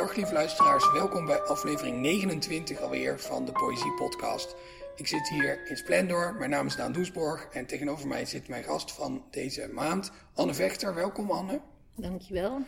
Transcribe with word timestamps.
Dag 0.00 0.16
lieve 0.16 0.32
luisteraars, 0.32 0.92
welkom 0.92 1.26
bij 1.26 1.40
aflevering 1.40 2.00
29 2.00 2.80
alweer 2.80 3.20
van 3.20 3.44
de 3.44 3.52
Poëzie 3.52 3.94
Podcast. 3.94 4.54
Ik 4.96 5.06
zit 5.06 5.28
hier 5.28 5.68
in 5.68 5.76
Splendor, 5.76 6.34
mijn 6.34 6.50
naam 6.50 6.66
is 6.66 6.76
Daan 6.76 6.92
Doesborg 6.92 7.48
en 7.52 7.66
tegenover 7.66 8.08
mij 8.08 8.24
zit 8.24 8.48
mijn 8.48 8.64
gast 8.64 8.92
van 8.92 9.24
deze 9.30 9.68
maand, 9.72 10.10
Anne 10.34 10.54
Vechter. 10.54 10.94
Welkom 10.94 11.30
Anne. 11.30 11.60
Dankjewel. 11.96 12.62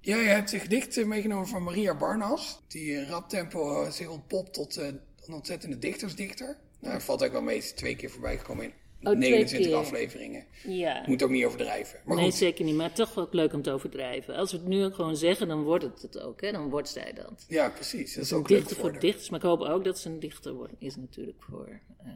Ja, 0.00 0.16
je 0.16 0.28
hebt 0.28 0.52
een 0.52 0.60
gedicht 0.60 1.04
meegenomen 1.04 1.48
van 1.48 1.62
Maria 1.62 1.94
Barnas, 1.94 2.62
die 2.68 2.92
in 2.92 3.06
rap 3.06 3.28
tempo 3.28 3.82
uh, 3.82 3.90
zich 3.90 4.08
ontpopt 4.08 4.52
tot 4.52 4.78
uh, 4.78 4.86
een 4.86 5.34
ontzettende 5.34 5.78
dichtersdichter. 5.78 6.56
Nou, 6.80 7.00
valt 7.00 7.24
ook 7.24 7.32
wel 7.32 7.42
mee, 7.42 7.56
is 7.56 7.72
twee 7.72 7.96
keer 7.96 8.10
voorbij 8.10 8.38
gekomen 8.38 8.64
in 8.64 8.72
Oh, 9.02 9.16
29 9.16 9.72
afleveringen. 9.72 10.44
Ja. 10.62 11.04
Moet 11.06 11.22
ook 11.22 11.30
niet 11.30 11.44
overdrijven. 11.44 12.00
Maar 12.04 12.16
nee, 12.16 12.24
goed. 12.24 12.34
zeker 12.34 12.64
niet. 12.64 12.74
Maar 12.74 12.92
toch 12.92 13.18
ook 13.18 13.32
leuk 13.32 13.52
om 13.52 13.62
te 13.62 13.70
overdrijven. 13.70 14.34
Als 14.34 14.52
we 14.52 14.58
het 14.58 14.66
nu 14.66 14.90
gewoon 14.90 15.16
zeggen, 15.16 15.48
dan 15.48 15.62
wordt 15.62 15.84
het 15.84 16.02
het 16.02 16.20
ook. 16.20 16.40
Hè? 16.40 16.52
Dan 16.52 16.68
wordt 16.68 16.88
zij 16.88 17.12
dat. 17.12 17.44
Ja, 17.48 17.68
precies. 17.68 18.14
Dat 18.14 18.24
is 18.24 18.32
ook 18.32 18.48
leuk 18.48 18.58
dichter 18.58 18.76
voor 18.76 18.98
dichters. 18.98 19.30
Maar 19.30 19.40
ik 19.40 19.46
hoop 19.46 19.60
ook 19.60 19.84
dat 19.84 19.98
ze 19.98 20.08
een 20.08 20.20
dichter 20.20 20.52
wordt. 20.52 20.72
Is 20.78 20.96
natuurlijk 20.96 21.42
voor 21.42 21.80
eh, 21.98 22.06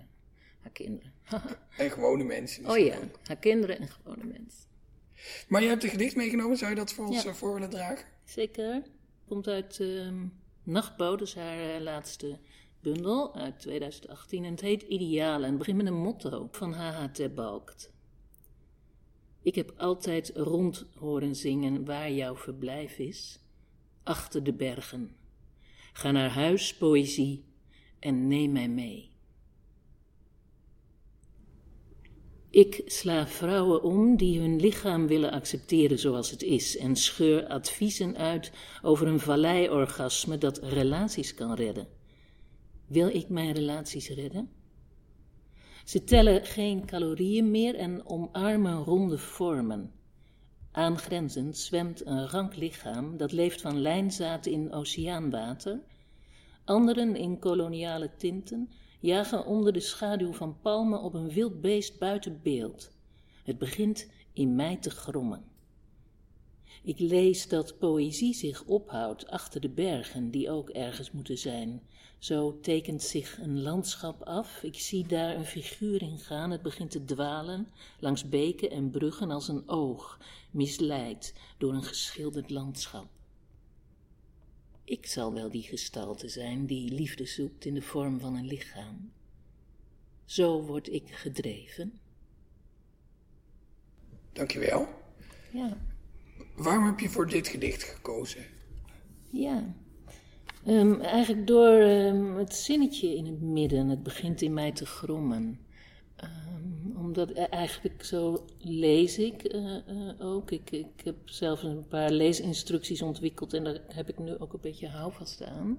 haar 0.61 0.73
kinderen. 0.73 1.13
En 1.77 1.91
gewone 1.91 2.25
mensen. 2.25 2.71
oh 2.71 2.79
ja, 2.79 2.97
ook. 2.97 3.19
haar 3.27 3.37
kinderen 3.37 3.79
en 3.79 3.89
gewone 3.89 4.25
mensen. 4.25 4.63
Maar 5.49 5.63
je 5.63 5.69
hebt 5.69 5.83
een 5.85 5.91
gedicht 5.91 6.17
meegenomen, 6.17 6.57
zou 6.57 6.71
je 6.71 6.77
dat 6.77 6.93
voor 6.93 7.07
ons 7.07 7.25
eh, 7.25 7.33
voor 7.33 7.55
willen 7.55 7.71
dragen? 7.71 8.07
Zeker. 8.25 8.83
Komt 9.29 9.49
uit 9.49 9.81
Nachtbouw, 10.65 11.17
dus 11.17 11.35
haar 11.35 11.75
eh, 11.75 11.81
laatste 11.81 12.39
bundel 12.85 13.35
uit 13.35 13.59
2018. 13.59 14.45
En 14.45 14.51
het 14.51 14.61
heet 14.61 14.83
Idealen. 14.83 15.49
En 15.49 15.59
begint 15.59 15.77
met 15.77 15.87
een 15.87 15.95
motto 15.95 16.49
van 16.51 16.73
H.H. 16.73 17.05
ter 17.13 17.33
Balkt. 17.33 17.93
Ik 19.43 19.55
heb 19.55 19.75
altijd 19.77 20.33
rond 20.35 20.87
horen 20.95 21.37
zingen 21.37 21.85
waar 21.85 22.13
jouw 22.13 22.37
verblijf 22.37 22.99
is. 22.99 23.39
Achter 24.03 24.43
de 24.45 24.53
bergen. 24.53 25.17
Ga 25.93 26.11
naar 26.11 26.31
huis, 26.31 26.77
poëzie, 26.77 27.45
en 27.99 28.29
neem 28.29 28.53
mij 28.53 28.69
mee. 28.69 29.13
Ik 32.51 32.83
sla 32.87 33.27
vrouwen 33.27 33.83
om 33.83 34.17
die 34.17 34.41
hun 34.41 34.61
lichaam 34.61 35.07
willen 35.07 35.31
accepteren 35.31 35.99
zoals 35.99 36.31
het 36.31 36.43
is 36.43 36.77
en 36.77 36.97
scheur 36.97 37.47
adviezen 37.47 38.17
uit 38.17 38.53
over 38.83 39.07
een 39.07 39.21
valleiorgasme 39.21 40.39
dat 40.39 40.59
relaties 40.59 41.35
kan 41.35 41.55
redden. 41.55 41.94
Wil 42.87 43.09
ik 43.09 43.29
mijn 43.29 43.53
relaties 43.53 44.09
redden? 44.09 44.51
Ze 45.85 46.05
tellen 46.05 46.45
geen 46.45 46.87
calorieën 46.87 47.51
meer 47.51 47.75
en 47.75 48.07
omarmen 48.07 48.77
ronde 48.77 49.19
vormen. 49.19 49.93
Aangrenzend 50.71 51.57
zwemt 51.57 52.07
een 52.07 52.29
rank 52.29 52.57
lichaam 52.57 53.17
dat 53.17 53.33
leeft 53.33 53.61
van 53.61 53.81
lijnzaad 53.81 54.47
in 54.47 54.73
oceaanwater. 54.73 55.81
Anderen 56.65 57.17
in 57.17 57.39
koloniale 57.39 58.11
tinten 58.17 58.71
jagen 59.01 59.47
onder 59.47 59.73
de 59.73 59.81
schaduw 59.81 60.33
van 60.33 60.61
palmen 60.61 61.03
op 61.03 61.15
een 61.15 61.31
wild 61.31 61.61
beest 61.61 61.99
buiten 61.99 62.41
beeld. 62.43 62.91
Het 63.45 63.59
begint 63.59 64.11
in 64.33 64.55
mij 64.55 64.77
te 64.77 64.91
grommen. 64.91 65.54
Ik 66.85 66.99
lees 66.99 67.49
dat 67.49 67.79
poëzie 67.79 68.35
zich 68.35 68.65
ophoudt 68.65 69.27
achter 69.27 69.61
de 69.61 69.69
bergen, 69.69 70.31
die 70.31 70.51
ook 70.51 70.71
ergens 70.71 71.11
moeten 71.11 71.39
zijn. 71.39 71.83
Zo 72.19 72.61
tekent 72.61 73.03
zich 73.03 73.39
een 73.39 73.63
landschap 73.63 74.23
af. 74.23 74.63
Ik 74.63 74.79
zie 74.79 75.07
daar 75.07 75.37
een 75.37 75.45
figuur 75.45 76.03
in 76.03 76.19
gaan. 76.19 76.51
Het 76.51 76.63
begint 76.63 76.91
te 76.91 77.05
dwalen 77.05 77.69
langs 77.99 78.29
beken 78.29 78.71
en 78.71 78.91
bruggen 78.91 79.31
als 79.31 79.49
een 79.49 79.69
oog, 79.69 80.19
misleid 80.51 81.35
door 81.59 81.75
een 81.75 81.85
geschilderd 81.85 82.51
landschap. 82.51 83.09
Ik 84.85 85.07
zal 85.07 85.33
wel 85.33 85.51
die 85.51 85.63
gestalte 85.63 86.29
zijn 86.29 86.67
die 86.67 86.93
liefde 86.93 87.27
zoekt 87.27 87.65
in 87.65 87.75
de 87.75 87.83
vorm 87.83 88.21
van 88.21 88.37
een 88.37 88.47
lichaam. 88.47 89.13
Zo 90.25 90.63
word 90.63 90.89
ik 90.89 91.11
gedreven. 91.11 92.01
Dankjewel. 94.33 94.89
Ja. 95.53 95.93
Waarom 96.57 96.87
heb 96.87 97.01
je 97.01 97.09
voor 97.09 97.29
dit 97.29 97.49
gedicht 97.49 97.83
gekozen? 97.83 98.45
Ja. 99.31 99.75
Ehm, 100.65 101.01
eigenlijk 101.01 101.47
door 101.47 101.79
ehm, 101.79 102.37
het 102.37 102.55
zinnetje 102.55 103.17
in 103.17 103.27
het 103.27 103.41
midden. 103.41 103.89
Het 103.89 104.03
begint 104.03 104.43
in 104.43 104.53
mij 104.53 104.73
te 104.73 104.87
grommen. 104.87 105.61
Ehm, 106.17 106.97
omdat 106.97 107.31
e- 107.31 107.43
eigenlijk 107.43 108.05
zo 108.05 108.45
lees 108.59 109.19
ik 109.19 109.43
eh, 109.43 109.77
eh, 109.77 110.15
ook. 110.19 110.51
Ik, 110.51 110.71
ik 110.71 111.05
heb 111.05 111.17
zelf 111.25 111.63
een 111.63 111.89
paar 111.89 112.11
leesinstructies 112.11 113.03
ontwikkeld 113.03 113.53
en 113.53 113.65
daar 113.65 113.81
heb 113.89 114.09
ik 114.09 114.19
nu 114.19 114.39
ook 114.39 114.53
een 114.53 114.61
beetje 114.61 114.89
houvast 114.89 115.43
aan. 115.43 115.79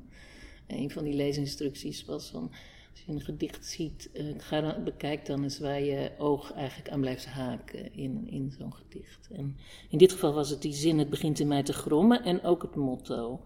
Een 0.68 0.92
van 0.92 1.04
die 1.04 1.14
leesinstructies 1.14 2.06
was 2.06 2.30
van, 2.30 2.52
als 2.96 3.04
je 3.06 3.12
een 3.12 3.22
gedicht 3.22 3.66
ziet, 3.66 4.10
eh, 4.14 4.62
dan, 4.62 4.84
bekijk 4.84 5.26
dan 5.26 5.44
eens 5.44 5.60
waar 5.60 5.82
je 5.82 6.12
oog 6.18 6.54
eigenlijk 6.54 6.90
aan 6.90 7.00
blijft 7.00 7.26
haken 7.26 7.94
in, 7.94 8.28
in 8.30 8.54
zo'n 8.58 8.74
gedicht. 8.74 9.28
En 9.32 9.58
in 9.90 9.98
dit 9.98 10.12
geval 10.12 10.34
was 10.34 10.50
het 10.50 10.62
die 10.62 10.74
zin, 10.74 11.00
het 11.00 11.10
begint 11.10 11.40
in 11.40 11.48
mij 11.48 11.64
te 11.64 11.74
grommen 11.74 12.24
en 12.24 12.44
ook 12.44 12.62
het 12.62 12.76
motto. 12.76 13.42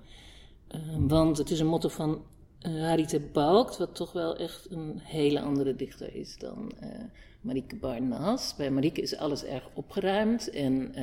Eh, 0.67 0.79
want 0.97 1.37
het 1.37 1.49
is 1.49 1.59
een 1.59 1.67
motto 1.67 1.89
van 1.89 2.23
Harry 2.59 3.05
ter 3.05 3.21
Balkt, 3.31 3.77
wat 3.77 3.95
toch 3.95 4.11
wel 4.11 4.37
echt 4.37 4.67
een 4.69 4.99
hele 4.99 5.41
andere 5.41 5.75
dichter 5.75 6.15
is 6.15 6.37
dan 6.37 6.71
uh, 6.83 6.89
Marieke 7.41 7.75
Barnas. 7.75 8.55
Bij 8.55 8.71
Marieke 8.71 9.01
is 9.01 9.15
alles 9.15 9.43
erg 9.43 9.69
opgeruimd 9.73 10.49
en 10.49 10.93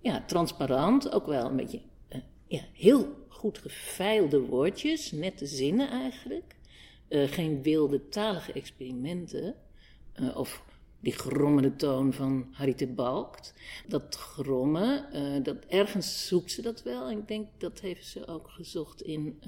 ja, 0.00 0.24
transparant, 0.26 1.12
ook 1.12 1.26
wel 1.26 1.46
een 1.46 1.56
beetje 1.56 1.80
ja, 2.46 2.60
heel 2.72 3.26
goed 3.28 3.58
gefeilde 3.58 4.40
woordjes, 4.40 5.12
nette 5.12 5.46
zinnen 5.46 5.90
eigenlijk. 5.90 6.56
Uh, 7.08 7.28
geen 7.28 7.62
wilde 7.62 8.08
talige 8.08 8.52
experimenten 8.52 9.54
uh, 10.20 10.36
of 10.36 10.64
die 11.00 11.12
grommende 11.12 11.76
toon 11.76 12.12
van 12.12 12.48
Harry 12.52 12.74
ter 12.74 12.94
Balkt. 12.94 13.54
Dat 13.86 14.14
grommen, 14.14 15.06
uh, 15.12 15.44
dat 15.44 15.64
ergens 15.64 16.26
zoekt 16.26 16.50
ze 16.50 16.62
dat 16.62 16.82
wel. 16.82 17.08
En 17.08 17.18
ik 17.18 17.28
denk 17.28 17.48
dat 17.58 17.80
heeft 17.80 18.06
ze 18.06 18.26
ook 18.26 18.50
gezocht 18.50 19.02
in 19.02 19.40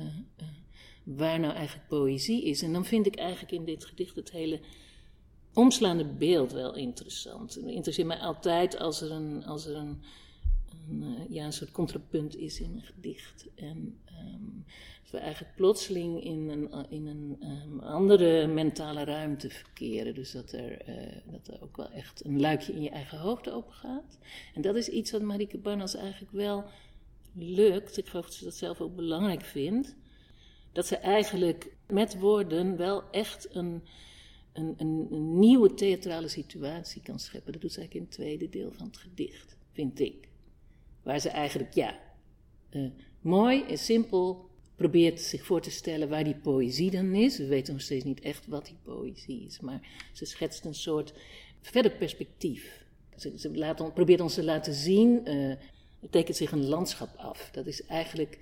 waar 1.04 1.40
nou 1.40 1.54
eigenlijk 1.54 1.88
poëzie 1.88 2.44
is. 2.44 2.62
En 2.62 2.72
dan 2.72 2.84
vind 2.84 3.06
ik 3.06 3.16
eigenlijk 3.16 3.52
in 3.52 3.64
dit 3.64 3.84
gedicht 3.84 4.16
het 4.16 4.30
hele 4.30 4.60
omslaande 5.54 6.04
beeld 6.04 6.52
wel 6.52 6.74
interessant. 6.74 7.54
Het 7.54 7.64
interesseert 7.64 8.06
mij 8.06 8.18
altijd 8.18 8.78
als 8.78 9.00
er 9.00 9.10
een, 9.10 9.44
als 9.44 9.66
er 9.66 9.76
een, 9.76 10.02
ja, 11.28 11.44
een 11.44 11.52
soort 11.52 11.70
contrapunt 11.70 12.36
is 12.36 12.60
in 12.60 12.74
een 12.74 12.82
gedicht. 12.82 13.46
En 13.54 14.00
um, 14.20 14.64
dat 15.02 15.10
we 15.10 15.18
eigenlijk 15.18 15.56
plotseling 15.56 16.24
in 16.24 16.48
een, 16.48 16.90
in 16.90 17.06
een 17.06 17.38
um, 17.42 17.80
andere 17.80 18.46
mentale 18.46 19.04
ruimte 19.04 19.50
verkeren. 19.50 20.14
Dus 20.14 20.32
dat 20.32 20.52
er, 20.52 20.88
uh, 20.88 21.16
dat 21.26 21.48
er 21.48 21.62
ook 21.62 21.76
wel 21.76 21.90
echt 21.90 22.24
een 22.24 22.40
luikje 22.40 22.72
in 22.72 22.82
je 22.82 22.90
eigen 22.90 23.18
hoofd 23.18 23.50
open 23.50 23.72
gaat. 23.72 24.18
En 24.54 24.62
dat 24.62 24.76
is 24.76 24.88
iets 24.88 25.10
wat 25.10 25.22
Marieke 25.22 25.58
Barnas 25.58 25.94
eigenlijk 25.94 26.32
wel 26.32 26.64
lukt. 27.34 27.96
Ik 27.96 28.06
geloof 28.08 28.24
dat 28.24 28.34
ze 28.34 28.44
dat 28.44 28.54
zelf 28.54 28.80
ook 28.80 28.96
belangrijk 28.96 29.42
vindt. 29.42 29.96
Dat 30.72 30.86
ze 30.86 30.96
eigenlijk 30.96 31.72
met 31.86 32.18
woorden 32.18 32.76
wel 32.76 33.10
echt 33.10 33.54
een, 33.54 33.82
een, 34.52 34.74
een, 34.78 35.38
nieuwe 35.38 35.74
theatrale 35.74 36.28
situatie 36.28 37.02
kan 37.02 37.18
scheppen. 37.18 37.52
Dat 37.52 37.60
doet 37.60 37.72
ze 37.72 37.78
eigenlijk 37.78 38.06
in 38.06 38.14
het 38.14 38.26
tweede 38.26 38.58
deel 38.58 38.72
van 38.72 38.86
het 38.86 38.96
gedicht, 38.96 39.56
vind 39.72 40.00
ik. 40.00 40.28
Waar 41.02 41.18
ze 41.18 41.28
eigenlijk, 41.28 41.74
ja, 41.74 41.98
uh, 42.70 42.90
mooi 43.20 43.64
en 43.68 43.78
simpel 43.78 44.48
probeert 44.76 45.20
zich 45.20 45.44
voor 45.44 45.60
te 45.60 45.70
stellen 45.70 46.08
waar 46.08 46.24
die 46.24 46.36
poëzie 46.36 46.90
dan 46.90 47.14
is. 47.14 47.38
We 47.38 47.46
weten 47.46 47.72
nog 47.72 47.82
steeds 47.82 48.04
niet 48.04 48.20
echt 48.20 48.46
wat 48.46 48.66
die 48.66 48.76
poëzie 48.82 49.44
is, 49.46 49.60
maar 49.60 49.80
ze 50.12 50.24
schetst 50.24 50.64
een 50.64 50.74
soort 50.74 51.12
verder 51.60 51.90
perspectief. 51.90 52.84
Ze, 53.16 53.50
laat, 53.52 53.94
probeert 53.94 54.20
ons 54.20 54.34
te 54.34 54.44
laten 54.44 54.74
zien, 54.74 55.20
uh, 55.24 55.50
er 56.00 56.10
tekent 56.10 56.36
zich 56.36 56.52
een 56.52 56.66
landschap 56.66 57.16
af. 57.16 57.50
Dat 57.52 57.66
is 57.66 57.86
eigenlijk 57.86 58.38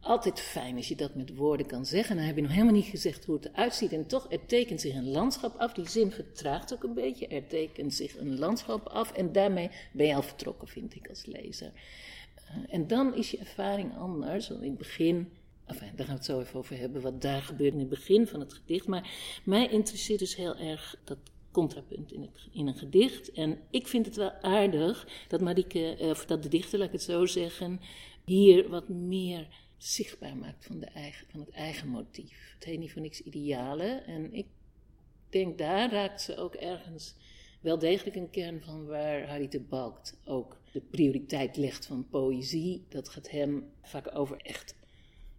altijd 0.00 0.40
fijn 0.40 0.76
als 0.76 0.88
je 0.88 0.96
dat 0.96 1.14
met 1.14 1.34
woorden 1.34 1.66
kan 1.66 1.86
zeggen. 1.86 2.16
Dan 2.16 2.24
heb 2.24 2.36
je 2.36 2.42
nog 2.42 2.50
helemaal 2.50 2.72
niet 2.72 2.84
gezegd 2.84 3.24
hoe 3.24 3.36
het 3.36 3.44
eruit 3.44 3.74
ziet. 3.74 3.92
En 3.92 4.06
toch, 4.06 4.32
er 4.32 4.46
tekent 4.46 4.80
zich 4.80 4.94
een 4.94 5.10
landschap 5.10 5.56
af. 5.58 5.72
Die 5.72 5.88
zin 5.88 6.10
vertraagt 6.10 6.72
ook 6.72 6.82
een 6.82 6.94
beetje. 6.94 7.26
Er 7.26 7.46
tekent 7.46 7.94
zich 7.94 8.18
een 8.18 8.38
landschap 8.38 8.86
af. 8.86 9.12
En 9.12 9.32
daarmee 9.32 9.70
ben 9.92 10.06
je 10.06 10.14
al 10.14 10.22
vertrokken, 10.22 10.68
vind 10.68 10.94
ik 10.94 11.08
als 11.08 11.26
lezer. 11.26 11.72
Uh, 12.50 12.74
en 12.74 12.86
dan 12.86 13.14
is 13.14 13.30
je 13.30 13.38
ervaring 13.38 13.96
anders. 13.96 14.48
Want 14.48 14.62
in 14.62 14.68
het 14.68 14.78
begin 14.78 15.28
Enfin, 15.66 15.92
daar 15.96 16.06
gaan 16.06 16.14
we 16.14 16.20
het 16.20 16.24
zo 16.24 16.40
even 16.40 16.58
over 16.58 16.78
hebben, 16.78 17.02
wat 17.02 17.22
daar 17.22 17.42
gebeurt 17.42 17.72
in 17.72 17.78
het 17.78 17.88
begin 17.88 18.26
van 18.26 18.40
het 18.40 18.52
gedicht. 18.52 18.86
Maar 18.86 19.10
mij 19.44 19.68
interesseert 19.68 20.18
dus 20.18 20.36
heel 20.36 20.56
erg 20.56 20.96
dat 21.04 21.18
contrapunt 21.50 22.12
in, 22.12 22.20
het, 22.20 22.48
in 22.52 22.66
een 22.66 22.74
gedicht. 22.74 23.32
En 23.32 23.58
ik 23.70 23.86
vind 23.86 24.06
het 24.06 24.16
wel 24.16 24.32
aardig 24.40 25.08
dat 25.28 25.40
Marieke, 25.40 25.96
of 25.98 26.26
dat 26.26 26.42
de 26.42 26.48
dichter, 26.48 26.78
laat 26.78 26.86
ik 26.86 26.92
het 26.92 27.02
zo 27.02 27.26
zeggen, 27.26 27.80
hier 28.24 28.68
wat 28.68 28.88
meer 28.88 29.48
zichtbaar 29.76 30.36
maakt 30.36 30.64
van, 30.64 30.80
de 30.80 30.86
eigen, 30.86 31.26
van 31.30 31.40
het 31.40 31.50
eigen 31.50 31.88
motief. 31.88 32.54
Het 32.54 32.64
heet 32.64 32.78
niet 32.78 32.92
voor 32.92 33.02
niks 33.02 33.22
idealen. 33.22 34.06
En 34.06 34.34
ik 34.34 34.46
denk, 35.30 35.58
daar 35.58 35.90
raakt 35.90 36.22
ze 36.22 36.36
ook 36.36 36.54
ergens 36.54 37.14
wel 37.66 37.78
degelijk 37.78 38.16
een 38.16 38.30
kern 38.30 38.60
van 38.60 38.86
waar 38.86 39.28
Harry 39.28 39.48
de 39.48 39.60
Balkt 39.60 40.18
ook 40.24 40.60
de 40.72 40.80
prioriteit 40.80 41.56
legt 41.56 41.86
van 41.86 42.08
poëzie. 42.10 42.84
Dat 42.88 43.08
gaat 43.08 43.30
hem 43.30 43.70
vaak 43.82 44.14
over 44.14 44.36
echt 44.36 44.74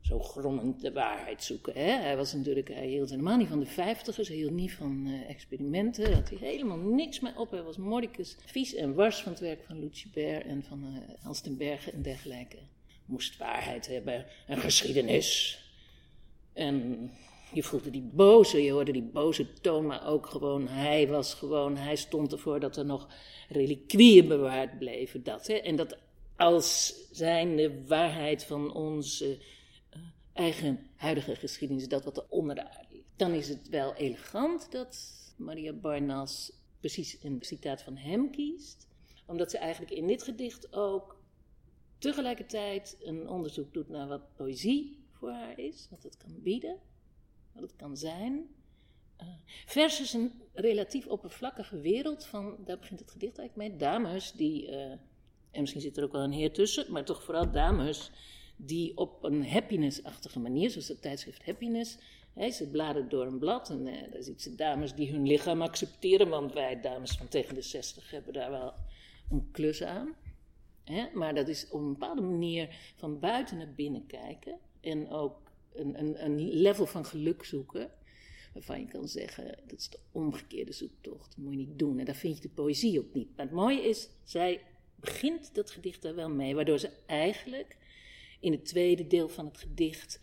zo 0.01 0.19
grommend 0.19 0.81
de 0.81 0.91
waarheid 0.91 1.43
zoeken. 1.43 1.73
Hè? 1.73 1.91
Hij 1.91 2.17
was 2.17 2.33
natuurlijk, 2.33 2.67
hij 2.67 2.87
hield 2.87 3.09
helemaal 3.09 3.37
niet 3.37 3.47
van 3.47 3.59
de 3.59 3.65
vijftigers, 3.65 4.27
hij 4.27 4.37
hield 4.37 4.51
niet 4.51 4.73
van 4.73 5.07
uh, 5.07 5.29
experimenten, 5.29 6.03
daar 6.03 6.13
had 6.13 6.29
hij 6.29 6.37
helemaal 6.37 6.77
niks 6.77 7.19
mee 7.19 7.37
op. 7.37 7.51
Hij 7.51 7.63
was 7.63 7.77
mordicus, 7.77 8.37
vies 8.45 8.75
en 8.75 8.93
wars 8.93 9.21
van 9.21 9.31
het 9.31 9.41
werk 9.41 9.63
van 9.63 9.79
Lucibert 9.79 10.45
en 10.45 10.63
van 10.63 10.83
uh, 10.83 11.23
Hans 11.23 11.41
ten 11.41 11.57
Berge 11.57 11.91
en 11.91 12.01
dergelijke. 12.01 12.57
Moest 13.05 13.37
waarheid 13.37 13.87
hebben, 13.87 14.25
een 14.47 14.59
geschiedenis. 14.59 15.61
En 16.53 17.11
je 17.53 17.63
voelde 17.63 17.89
die 17.89 18.09
boze, 18.13 18.63
je 18.63 18.71
hoorde 18.71 18.91
die 18.91 19.09
boze 19.13 19.53
toon, 19.53 19.85
maar 19.85 20.07
ook 20.07 20.25
gewoon, 20.25 20.67
hij 20.67 21.07
was 21.07 21.33
gewoon, 21.33 21.77
hij 21.77 21.95
stond 21.95 22.31
ervoor 22.31 22.59
dat 22.59 22.77
er 22.77 22.85
nog 22.85 23.07
reliquieën 23.49 24.27
bewaard 24.27 24.77
bleven. 24.79 25.23
Dat, 25.23 25.47
hè? 25.47 25.53
En 25.53 25.75
dat 25.75 25.97
als 26.35 26.95
zijn 27.11 27.55
de 27.55 27.85
waarheid 27.85 28.43
van 28.43 28.73
onze 28.73 29.37
uh, 29.95 30.01
eigen 30.33 30.87
huidige 30.95 31.35
geschiedenis, 31.35 31.87
dat 31.87 32.03
wat 32.03 32.17
er 32.17 32.25
onder 32.29 32.55
de 32.55 32.63
aarde 32.63 32.87
ligt. 32.89 33.05
Dan 33.15 33.31
is 33.31 33.49
het 33.49 33.69
wel 33.69 33.95
elegant 33.95 34.71
dat 34.71 35.13
Maria 35.37 35.73
Barnas 35.73 36.51
precies 36.79 37.17
een 37.23 37.37
citaat 37.39 37.81
van 37.81 37.97
hem 37.97 38.31
kiest, 38.31 38.87
omdat 39.25 39.51
ze 39.51 39.57
eigenlijk 39.57 39.91
in 39.91 40.07
dit 40.07 40.23
gedicht 40.23 40.73
ook 40.73 41.15
tegelijkertijd 41.97 42.97
een 43.01 43.29
onderzoek 43.29 43.73
doet 43.73 43.89
naar 43.89 44.07
wat 44.07 44.35
poëzie 44.35 45.05
voor 45.11 45.31
haar 45.31 45.59
is, 45.59 45.87
wat 45.89 46.03
het 46.03 46.17
kan 46.17 46.41
bieden 46.41 46.77
wat 47.59 47.69
het 47.69 47.79
kan 47.79 47.97
zijn. 47.97 48.47
Uh, 49.21 49.27
versus 49.65 50.13
een 50.13 50.31
relatief 50.53 51.07
oppervlakkige 51.07 51.79
wereld 51.79 52.25
van, 52.25 52.55
daar 52.65 52.79
begint 52.79 52.99
het 52.99 53.11
gedicht 53.11 53.37
eigenlijk 53.37 53.69
mee, 53.69 53.79
dames 53.79 54.31
die, 54.31 54.67
uh, 54.67 54.91
en 55.51 55.61
misschien 55.61 55.81
zit 55.81 55.97
er 55.97 56.03
ook 56.03 56.11
wel 56.11 56.23
een 56.23 56.31
heer 56.31 56.53
tussen, 56.53 56.91
maar 56.91 57.05
toch 57.05 57.23
vooral 57.23 57.51
dames 57.51 58.11
die 58.55 58.97
op 58.97 59.23
een 59.23 59.47
happiness-achtige 59.47 60.39
manier, 60.39 60.69
zoals 60.69 60.87
het 60.87 61.01
tijdschrift 61.01 61.45
Happiness, 61.45 61.97
hè, 62.33 62.51
ze 62.51 62.69
bladeren 62.69 63.09
door 63.09 63.25
een 63.25 63.39
blad 63.39 63.69
en 63.69 63.87
uh, 63.87 64.11
daar 64.11 64.23
ziet 64.23 64.41
ze 64.41 64.55
dames 64.55 64.93
die 64.93 65.11
hun 65.11 65.27
lichaam 65.27 65.61
accepteren, 65.61 66.29
want 66.29 66.53
wij 66.53 66.81
dames 66.81 67.11
van 67.11 67.27
tegen 67.27 67.55
de 67.55 67.61
60 67.61 68.11
hebben 68.11 68.33
daar 68.33 68.51
wel 68.51 68.73
een 69.29 69.51
klus 69.51 69.83
aan. 69.83 70.15
Hè? 70.83 71.07
Maar 71.13 71.35
dat 71.35 71.47
is 71.47 71.69
op 71.69 71.79
een 71.79 71.91
bepaalde 71.91 72.21
manier 72.21 72.93
van 72.95 73.19
buiten 73.19 73.57
naar 73.57 73.73
binnen 73.75 74.05
kijken 74.05 74.59
en 74.81 75.09
ook 75.09 75.46
een, 75.79 75.99
een, 75.99 76.25
een 76.25 76.51
level 76.51 76.85
van 76.85 77.05
geluk 77.05 77.43
zoeken. 77.43 77.91
Waarvan 78.53 78.79
je 78.79 78.87
kan 78.87 79.07
zeggen, 79.07 79.57
dat 79.67 79.79
is 79.79 79.89
de 79.89 79.99
omgekeerde 80.11 80.71
zoektocht. 80.71 81.35
Dat 81.35 81.37
moet 81.37 81.53
je 81.53 81.57
niet 81.57 81.79
doen. 81.79 81.99
En 81.99 82.05
daar 82.05 82.15
vind 82.15 82.35
je 82.35 82.41
de 82.41 82.49
poëzie 82.49 82.99
ook 82.99 83.13
niet. 83.13 83.35
Maar 83.35 83.45
het 83.45 83.55
mooie 83.55 83.81
is, 83.81 84.09
zij 84.23 84.61
begint 84.95 85.55
dat 85.55 85.71
gedicht 85.71 86.01
daar 86.01 86.15
wel 86.15 86.29
mee. 86.29 86.55
Waardoor 86.55 86.79
ze 86.79 86.89
eigenlijk 87.05 87.77
in 88.39 88.51
het 88.51 88.65
tweede 88.65 89.07
deel 89.07 89.29
van 89.29 89.45
het 89.45 89.57
gedicht 89.57 90.19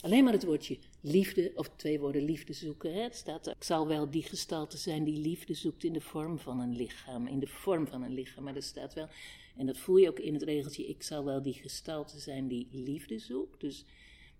alleen 0.00 0.24
maar 0.24 0.32
het 0.32 0.44
woordje 0.44 0.78
liefde, 1.00 1.52
of 1.54 1.70
twee 1.76 2.00
woorden 2.00 2.22
liefde 2.22 2.52
zoeken. 2.52 2.92
Hè? 2.92 3.00
Het 3.00 3.16
staat 3.16 3.46
ik 3.46 3.64
zal 3.64 3.86
wel 3.86 4.10
die 4.10 4.22
gestalte 4.22 4.76
zijn 4.76 5.04
die 5.04 5.18
liefde 5.18 5.54
zoekt 5.54 5.84
in 5.84 5.92
de 5.92 6.00
vorm 6.00 6.38
van 6.38 6.60
een 6.60 6.76
lichaam. 6.76 7.26
In 7.26 7.38
de 7.38 7.46
vorm 7.46 7.86
van 7.86 8.02
een 8.02 8.14
lichaam, 8.14 8.44
maar 8.44 8.56
er 8.56 8.62
staat 8.62 8.94
wel, 8.94 9.08
en 9.56 9.66
dat 9.66 9.78
voel 9.78 9.96
je 9.96 10.08
ook 10.08 10.18
in 10.18 10.34
het 10.34 10.42
regeltje, 10.42 10.86
ik 10.86 11.02
zal 11.02 11.24
wel 11.24 11.42
die 11.42 11.52
gestalte 11.54 12.18
zijn 12.18 12.48
die 12.48 12.68
liefde 12.70 13.18
zoekt. 13.18 13.60
Dus 13.60 13.84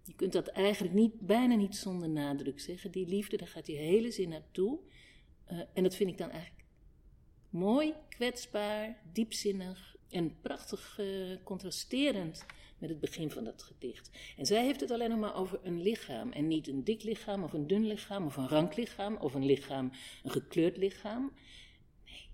je 0.07 0.15
kunt 0.15 0.33
dat 0.33 0.49
eigenlijk 0.49 0.95
niet, 0.95 1.21
bijna 1.21 1.55
niet 1.55 1.77
zonder 1.77 2.09
nadruk 2.09 2.61
zeggen. 2.61 2.91
Die 2.91 3.07
liefde, 3.07 3.37
daar 3.37 3.49
gaat 3.49 3.67
die 3.67 3.77
hele 3.77 4.11
zin 4.11 4.29
naartoe. 4.29 4.79
Uh, 5.53 5.61
en 5.75 5.83
dat 5.83 5.95
vind 5.95 6.11
ik 6.11 6.19
dan 6.19 6.31
eigenlijk 6.31 6.65
mooi, 7.51 7.95
kwetsbaar, 8.09 9.03
diepzinnig 9.13 9.97
en 10.09 10.41
prachtig 10.41 10.99
uh, 11.01 11.37
contrasterend 11.45 12.47
met 12.79 12.91
het 12.91 13.01
begin 13.01 13.31
van 13.31 13.45
dat 13.45 13.63
gedicht. 13.63 14.11
En 14.37 14.47
zij 14.47 14.65
heeft 14.65 14.81
het 14.81 14.91
alleen 14.91 15.11
nog 15.11 15.19
maar 15.19 15.37
over 15.37 15.61
een 15.63 15.83
lichaam. 15.83 16.33
En 16.33 16.49
niet 16.49 16.69
een 16.69 16.85
dik 16.85 17.03
lichaam 17.03 17.43
of 17.43 17.53
een 17.53 17.67
dun 17.67 17.87
lichaam 17.87 18.27
of 18.27 18.37
een 18.37 18.49
rank 18.49 18.77
lichaam 18.77 19.17
of 19.17 19.35
een 19.35 19.45
lichaam, 19.45 19.93
een 20.23 20.31
gekleurd 20.31 20.77
lichaam. 20.77 21.33
Nee. 22.05 22.29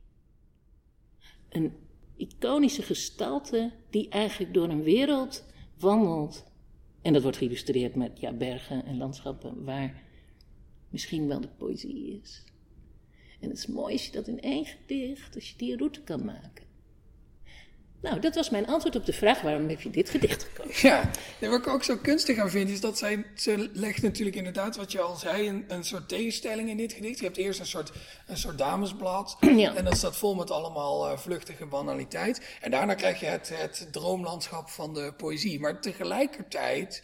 Een 1.49 1.73
iconische 2.17 2.83
gestalte 2.83 3.73
die 3.91 4.09
eigenlijk 4.09 4.55
door 4.55 4.69
een 4.69 4.83
wereld 4.83 5.45
wandelt 5.79 6.51
en 7.02 7.12
dat 7.12 7.22
wordt 7.22 7.37
geïllustreerd 7.37 7.94
met 7.94 8.20
ja, 8.20 8.32
bergen 8.32 8.84
en 8.84 8.96
landschappen 8.96 9.64
waar 9.64 10.02
misschien 10.88 11.28
wel 11.28 11.40
de 11.40 11.49
poëzie 11.49 12.20
is. 12.22 12.44
En 13.40 13.49
het 13.49 13.58
is 13.58 13.66
mooi 13.66 13.93
als 13.93 14.06
je 14.06 14.12
dat 14.12 14.28
in 14.28 14.40
één 14.40 14.64
gedicht, 14.64 15.34
als 15.34 15.50
je 15.50 15.56
die 15.56 15.76
route 15.76 16.02
kan 16.02 16.25
maken. 16.25 16.64
Nou, 18.02 18.20
dat 18.20 18.34
was 18.34 18.50
mijn 18.50 18.66
antwoord 18.66 18.96
op 18.96 19.06
de 19.06 19.12
vraag: 19.12 19.40
waarom 19.40 19.69
heb 19.69 19.81
je 19.81 19.90
dit 19.90 20.10
gedicht 20.10 20.46
gekozen? 20.52 20.88
Ja, 20.88 21.10
wat 21.40 21.58
ik 21.58 21.66
ook 21.66 21.84
zo 21.84 21.96
kunstig 21.96 22.38
aan 22.38 22.50
vind, 22.50 22.70
is 22.70 22.81
dat 22.81 22.99
zij, 22.99 23.25
ze 23.34 23.70
legt 23.72 24.02
natuurlijk 24.02 24.37
inderdaad, 24.37 24.76
wat 24.76 24.93
je 24.93 25.00
al 25.00 25.16
zei, 25.16 25.49
een, 25.49 25.64
een 25.69 25.84
soort 25.84 26.08
tegenstelling 26.08 26.69
in 26.69 26.76
dit 26.76 26.93
gedicht. 26.93 27.19
Je 27.19 27.25
hebt 27.25 27.37
eerst 27.37 27.60
een 27.60 27.66
soort, 27.66 27.93
een 28.26 28.37
soort 28.37 28.58
damesblad, 28.58 29.37
ja. 29.56 29.75
en 29.75 29.84
dat 29.84 29.96
staat 29.96 30.16
vol 30.16 30.34
met 30.34 30.50
allemaal 30.50 31.10
uh, 31.10 31.19
vluchtige 31.19 31.66
banaliteit. 31.66 32.40
En 32.60 32.70
daarna 32.70 32.94
krijg 32.94 33.20
je 33.20 33.26
het, 33.26 33.52
het 33.54 33.88
droomlandschap 33.90 34.69
van 34.69 34.94
de 34.94 35.12
poëzie. 35.16 35.60
Maar 35.60 35.81
tegelijkertijd 35.81 37.02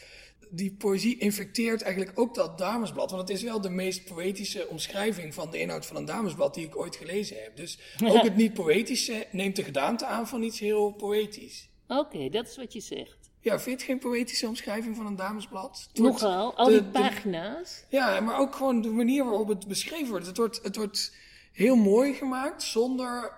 die 0.50 0.72
poëzie 0.78 1.18
infecteert 1.18 1.82
eigenlijk 1.82 2.18
ook 2.18 2.34
dat 2.34 2.58
damesblad. 2.58 3.10
Want 3.10 3.28
het 3.28 3.36
is 3.36 3.42
wel 3.42 3.60
de 3.60 3.70
meest 3.70 4.04
poëtische 4.04 4.68
omschrijving 4.68 5.34
van 5.34 5.50
de 5.50 5.60
inhoud 5.60 5.86
van 5.86 5.96
een 5.96 6.04
damesblad 6.04 6.54
die 6.54 6.66
ik 6.66 6.76
ooit 6.76 6.96
gelezen 6.96 7.42
heb. 7.42 7.56
Dus 7.56 7.78
ook 8.12 8.22
het 8.22 8.36
niet-poëtische 8.36 9.26
neemt 9.30 9.56
de 9.56 9.64
gedaante 9.64 10.06
aan 10.06 10.28
van 10.28 10.42
iets 10.42 10.58
heel 10.58 10.92
poëtisch. 10.92 11.68
Oké, 11.88 12.28
dat 12.28 12.48
is 12.48 12.56
wat 12.56 12.72
je 12.72 12.80
zegt. 12.80 13.30
Ja, 13.40 13.60
vind 13.60 13.64
je 13.64 13.70
het 13.70 13.82
geen 13.82 14.10
poëtische 14.10 14.46
omschrijving 14.46 14.96
van 14.96 15.06
een 15.06 15.16
damesblad? 15.16 15.88
Nogal, 15.92 16.54
al 16.56 16.66
die 16.66 16.84
pagina's. 16.84 17.84
ja, 17.88 18.20
maar 18.20 18.38
ook 18.38 18.54
gewoon 18.54 18.80
de 18.82 18.90
manier 18.90 19.24
waarop 19.24 19.48
het 19.48 19.66
beschreven 19.66 20.08
wordt. 20.08 20.26
Het 20.26 20.36
wordt, 20.36 20.60
het 20.62 20.76
wordt 20.76 21.16
heel 21.52 21.76
mooi 21.76 22.14
gemaakt 22.14 22.62
zonder 22.62 23.32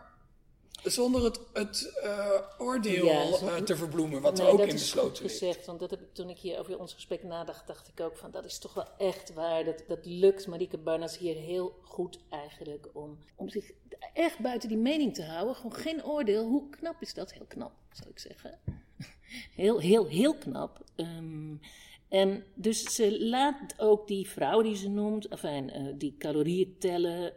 zonder 0.84 1.24
het, 1.24 1.40
het 1.52 2.00
uh, 2.04 2.40
oordeel 2.58 3.06
uh, 3.06 3.56
te 3.56 3.76
verbloemen, 3.76 4.20
wat 4.20 4.36
nee, 4.36 4.46
er 4.46 4.52
ook 4.52 4.60
in 4.60 4.72
besloten 4.72 5.24
is. 5.24 5.32
gezegd, 5.32 5.66
want 5.66 5.80
dat 5.80 5.90
heb 5.90 6.00
ik, 6.00 6.14
toen 6.14 6.28
ik 6.28 6.38
hier 6.38 6.58
over 6.58 6.78
ons 6.78 6.94
gesprek 6.94 7.22
nadacht, 7.22 7.66
dacht 7.66 7.88
ik 7.88 8.00
ook 8.00 8.16
van 8.16 8.30
dat 8.30 8.44
is 8.44 8.58
toch 8.58 8.74
wel 8.74 8.88
echt 8.98 9.32
waar. 9.32 9.64
Dat, 9.64 9.84
dat 9.88 10.06
lukt 10.06 10.46
Marieke 10.46 10.78
Barnas 10.78 11.18
hier 11.18 11.36
heel 11.36 11.78
goed 11.82 12.18
eigenlijk 12.28 12.88
om, 12.92 13.18
om 13.36 13.48
zich 13.48 13.70
echt 14.14 14.38
buiten 14.38 14.68
die 14.68 14.78
mening 14.78 15.14
te 15.14 15.24
houden. 15.24 15.54
Gewoon 15.54 15.74
geen 15.74 16.04
oordeel. 16.04 16.44
Hoe 16.44 16.70
knap 16.70 16.96
is 17.00 17.14
dat? 17.14 17.32
Heel 17.32 17.46
knap, 17.48 17.72
zou 17.92 18.10
ik 18.10 18.18
zeggen. 18.18 18.58
Heel, 19.54 19.78
heel, 19.78 20.06
heel 20.06 20.34
knap. 20.34 20.84
Um, 20.96 21.60
en 22.08 22.44
dus 22.54 22.94
ze 22.94 23.24
laat 23.24 23.74
ook 23.76 24.08
die 24.08 24.28
vrouw 24.28 24.62
die 24.62 24.76
ze 24.76 24.88
noemt, 24.88 25.28
enfin, 25.28 25.70
uh, 25.76 25.92
die 25.94 26.14
calorieën 26.18 26.76
tellen 26.78 27.32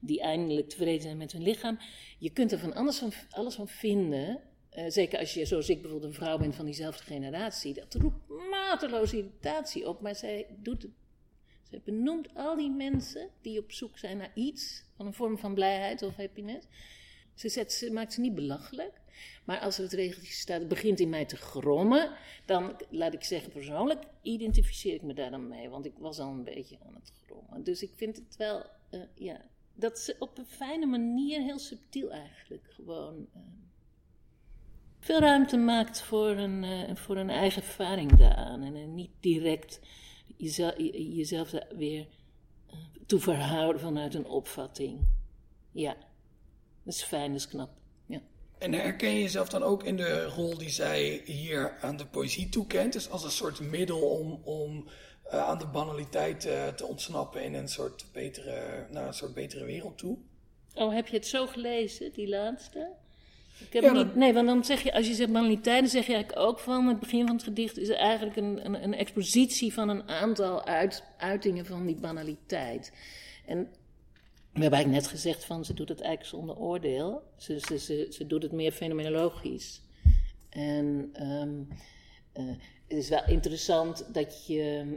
die 0.00 0.20
eindelijk 0.20 0.68
tevreden 0.68 1.02
zijn 1.02 1.16
met 1.16 1.32
hun 1.32 1.42
lichaam. 1.42 1.78
Je 2.18 2.30
kunt 2.30 2.52
er 2.52 2.58
van 2.58 2.74
alles 2.74 2.98
van, 2.98 3.12
alles 3.30 3.54
van 3.54 3.68
vinden. 3.68 4.40
Uh, 4.76 4.84
zeker 4.88 5.18
als 5.18 5.34
je, 5.34 5.44
zoals 5.44 5.68
ik 5.68 5.82
bijvoorbeeld, 5.82 6.12
een 6.12 6.18
vrouw 6.18 6.38
bent 6.38 6.54
van 6.54 6.64
diezelfde 6.64 7.02
generatie. 7.02 7.74
Dat 7.74 7.94
roept 7.94 8.28
mateloze 8.50 9.16
irritatie 9.16 9.88
op. 9.88 10.00
Maar 10.00 10.14
zij 10.14 10.46
doet 10.62 10.82
het. 10.82 10.92
Benoemt 11.84 12.34
al 12.34 12.56
die 12.56 12.70
mensen 12.70 13.30
die 13.40 13.58
op 13.58 13.72
zoek 13.72 13.98
zijn 13.98 14.16
naar 14.16 14.30
iets. 14.34 14.84
Van 14.96 15.06
een 15.06 15.14
vorm 15.14 15.38
van 15.38 15.54
blijheid 15.54 16.02
of 16.02 16.16
happiness. 16.16 16.66
Ze, 17.34 17.48
zet, 17.48 17.72
ze 17.72 17.92
maakt 17.92 18.12
ze 18.12 18.20
niet 18.20 18.34
belachelijk. 18.34 19.00
Maar 19.44 19.60
als 19.60 19.76
er 19.76 19.82
het 19.82 19.92
regeltje 19.92 20.32
staat, 20.32 20.58
het 20.58 20.68
begint 20.68 21.00
in 21.00 21.08
mij 21.08 21.24
te 21.24 21.36
grommen. 21.36 22.12
Dan, 22.46 22.76
laat 22.90 23.14
ik 23.14 23.24
zeggen 23.24 23.52
persoonlijk, 23.52 24.02
identificeer 24.22 24.94
ik 24.94 25.02
me 25.02 25.14
daar 25.14 25.30
dan 25.30 25.48
mee. 25.48 25.68
Want 25.68 25.86
ik 25.86 25.94
was 25.98 26.18
al 26.18 26.30
een 26.30 26.44
beetje 26.44 26.78
aan 26.86 26.94
het 26.94 27.12
grommen. 27.24 27.64
Dus 27.64 27.82
ik 27.82 27.92
vind 27.96 28.16
het 28.16 28.36
wel, 28.36 28.64
uh, 28.90 29.02
ja, 29.14 29.44
dat 29.78 29.98
ze 29.98 30.16
op 30.18 30.38
een 30.38 30.46
fijne 30.46 30.86
manier, 30.86 31.40
heel 31.40 31.58
subtiel 31.58 32.10
eigenlijk, 32.10 32.66
gewoon 32.70 33.26
uh, 33.36 33.42
veel 34.98 35.20
ruimte 35.20 35.56
maakt 35.56 36.02
voor 36.02 36.28
een, 36.28 36.62
uh, 36.62 36.96
voor 36.96 37.16
een 37.16 37.30
eigen 37.30 37.62
ervaring 37.62 38.16
daaraan. 38.16 38.62
En 38.62 38.76
uh, 38.76 38.86
niet 38.86 39.10
direct 39.20 39.80
jezelf, 40.36 40.74
jezelf 40.92 41.52
weer 41.76 42.06
toe 43.06 43.20
verhouden 43.20 43.80
vanuit 43.80 44.14
een 44.14 44.26
opvatting. 44.26 45.00
Ja, 45.72 45.96
dat 46.82 46.94
is 46.94 47.02
fijn, 47.02 47.32
dat 47.32 47.40
is 47.40 47.48
knap. 47.48 47.70
Ja. 48.06 48.20
En 48.58 48.72
herken 48.72 49.10
je 49.10 49.20
jezelf 49.20 49.48
dan 49.48 49.62
ook 49.62 49.84
in 49.84 49.96
de 49.96 50.24
rol 50.24 50.58
die 50.58 50.70
zij 50.70 51.22
hier 51.24 51.78
aan 51.80 51.96
de 51.96 52.06
poëzie 52.06 52.48
toekent? 52.48 52.92
Dus 52.92 53.10
als 53.10 53.24
een 53.24 53.30
soort 53.30 53.60
middel 53.60 54.00
om, 54.00 54.40
om 54.44 54.88
uh, 55.32 55.48
aan 55.48 55.58
de 55.58 55.66
banaliteit 55.66 56.46
uh, 56.46 56.66
te 56.66 56.86
ontsnappen 56.86 57.44
in 57.44 57.54
een 57.54 57.68
soort, 57.68 58.04
betere, 58.12 58.86
naar 58.90 59.06
een 59.06 59.14
soort 59.14 59.34
betere 59.34 59.64
wereld 59.64 59.98
toe. 59.98 60.16
Oh, 60.74 60.94
heb 60.94 61.06
je 61.06 61.16
het 61.16 61.26
zo 61.26 61.46
gelezen, 61.46 62.12
die 62.12 62.28
laatste? 62.28 62.90
Ik 63.60 63.72
heb 63.72 63.82
ja, 63.82 63.92
niet, 63.92 64.14
nee, 64.14 64.32
want 64.32 64.46
dan 64.46 64.64
zeg 64.64 64.82
je, 64.82 64.92
als 64.92 65.06
je 65.06 65.14
zegt 65.14 65.32
banaliteit, 65.32 65.80
dan 65.80 65.88
zeg 65.88 66.06
je 66.06 66.12
eigenlijk 66.12 66.46
ook 66.46 66.58
van 66.58 66.86
het 66.86 67.00
begin 67.00 67.26
van 67.26 67.34
het 67.34 67.44
gedicht 67.44 67.78
is 67.78 67.88
eigenlijk 67.88 68.36
een, 68.36 68.64
een, 68.64 68.82
een 68.82 68.94
expositie 68.94 69.72
van 69.72 69.88
een 69.88 70.08
aantal 70.08 70.64
uit, 70.64 71.04
uitingen 71.16 71.66
van 71.66 71.86
die 71.86 71.96
banaliteit. 71.96 72.92
En 73.46 73.58
We 74.52 74.60
hebben 74.60 74.78
eigenlijk 74.78 75.02
net 75.02 75.12
gezegd 75.12 75.44
van 75.44 75.64
ze 75.64 75.74
doet 75.74 75.88
het 75.88 76.00
eigenlijk 76.00 76.30
zonder 76.30 76.56
oordeel. 76.56 77.22
Ze, 77.36 77.58
ze, 77.60 77.78
ze, 77.78 78.06
ze 78.10 78.26
doet 78.26 78.42
het 78.42 78.52
meer 78.52 78.72
fenomenologisch. 78.72 79.82
En 80.50 81.10
ehm, 81.12 81.60
eh, 82.32 82.44
het 82.88 82.98
is 82.98 83.08
wel 83.08 83.22
interessant 83.26 84.14
dat 84.14 84.46
je 84.46 84.96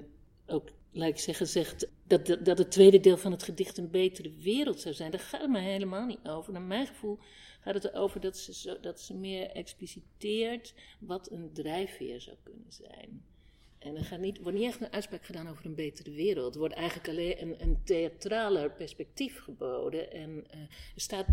ook, 0.52 0.70
ik 0.92 1.20
zeggen, 1.20 1.48
zegt 1.48 1.88
dat, 2.08 2.26
dat, 2.26 2.46
dat, 2.46 2.58
het 2.58 2.72
tweede 2.72 3.00
deel 3.00 3.18
van 3.18 3.32
het 3.32 3.44
gedicht 3.44 3.78
een 3.78 3.90
betere 3.90 4.32
wereld 4.40 4.80
zou 4.80 4.96
zijn. 4.96 5.12
Daar 5.12 5.20
gaat 5.20 5.42
het 5.42 5.50
me 5.50 5.60
helemaal 5.60 6.06
niet 6.06 6.28
over. 6.28 6.54
Naar 6.54 6.62
mijn 6.62 6.88
gevoel 6.88 7.20
gaat 7.60 7.74
het 7.74 7.84
erover 7.84 8.20
dat 8.20 8.38
ze, 8.38 8.54
zo, 8.54 8.80
dat 8.80 9.02
ze 9.02 9.14
meer 9.14 9.50
expliciteert 9.50 10.74
wat 11.00 11.32
een 11.32 11.54
drijfveer 11.54 12.22
zou 12.22 12.36
kunnen 12.44 12.72
zijn. 12.72 13.24
En 13.80 13.96
er 13.96 14.06
gaat 14.06 14.20
niet, 14.20 14.42
wordt 14.42 14.58
niet 14.58 14.68
echt 14.68 14.82
een 14.82 14.92
uitspraak 14.92 15.26
gedaan 15.26 15.50
over 15.50 15.66
een 15.66 15.76
betere 15.76 16.12
wereld. 16.12 16.54
Er 16.54 16.60
wordt 16.60 16.76
eigenlijk 16.76 17.10
alleen 17.10 17.42
een, 17.42 17.62
een 17.62 17.82
theatraler 17.84 18.72
perspectief 18.72 19.40
geboden. 19.40 20.12
En 20.12 20.30
uh, 20.30 20.62
er 20.96 21.02
staat 21.02 21.26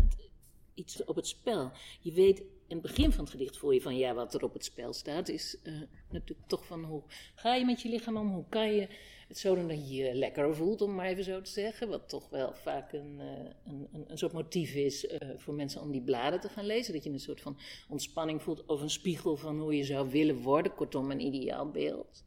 iets 0.79 1.05
op 1.05 1.17
het 1.17 1.27
spel. 1.27 1.71
Je 2.01 2.13
weet, 2.13 2.39
in 2.39 2.77
het 2.77 2.83
begin 2.83 3.13
van 3.13 3.21
het 3.25 3.33
gedicht 3.33 3.57
voel 3.57 3.71
je 3.71 3.81
van 3.81 3.97
ja, 3.97 4.15
wat 4.15 4.35
er 4.35 4.45
op 4.45 4.53
het 4.53 4.65
spel 4.65 4.93
staat, 4.93 5.29
is 5.29 5.57
uh, 5.63 5.81
natuurlijk 6.11 6.49
toch 6.49 6.67
van 6.67 6.85
hoe 6.85 7.03
ga 7.35 7.55
je 7.55 7.65
met 7.65 7.83
je 7.83 7.89
lichaam 7.89 8.17
om? 8.17 8.29
Hoe 8.29 8.45
kan 8.49 8.73
je 8.73 8.89
het 9.29 9.39
zo 9.39 9.55
doen 9.55 9.69
dat 9.69 9.89
je 9.89 9.95
je 9.95 10.15
lekker 10.15 10.57
voelt, 10.57 10.83
om 10.83 10.95
maar 10.95 11.07
even 11.07 11.25
zo 11.25 11.41
te 11.41 11.51
zeggen. 11.51 11.89
Wat 11.89 12.09
toch 12.09 12.29
wel 12.29 12.55
vaak 12.55 12.93
een, 12.93 13.17
uh, 13.19 13.25
een, 13.67 13.89
een, 13.93 14.05
een, 14.09 14.19
soort 14.19 14.33
motief 14.33 14.75
is 14.75 15.05
uh, 15.05 15.11
voor 15.37 15.55
mensen 15.55 15.81
om 15.81 15.91
die 15.91 16.03
bladen 16.03 16.41
te 16.41 16.49
gaan 16.49 16.67
lezen. 16.67 16.93
Dat 16.93 17.05
je 17.05 17.11
een 17.11 17.21
soort 17.21 17.41
van 17.41 17.59
ontspanning 17.89 18.43
voelt 18.43 18.67
of 18.67 18.81
een 18.81 18.91
spiegel 18.91 19.37
van 19.37 19.61
hoe 19.61 19.77
je 19.77 19.85
zou 19.85 20.11
willen 20.11 20.37
worden. 20.37 20.75
Kortom, 20.75 21.11
een 21.11 21.21
ideaal 21.21 21.71
beeld 21.71 22.27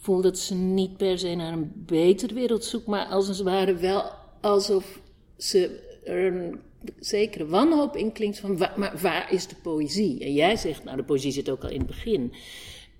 voel 0.00 0.20
dat 0.20 0.38
ze 0.38 0.54
niet 0.54 0.96
per 0.96 1.18
se 1.18 1.34
naar 1.34 1.52
een 1.52 1.72
betere 1.76 2.34
wereld 2.34 2.64
zoekt, 2.64 2.86
maar 2.86 3.06
als 3.06 3.28
het 3.28 3.40
ware 3.40 3.74
wel 3.74 4.10
alsof 4.40 5.00
ze 5.36 5.80
er 6.04 6.26
een 6.26 6.60
zekere 6.98 7.46
wanhoop 7.46 7.96
in 7.96 8.12
klinkt 8.12 8.38
van, 8.38 8.58
waar, 8.58 8.72
maar 8.76 8.98
waar 8.98 9.32
is 9.32 9.46
de 9.46 9.54
poëzie? 9.54 10.24
En 10.24 10.32
jij 10.32 10.56
zegt, 10.56 10.84
nou 10.84 10.96
de 10.96 11.02
poëzie 11.02 11.32
zit 11.32 11.50
ook 11.50 11.62
al 11.62 11.70
in 11.70 11.78
het 11.78 11.86
begin. 11.86 12.32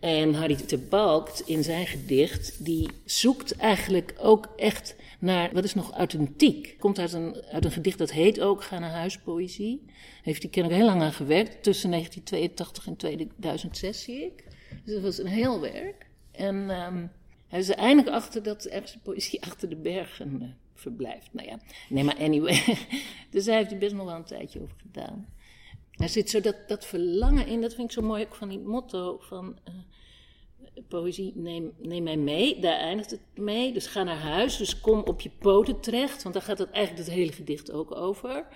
En 0.01 0.35
Harry 0.35 0.55
te 0.55 0.79
Balkt 0.79 1.43
in 1.47 1.65
zijn 1.65 1.87
gedicht, 1.87 2.65
die 2.65 2.89
zoekt 3.05 3.57
eigenlijk 3.57 4.15
ook 4.19 4.49
echt 4.57 4.97
naar, 5.19 5.51
wat 5.53 5.65
is 5.65 5.75
nog 5.75 5.93
authentiek? 5.93 6.77
Komt 6.79 6.99
uit 6.99 7.13
een, 7.13 7.43
uit 7.51 7.65
een 7.65 7.71
gedicht 7.71 7.99
dat 7.99 8.13
heet 8.13 8.41
ook 8.41 8.63
Ga 8.63 8.79
naar 8.79 8.91
huis 8.91 9.19
poëzie. 9.19 9.85
Heeft 10.23 10.43
hij 10.43 10.51
kennelijk 10.51 10.83
heel 10.83 10.91
lang 10.91 11.03
aan 11.03 11.13
gewerkt, 11.13 11.63
tussen 11.63 11.91
1982 11.91 12.87
en 12.87 12.97
2006 12.97 14.03
zie 14.03 14.25
ik. 14.25 14.45
Dus 14.85 14.95
dat 14.95 15.03
was 15.03 15.19
een 15.19 15.27
heel 15.27 15.61
werk. 15.61 16.07
En 16.31 16.55
um, 16.55 17.11
hij 17.49 17.59
is 17.59 17.69
er 17.69 17.77
eindelijk 17.77 18.15
achter 18.15 18.43
dat 18.43 18.65
ergens 18.65 18.93
de 18.93 18.99
poëzie 18.99 19.43
achter 19.49 19.69
de 19.69 19.77
bergen 19.77 20.39
uh, 20.43 20.49
verblijft. 20.75 21.29
Nou 21.33 21.49
ja, 21.49 21.59
nee, 21.89 22.05
maar 22.05 22.17
anyway. 22.19 22.63
Dus 23.31 23.47
hij 23.47 23.57
heeft 23.57 23.73
er 23.73 23.79
best 23.79 23.95
nog 23.95 24.07
wel 24.07 24.15
een 24.15 24.25
tijdje 24.25 24.61
over 24.61 24.77
gedaan. 24.81 25.27
Er 25.91 26.09
zit 26.09 26.31
zo 26.31 26.41
dat, 26.41 26.57
dat 26.67 26.87
verlangen 26.87 27.47
in, 27.47 27.61
dat 27.61 27.75
vind 27.75 27.89
ik 27.89 27.93
zo 27.93 28.07
mooi 28.07 28.25
ook 28.25 28.35
van 28.35 28.49
die 28.49 28.59
motto 28.59 29.19
van 29.21 29.59
uh, 29.69 29.75
poëzie, 30.89 31.33
neem, 31.35 31.73
neem 31.79 32.03
mij 32.03 32.17
mee. 32.17 32.61
Daar 32.61 32.79
eindigt 32.79 33.11
het 33.11 33.21
mee. 33.35 33.73
Dus 33.73 33.87
ga 33.87 34.03
naar 34.03 34.19
huis, 34.19 34.57
dus 34.57 34.81
kom 34.81 35.01
op 35.01 35.21
je 35.21 35.31
poten 35.39 35.81
terecht, 35.81 36.23
want 36.23 36.35
daar 36.35 36.45
gaat 36.45 36.59
het 36.59 36.71
eigenlijk 36.71 37.07
het 37.07 37.17
hele 37.17 37.33
gedicht 37.33 37.73
ook 37.73 37.95
over. 37.95 38.47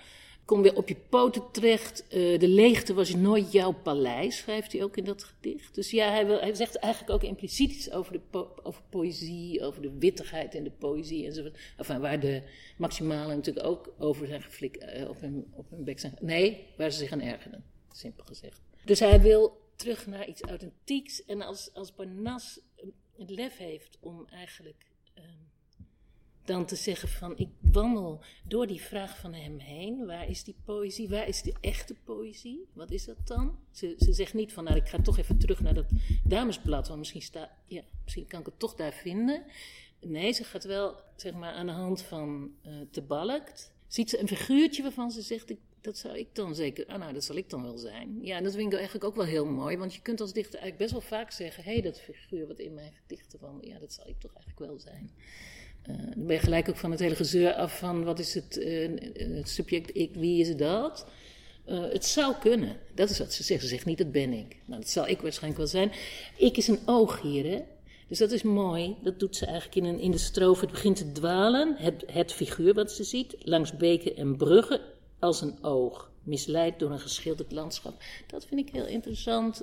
Kom 0.45 0.63
weer 0.63 0.77
op 0.77 0.89
je 0.89 0.97
poten 1.09 1.51
terecht. 1.51 2.05
Uh, 2.05 2.39
de 2.39 2.49
leegte 2.49 2.95
was 2.95 3.15
nooit 3.15 3.53
jouw 3.53 3.73
paleis, 3.73 4.37
schrijft 4.37 4.73
hij 4.73 4.83
ook 4.83 4.97
in 4.97 5.05
dat 5.05 5.25
gedicht. 5.25 5.75
Dus 5.75 5.91
ja, 5.91 6.11
hij, 6.11 6.27
wil, 6.27 6.41
hij 6.41 6.55
zegt 6.55 6.77
eigenlijk 6.77 7.15
ook 7.15 7.23
impliciet 7.23 7.73
iets 7.73 7.91
over, 7.91 8.13
de 8.13 8.47
over 8.63 8.83
poëzie, 8.89 9.65
over 9.65 9.83
de 9.83 9.99
wittigheid 9.99 10.55
in 10.55 10.65
de 10.65 10.71
poëzie 10.71 11.27
enzovoort. 11.27 11.59
Enfin, 11.77 12.01
waar 12.01 12.21
de 12.21 12.43
maximalen 12.77 13.37
natuurlijk 13.37 13.67
ook 13.67 13.95
over 13.99 14.27
zijn 14.27 14.43
geflikt, 14.43 14.83
uh, 14.83 15.09
op, 15.09 15.21
hun, 15.21 15.53
op 15.55 15.71
hun 15.71 15.85
bek 15.85 16.01
zijn. 16.01 16.17
Nee, 16.21 16.67
waar 16.77 16.91
ze 16.91 16.99
zich 16.99 17.13
aan 17.13 17.21
ergeren, 17.21 17.65
simpel 17.93 18.25
gezegd. 18.25 18.61
Dus 18.85 19.01
hij 19.01 19.21
wil 19.21 19.61
terug 19.77 20.07
naar 20.07 20.29
iets 20.29 20.43
authentieks. 20.43 21.25
En 21.25 21.43
als, 21.43 21.71
als 21.75 21.95
Barnas 21.95 22.61
het 23.17 23.31
lef 23.31 23.57
heeft 23.57 23.99
om 24.01 24.27
eigenlijk. 24.31 24.87
Um, 25.19 25.51
dan 26.45 26.67
te 26.67 26.77
zeggen 26.77 27.09
van 27.09 27.39
ik 27.39 27.49
wandel 27.61 28.21
door 28.45 28.67
die 28.67 28.81
vraag 28.81 29.19
van 29.19 29.35
hem 29.35 29.59
heen. 29.59 30.07
Waar 30.07 30.29
is 30.29 30.45
die 30.45 30.57
poëzie? 30.65 31.09
Waar 31.09 31.29
is 31.29 31.43
de 31.43 31.55
echte 31.61 31.95
poëzie? 32.05 32.69
Wat 32.73 32.91
is 32.91 33.05
dat 33.05 33.17
dan? 33.25 33.59
Ze, 33.71 33.95
ze 33.99 34.13
zegt 34.13 34.35
niet 34.35 34.53
van 34.53 34.65
nou 34.65 34.77
ik 34.77 34.89
ga 34.89 35.03
toch 35.03 35.19
even 35.19 35.39
terug 35.39 35.61
naar 35.61 35.75
dat 35.75 35.89
damesblad, 36.25 36.87
want 36.87 36.99
misschien, 36.99 37.23
sta, 37.23 37.51
ja, 37.67 37.83
misschien 38.05 38.27
kan 38.27 38.41
ik 38.41 38.47
het 38.47 38.59
toch 38.59 38.75
daar 38.75 38.93
vinden. 38.93 39.45
Nee, 40.01 40.33
ze 40.33 40.45
gaat 40.45 40.65
wel 40.65 40.97
zeg 41.17 41.33
maar 41.33 41.53
aan 41.53 41.67
de 41.67 41.73
hand 41.73 42.03
van 42.03 42.51
uh, 42.67 42.73
te 42.91 43.03
balkt. 43.03 43.73
Ziet 43.87 44.11
ze 44.11 44.21
een 44.21 44.29
figuurtje 44.29 44.83
waarvan 44.83 45.11
ze 45.11 45.23
zegt 45.23 45.51
ik, 45.51 45.59
dat 45.81 45.99
zou 45.99 46.19
ik 46.19 46.35
dan 46.35 46.55
zeker, 46.55 46.87
ah 46.87 46.99
nou 46.99 47.13
dat 47.13 47.25
zal 47.25 47.37
ik 47.37 47.51
dan 47.51 47.63
wel 47.63 47.79
zijn. 47.79 48.19
Ja, 48.23 48.37
en 48.37 48.45
dat 48.45 48.55
vind 48.55 48.67
ik 48.67 48.75
eigenlijk 48.75 49.05
ook 49.05 49.17
wel 49.17 49.25
heel 49.25 49.47
mooi, 49.47 49.77
want 49.77 49.95
je 49.95 50.03
kunt 50.03 50.21
als 50.21 50.33
dichter 50.33 50.61
eigenlijk 50.61 50.91
best 50.91 50.91
wel 50.91 51.19
vaak 51.19 51.31
zeggen, 51.31 51.65
hé 51.65 51.73
hey, 51.73 51.83
dat 51.83 52.01
figuur 52.01 52.47
wat 52.47 52.59
in 52.59 52.75
mijn 52.75 52.93
gedichten 52.93 53.39
van, 53.39 53.59
ja 53.61 53.79
dat 53.79 53.93
zal 53.93 54.09
ik 54.09 54.19
toch 54.19 54.33
eigenlijk 54.35 54.71
wel 54.71 54.79
zijn. 54.81 55.11
Uh, 55.91 55.97
dan 56.15 56.27
ben 56.27 56.37
je 56.37 56.43
gelijk 56.43 56.69
ook 56.69 56.77
van 56.77 56.91
het 56.91 57.01
hele 57.01 57.15
gezeur 57.15 57.55
af 57.55 57.79
van 57.79 58.05
wat 58.05 58.19
is 58.19 58.35
het, 58.35 58.59
uh, 58.59 58.91
het 59.37 59.49
subject 59.49 59.97
ik, 59.97 60.11
wie 60.15 60.41
is 60.41 60.57
dat? 60.57 61.07
Uh, 61.67 61.93
het 61.93 62.05
zou 62.05 62.35
kunnen. 62.41 62.77
Dat 62.95 63.11
is 63.11 63.19
wat 63.19 63.33
ze 63.33 63.43
zegt. 63.43 63.63
Ze 63.63 63.69
zegt 63.69 63.85
niet, 63.85 63.99
dat 63.99 64.13
ben 64.13 64.33
ik. 64.33 64.57
Nou, 64.65 64.81
dat 64.81 64.91
zal 64.91 65.09
ik 65.09 65.21
waarschijnlijk 65.21 65.63
wel 65.63 65.71
zijn. 65.71 65.93
Ik 66.37 66.57
is 66.57 66.69
een 66.69 66.81
oog 66.87 67.21
hier, 67.21 67.45
hè. 67.45 67.63
Dus 68.09 68.19
dat 68.19 68.31
is 68.31 68.43
mooi. 68.43 68.97
Dat 69.03 69.21
doet 69.21 69.37
ze 69.37 69.47
eigenlijk 69.47 69.77
in, 69.77 69.85
een, 69.85 69.99
in 69.99 70.11
de 70.11 70.19
strofe. 70.19 70.61
Het 70.61 70.71
begint 70.71 70.97
te 70.97 71.13
dwalen. 71.13 71.77
Het, 71.79 72.05
het 72.07 72.33
figuur 72.33 72.75
wat 72.75 72.93
ze 72.93 73.05
ziet. 73.05 73.37
Langs 73.39 73.77
beken 73.77 74.17
en 74.17 74.37
bruggen 74.37 74.81
als 75.19 75.41
een 75.41 75.65
oog. 75.65 76.11
Misleid 76.23 76.79
door 76.79 76.91
een 76.91 77.01
geschilderd 77.01 77.53
landschap. 77.53 78.03
Dat 78.27 78.47
vind 78.47 78.61
ik 78.61 78.75
heel 78.75 78.87
interessant. 78.87 79.63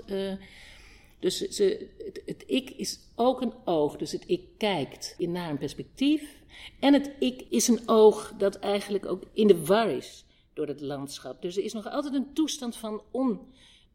Dus 1.20 1.38
ze, 1.38 1.90
het, 2.26 2.44
ik 2.48 2.70
is 2.70 3.00
ook 3.16 3.42
een 3.42 3.54
oog. 3.66 3.96
Dus 3.98 4.12
het 4.12 4.24
ik 4.28 4.48
kijkt 4.58 5.16
in 5.18 5.32
naar 5.32 5.50
een 5.50 5.58
perspectief. 5.58 6.42
En 6.80 6.94
het 6.94 7.12
ik 7.20 7.46
is 7.50 7.68
een 7.68 7.90
oog 7.90 8.34
dat 8.38 8.56
eigenlijk 8.56 9.06
ook 9.06 9.24
in 9.34 9.48
de 9.48 9.66
war 9.66 9.90
is 9.90 10.26
door 10.54 10.68
het 10.68 10.82
landschap. 10.82 11.42
Dus 11.42 11.58
er 11.58 11.64
is 11.64 11.74
nog 11.74 11.86
altijd 11.86 12.14
een 12.14 12.34
toestand 12.34 12.76
van 12.76 13.02
on. 13.12 13.40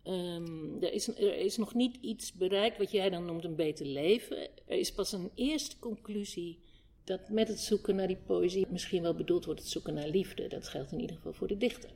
Um, 0.05 0.77
er, 0.81 0.93
is, 0.93 1.09
er 1.09 1.37
is 1.37 1.57
nog 1.57 1.75
niet 1.75 1.97
iets 2.01 2.33
bereikt 2.33 2.79
wat 2.79 2.91
jij 2.91 3.11
dan 3.11 3.25
noemt 3.25 3.45
een 3.45 3.57
beter 3.57 3.87
leven. 3.87 4.49
Er 4.67 4.79
is 4.79 4.93
pas 4.93 5.13
een 5.13 5.31
eerste 5.35 5.79
conclusie 5.79 6.59
dat 7.05 7.29
met 7.29 7.49
het 7.49 7.61
zoeken 7.61 7.95
naar 7.95 8.07
die 8.07 8.23
poëzie 8.27 8.67
misschien 8.69 9.03
wel 9.03 9.15
bedoeld 9.15 9.45
wordt 9.45 9.61
het 9.61 9.71
zoeken 9.71 9.95
naar 9.95 10.09
liefde. 10.09 10.49
Dat 10.49 10.69
geldt 10.69 10.93
in 10.93 11.01
ieder 11.01 11.17
geval 11.17 11.33
voor 11.33 11.49
de 11.49 11.57
dichter. 11.57 11.91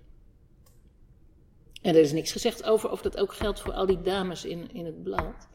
En 1.82 1.94
er 1.94 2.00
is 2.00 2.12
niks 2.12 2.32
gezegd 2.32 2.64
over 2.64 2.90
of 2.90 3.02
dat 3.02 3.16
ook 3.16 3.32
geldt 3.32 3.60
voor 3.60 3.72
al 3.72 3.86
die 3.86 4.00
dames 4.00 4.44
in, 4.44 4.72
in 4.72 4.84
het 4.84 5.02
blad. 5.02 5.48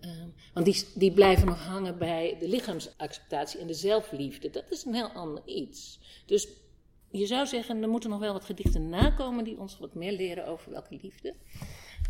Um, 0.00 0.34
want 0.54 0.66
die, 0.66 0.84
die 0.94 1.12
blijven 1.12 1.46
nog 1.46 1.64
hangen 1.64 1.98
bij 1.98 2.36
de 2.38 2.48
lichaamsacceptatie 2.48 3.60
en 3.60 3.66
de 3.66 3.74
zelfliefde. 3.74 4.50
Dat 4.50 4.70
is 4.70 4.84
een 4.84 4.94
heel 4.94 5.10
ander 5.10 5.42
iets. 5.46 6.00
Dus 6.26 6.48
je 7.10 7.26
zou 7.26 7.46
zeggen, 7.46 7.82
er 7.82 7.88
moeten 7.88 8.10
nog 8.10 8.18
wel 8.18 8.32
wat 8.32 8.44
gedichten 8.44 8.88
nakomen 8.88 9.44
die 9.44 9.58
ons 9.58 9.78
wat 9.78 9.94
meer 9.94 10.12
leren 10.12 10.46
over 10.46 10.70
welke 10.70 10.98
liefde. 11.02 11.34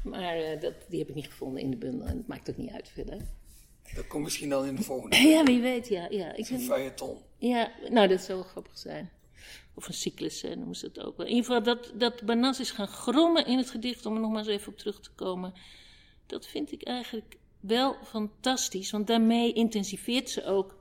Maar 0.04 0.38
uh, 0.38 0.60
dat, 0.60 0.74
die 0.88 0.98
heb 0.98 1.08
ik 1.08 1.14
niet 1.14 1.26
gevonden 1.26 1.62
in 1.62 1.70
de 1.70 1.76
bundel 1.76 2.06
en 2.06 2.16
het 2.16 2.26
maakt 2.26 2.50
ook 2.50 2.56
niet 2.56 2.70
uit 2.70 2.88
verder. 2.88 3.18
Dat 3.94 4.06
komt 4.06 4.24
misschien 4.24 4.48
dan 4.48 4.66
in 4.66 4.76
de 4.76 4.82
volgende. 4.82 5.16
Ja, 5.28 5.42
wie 5.42 5.60
weet, 5.60 5.88
ja. 5.88 6.06
ja. 6.10 6.34
Ik 6.34 6.48
een 6.48 6.60
feuilleton. 6.60 7.18
Ja, 7.38 7.72
nou, 7.90 8.08
dat 8.08 8.20
zou 8.20 8.38
wel 8.38 8.48
grappig 8.48 8.78
zijn. 8.78 9.10
Of 9.74 9.88
een 9.88 9.94
cyclus 9.94 10.42
noemen 10.42 10.76
ze 10.76 10.86
het 10.86 11.00
ook 11.00 11.16
wel. 11.16 11.26
In 11.26 11.34
ieder 11.34 11.46
geval 11.46 11.62
dat, 11.62 11.92
dat 11.94 12.22
Banas 12.22 12.60
is 12.60 12.70
gaan 12.70 12.88
grommen 12.88 13.46
in 13.46 13.58
het 13.58 13.70
gedicht, 13.70 14.06
om 14.06 14.14
er 14.14 14.20
nog 14.20 14.30
maar 14.30 14.38
eens 14.38 14.48
even 14.48 14.72
op 14.72 14.78
terug 14.78 15.00
te 15.00 15.10
komen. 15.10 15.52
Dat 16.26 16.46
vind 16.46 16.72
ik 16.72 16.82
eigenlijk 16.82 17.36
wel 17.60 17.96
fantastisch, 18.04 18.90
want 18.90 19.06
daarmee 19.06 19.52
intensiveert 19.52 20.30
ze 20.30 20.44
ook 20.44 20.78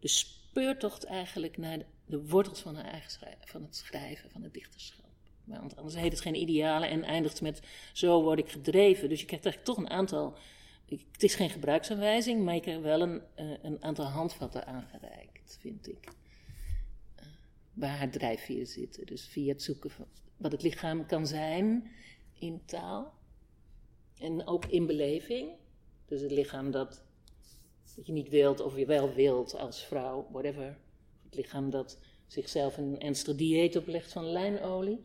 de 0.00 0.08
speurtocht 0.08 1.04
eigenlijk 1.04 1.56
naar 1.56 1.78
de, 2.06 2.26
wortels 2.28 2.60
van, 2.60 2.74
haar 2.74 2.84
eigen 2.84 3.10
schrijven, 3.10 3.48
van 3.48 3.62
het 3.62 3.76
schrijven, 3.76 4.30
van 4.30 4.42
het 4.42 4.54
dichterschap. 4.54 5.04
Want 5.44 5.76
anders 5.76 5.94
heet 5.94 6.12
het 6.12 6.20
geen 6.20 6.34
idealen 6.34 6.88
en 6.88 7.04
eindigt 7.04 7.40
met 7.40 7.62
zo 7.92 8.22
word 8.22 8.38
ik 8.38 8.50
gedreven. 8.50 9.08
Dus 9.08 9.20
je 9.20 9.26
krijgt 9.26 9.44
eigenlijk 9.44 9.76
toch 9.76 9.86
een 9.86 9.96
aantal. 9.96 10.36
Het 11.12 11.22
is 11.22 11.34
geen 11.34 11.50
gebruiksaanwijzing, 11.50 12.44
maar 12.44 12.54
je 12.54 12.60
krijgt 12.60 12.82
wel 12.82 13.00
een, 13.00 13.22
eh, 13.34 13.46
een 13.62 13.82
aantal 13.82 14.04
handvatten 14.04 14.66
aangereikt, 14.66 15.58
vind 15.60 15.88
ik 15.88 16.08
waar 17.76 17.96
haar 17.96 18.10
drijfveren 18.10 18.66
zitten. 18.66 19.06
Dus 19.06 19.26
via 19.26 19.52
het 19.52 19.62
zoeken 19.62 19.90
van 19.90 20.06
wat 20.36 20.52
het 20.52 20.62
lichaam 20.62 21.06
kan 21.06 21.26
zijn 21.26 21.90
in 22.32 22.62
taal. 22.64 23.12
En 24.18 24.46
ook 24.46 24.66
in 24.66 24.86
beleving. 24.86 25.50
Dus 26.06 26.20
het 26.20 26.30
lichaam 26.30 26.70
dat, 26.70 27.02
dat 27.96 28.06
je 28.06 28.12
niet 28.12 28.28
wilt 28.28 28.60
of 28.60 28.76
je 28.76 28.86
wel 28.86 29.14
wilt 29.14 29.54
als 29.54 29.84
vrouw, 29.84 30.28
whatever. 30.30 30.78
Het 31.24 31.34
lichaam 31.34 31.70
dat 31.70 31.98
zichzelf 32.26 32.76
een 32.76 33.00
ernstig 33.00 33.36
dieet 33.36 33.76
oplegt 33.76 34.12
van 34.12 34.24
lijnolie. 34.24 35.00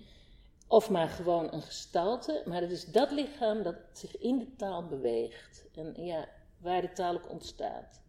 Of 0.67 0.89
maar 0.89 1.09
gewoon 1.09 1.53
een 1.53 1.61
gestalte. 1.61 2.43
Maar 2.45 2.61
het 2.61 2.71
is 2.71 2.85
dat 2.85 3.11
lichaam 3.11 3.63
dat 3.63 3.75
zich 3.93 4.17
in 4.17 4.39
de 4.39 4.55
taal 4.55 4.87
beweegt. 4.87 5.65
En 5.75 6.05
ja, 6.05 6.29
waar 6.57 6.81
de 6.81 6.91
taal 6.91 7.15
ook 7.15 7.29
ontstaat. 7.29 8.00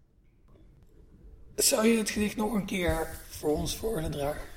Zou 1.57 1.87
je 1.87 1.97
het 1.97 2.11
gedicht 2.11 2.37
nog 2.37 2.53
een 2.53 2.65
keer 2.65 3.21
voor 3.29 3.57
ons 3.57 3.77
voor 3.77 3.95
willen 3.95 4.11
dragen? 4.11 4.49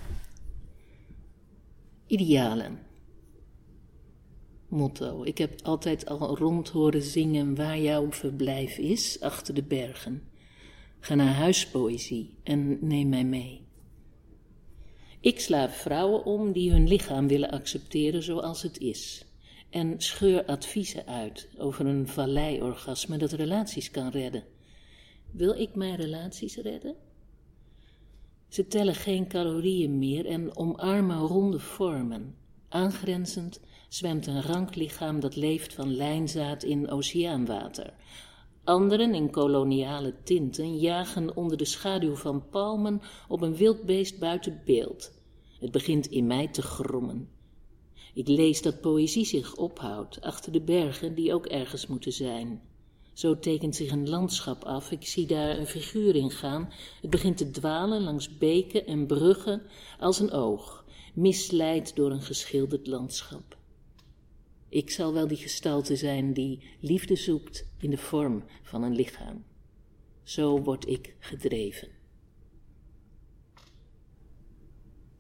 Idealen. 2.08 2.80
Motto. 4.68 5.24
Ik 5.24 5.38
heb 5.38 5.62
altijd 5.64 6.06
al 6.06 6.38
rond 6.38 6.70
horen 6.70 7.02
zingen 7.02 7.56
waar 7.56 7.80
jouw 7.80 8.12
verblijf 8.12 8.78
is, 8.78 9.22
achter 9.22 9.54
de 9.54 9.64
bergen. 9.64 10.24
Ga 11.00 11.16
naar 11.16 11.34
huispoëzie 11.34 12.38
en 12.44 12.88
neem 12.88 13.10
mij 13.10 13.25
mee. 13.25 13.68
Ik 15.20 15.40
sla 15.40 15.70
vrouwen 15.70 16.25
om 16.25 16.52
die 16.52 16.72
hun 16.72 16.88
lichaam 16.88 17.28
willen 17.28 17.52
accepteren 17.52 18.24
zoals 18.24 18.62
het 18.62 18.78
is. 18.78 19.25
En 19.70 19.94
scheur 19.98 20.46
adviezen 20.46 21.08
uit 21.08 21.50
over 21.58 21.86
een 21.86 22.08
valleiorgasme 22.08 23.18
dat 23.18 23.32
relaties 23.32 23.92
kan 23.92 24.10
redden. 24.10 24.44
Wil 25.36 25.54
ik 25.54 25.75
mijn 25.75 25.96
relaties 25.96 26.56
redden? 26.56 26.96
Ze 28.48 28.68
tellen 28.68 28.96
geen 28.96 29.27
calorieën 29.27 30.00
meer 30.00 30.25
en 30.25 30.58
omarmen 30.58 31.18
ronde 31.18 31.60
vormen. 31.60 32.36
Aangrenzend 32.70 33.60
zwemt 33.89 34.27
een 34.27 34.42
rank 34.42 34.75
lichaam 34.75 35.20
dat 35.20 35.36
leeft 35.36 35.74
van 35.74 35.96
lijnzaad 35.96 36.63
in 36.63 36.89
oceaanwater. 36.89 37.94
Anderen 38.63 39.13
in 39.13 39.32
koloniale 39.32 40.13
tinten 40.24 40.77
jagen 40.77 41.36
onder 41.36 41.58
de 41.58 41.65
schaduw 41.65 42.15
van 42.15 42.50
palmen 42.50 43.01
op 43.27 43.42
een 43.42 43.56
wild 43.56 43.86
beest 43.86 44.20
buiten 44.20 44.62
beeld. 44.65 45.12
Het 45.60 45.72
begint 45.72 46.08
in 46.08 46.27
mij 46.27 46.48
te 46.48 46.62
grommen. 46.62 47.30
Ik 48.13 48.27
lees 48.27 48.62
dat 48.62 48.82
poëzie 48.82 49.25
zich 49.25 49.56
ophoudt 49.56 50.22
achter 50.22 50.51
de 50.51 50.62
bergen 50.62 51.15
die 51.15 51.34
ook 51.34 51.46
ergens 51.46 51.88
moeten 51.88 52.13
zijn. 52.13 52.62
Zo 53.15 53.39
tekent 53.39 53.75
zich 53.75 53.91
een 53.91 54.10
landschap 54.10 54.63
af, 54.63 54.91
ik 54.91 55.07
zie 55.07 55.25
daar 55.25 55.57
een 55.57 55.67
figuur 55.67 56.15
in 56.15 56.31
gaan. 56.31 56.72
Het 57.01 57.10
begint 57.10 57.38
te 57.38 57.51
dwalen 57.51 58.01
langs 58.01 58.38
beken 58.38 58.86
en 58.86 59.05
bruggen 59.05 59.62
als 60.00 60.19
een 60.19 60.31
oog, 60.31 60.86
misleid 61.13 61.95
door 61.95 62.12
een 62.12 62.22
geschilderd 62.22 62.88
landschap. 62.88 63.57
Ik 64.69 64.89
zal 64.89 65.13
wel 65.13 65.27
die 65.27 65.38
gestalte 65.38 65.95
zijn 65.95 66.34
die 66.34 66.63
liefde 66.79 67.15
zoekt 67.15 67.67
in 67.77 67.89
de 67.89 67.98
vorm 67.98 68.43
van 68.63 68.84
een 68.84 68.95
lichaam. 68.95 69.43
Zo 70.24 70.62
word 70.62 70.88
ik 70.88 71.15
gedreven. 71.19 71.88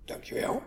Dankjewel. 0.05 0.61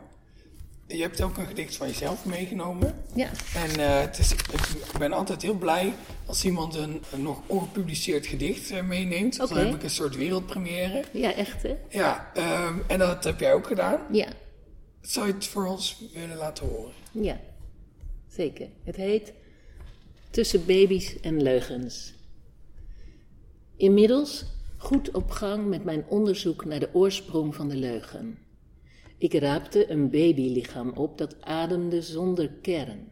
Je 0.88 1.02
hebt 1.02 1.21
ook 1.21 1.37
een 1.37 1.47
gedicht 1.47 1.76
van 1.76 1.87
jezelf 1.87 2.25
meegenomen. 2.25 3.04
Ja. 3.14 3.30
En 3.54 3.80
uh, 3.80 4.00
het 4.00 4.18
is, 4.18 4.33
ik 4.33 4.99
ben 4.99 5.12
altijd 5.12 5.42
heel 5.42 5.54
blij 5.54 5.92
als 6.26 6.45
iemand 6.45 6.75
een, 6.75 7.02
een 7.12 7.23
nog 7.23 7.42
ongepubliceerd 7.47 8.26
gedicht 8.26 8.71
uh, 8.71 8.83
meeneemt. 8.83 9.40
Oké. 9.40 9.54
Dan 9.54 9.64
heb 9.64 9.75
ik 9.75 9.83
een 9.83 9.90
soort 9.90 10.16
wereldpremière. 10.16 11.04
Ja, 11.12 11.35
echt 11.35 11.62
hè? 11.62 11.76
Ja, 11.88 12.30
um, 12.37 12.83
en 12.87 12.99
dat 12.99 13.25
heb 13.25 13.40
jij 13.40 13.54
ook 13.54 13.66
gedaan. 13.66 14.00
Ja. 14.12 14.28
Zou 15.00 15.26
je 15.26 15.33
het 15.33 15.47
voor 15.47 15.66
ons 15.66 16.04
willen 16.12 16.37
laten 16.37 16.66
horen? 16.66 16.92
Ja, 17.12 17.40
zeker. 18.28 18.68
Het 18.85 18.97
heet 18.97 19.33
Tussen 20.30 20.66
baby's 20.66 21.21
en 21.21 21.42
leugens. 21.42 22.14
Inmiddels 23.76 24.45
goed 24.76 25.11
op 25.11 25.30
gang 25.30 25.66
met 25.66 25.85
mijn 25.85 26.04
onderzoek 26.09 26.64
naar 26.64 26.80
de 26.80 26.88
oorsprong 26.92 27.54
van 27.54 27.68
de 27.68 27.76
leugen. 27.76 28.38
Ik 29.18 29.32
raapte 29.32 29.90
een 29.90 30.10
babylichaam 30.10 30.90
op 30.90 31.18
dat 31.18 31.42
ademde 31.42 32.02
zonder 32.02 32.50
kern. 32.62 33.08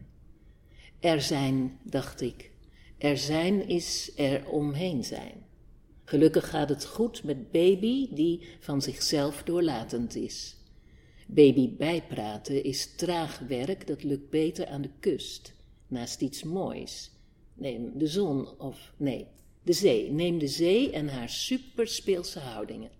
Er 0.99 1.21
zijn, 1.21 1.79
dacht 1.83 2.21
ik, 2.21 2.51
er 2.97 3.17
zijn 3.17 3.67
is 3.67 4.11
er 4.15 4.49
omheen 4.49 5.03
zijn. 5.03 5.45
Gelukkig 6.03 6.49
gaat 6.49 6.69
het 6.69 6.85
goed 6.85 7.23
met 7.23 7.51
baby 7.51 8.13
die 8.13 8.47
van 8.59 8.81
zichzelf 8.81 9.43
doorlatend 9.43 10.15
is. 10.15 10.55
Baby 11.27 11.75
bijpraten 11.75 12.63
is 12.63 12.95
traag 12.95 13.39
werk, 13.39 13.87
dat 13.87 14.03
lukt 14.03 14.29
beter 14.29 14.67
aan 14.67 14.81
de 14.81 14.91
kust, 14.99 15.53
naast 15.87 16.21
iets 16.21 16.43
moois. 16.43 17.11
Neem 17.53 17.97
de 17.97 18.07
zon 18.07 18.59
of 18.59 18.93
nee, 18.97 19.27
de 19.63 19.73
zee. 19.73 20.11
Neem 20.11 20.37
de 20.37 20.47
zee 20.47 20.91
en 20.91 21.07
haar 21.07 21.29
superspeelse 21.29 22.39
houdingen. 22.39 22.91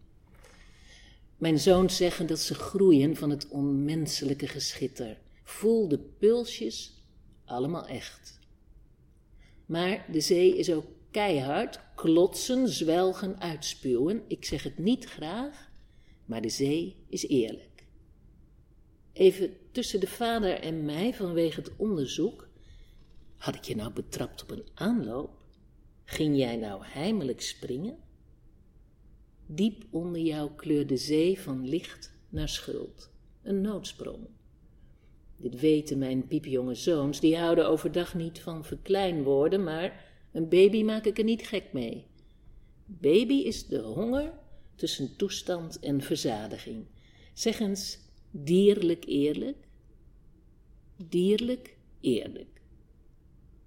Mijn 1.38 1.60
zoons 1.60 1.98
zeggen 1.98 2.28
dat 2.28 2.40
ze 2.40 2.54
groeien 2.54 3.16
van 3.16 3.30
het 3.30 3.48
onmenselijke 3.48 4.48
geschitter. 4.48 5.18
Voel 5.44 5.88
de 5.88 6.00
pulsjes, 6.00 7.04
allemaal 7.46 7.88
echt. 7.88 8.40
Maar 9.66 10.06
de 10.12 10.20
zee 10.20 10.58
is 10.58 10.72
ook 10.72 10.86
keihard, 11.12 11.80
klotsen, 11.96 12.70
zwelgen, 12.70 13.40
uitspuwen. 13.40 14.24
Ik 14.28 14.46
zeg 14.46 14.64
het 14.64 14.78
niet 14.78 15.06
graag, 15.06 15.70
maar 16.26 16.42
de 16.42 16.50
zee 16.50 16.96
is 17.10 17.28
eerlijk. 17.28 17.86
Even 19.14 19.58
tussen 19.72 20.00
de 20.00 20.08
vader 20.08 20.60
en 20.60 20.86
mij 20.86 21.14
vanwege 21.14 21.60
het 21.60 21.72
onderzoek. 21.76 22.48
Had 23.38 23.56
ik 23.56 23.64
je 23.64 23.76
nou 23.76 23.94
betrapt 23.94 24.44
op 24.44 24.52
een 24.52 24.68
aanloop? 24.74 25.32
Ging 26.04 26.38
jij 26.38 26.56
nou 26.56 26.82
heimelijk 26.86 27.42
springen? 27.42 27.98
Diep 29.50 29.84
onder 29.90 30.22
jou 30.22 30.52
kleurde 30.56 30.98
zee 30.98 31.40
van 31.40 31.68
licht 31.70 32.14
naar 32.30 32.50
schuld. 32.50 33.10
Een 33.44 33.62
noodsprong. 33.62 34.28
Dit 35.38 35.60
weten 35.60 35.98
mijn 35.98 36.28
piepjonge 36.28 36.76
zoons, 36.76 37.20
die 37.20 37.38
houden 37.38 37.68
overdag 37.68 38.16
niet 38.16 38.40
van 38.40 38.66
verkleinwoorden, 38.66 39.64
maar 39.64 40.06
een 40.32 40.50
baby 40.50 40.84
maak 40.84 41.06
ik 41.06 41.18
er 41.18 41.24
niet 41.24 41.48
gek 41.48 41.74
mee. 41.74 42.06
Baby 42.86 43.34
is 43.34 43.68
de 43.68 43.80
honger 43.80 44.34
tussen 44.76 45.16
toestand 45.16 45.80
en 45.80 46.02
verzadiging. 46.02 46.86
Zeg 47.34 47.60
eens 47.60 48.00
dierlijk 48.32 49.06
eerlijk. 49.06 49.68
Dierlijk 51.10 51.78
eerlijk. 52.00 52.62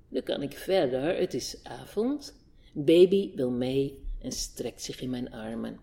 Nu 0.08 0.20
kan 0.20 0.42
ik 0.42 0.52
verder, 0.52 1.16
het 1.16 1.34
is 1.34 1.60
avond. 1.62 2.36
Baby 2.72 3.34
wil 3.34 3.50
mee 3.50 3.98
en 4.20 4.32
strekt 4.32 4.82
zich 4.82 5.00
in 5.00 5.10
mijn 5.10 5.32
armen. 5.32 5.80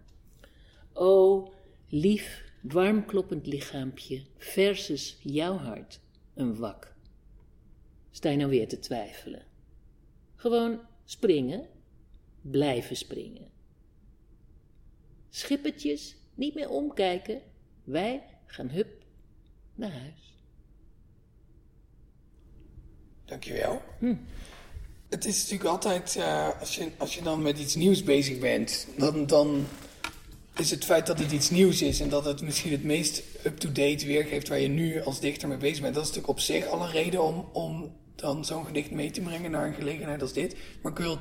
O, 0.94 1.54
lief, 1.88 2.44
warm 2.62 3.06
kloppend 3.06 3.48
lichaampje 3.48 4.26
versus 4.38 5.18
jouw 5.22 5.58
hart, 5.58 6.00
een 6.34 6.58
wak. 6.58 6.96
Sta 8.12 8.30
je 8.30 8.38
nou 8.38 8.50
weer 8.50 8.68
te 8.68 8.80
twijfelen? 8.80 9.46
Gewoon 10.36 10.80
springen, 11.06 11.68
blijven 12.42 12.96
springen. 12.96 13.52
Schippertjes, 15.30 16.16
niet 16.34 16.56
meer 16.56 16.70
omkijken, 16.70 17.42
wij 17.84 18.24
gaan 18.46 18.70
hup 18.70 19.06
naar 19.76 19.92
huis. 19.92 20.36
Dankjewel. 23.26 23.82
Hm. 24.00 24.16
Het 25.10 25.26
is 25.26 25.42
natuurlijk 25.42 25.70
altijd, 25.70 26.16
uh, 26.18 26.50
als, 26.60 26.76
je, 26.76 26.92
als 26.98 27.16
je 27.16 27.22
dan 27.22 27.42
met 27.42 27.60
iets 27.60 27.76
nieuws 27.76 28.04
bezig 28.04 28.40
bent, 28.40 28.88
dan, 28.98 29.26
dan 29.26 29.66
is 30.56 30.72
het 30.72 30.86
feit 30.86 31.08
dat 31.08 31.20
het 31.20 31.32
iets 31.32 31.50
nieuws 31.50 31.82
is 31.82 32.00
en 32.00 32.10
dat 32.10 32.26
het 32.26 32.42
misschien 32.42 32.72
het 32.72 32.84
meest 32.84 33.24
up-to-date 33.44 34.06
weergeeft 34.06 34.48
waar 34.48 34.60
je 34.60 34.68
nu 34.68 35.02
als 35.02 35.20
dichter 35.20 35.48
mee 35.48 35.58
bezig 35.58 35.82
bent, 35.82 35.94
dat 35.94 36.04
is 36.04 36.10
natuurlijk 36.10 36.38
op 36.38 36.44
zich 36.44 36.68
al 36.68 36.82
een 36.82 36.92
reden 36.92 37.24
om, 37.24 37.50
om 37.54 37.96
dan 38.16 38.46
zo'n 38.46 38.66
gedicht 38.66 38.92
mee 38.92 39.12
te 39.12 39.22
brengen 39.22 39.52
naar 39.52 39.68
een 39.68 39.74
gelegenheid 39.74 40.22
als 40.22 40.34
dit. 40.34 40.56
Maar 40.82 40.92
ik 40.92 40.98
wil 40.98 41.20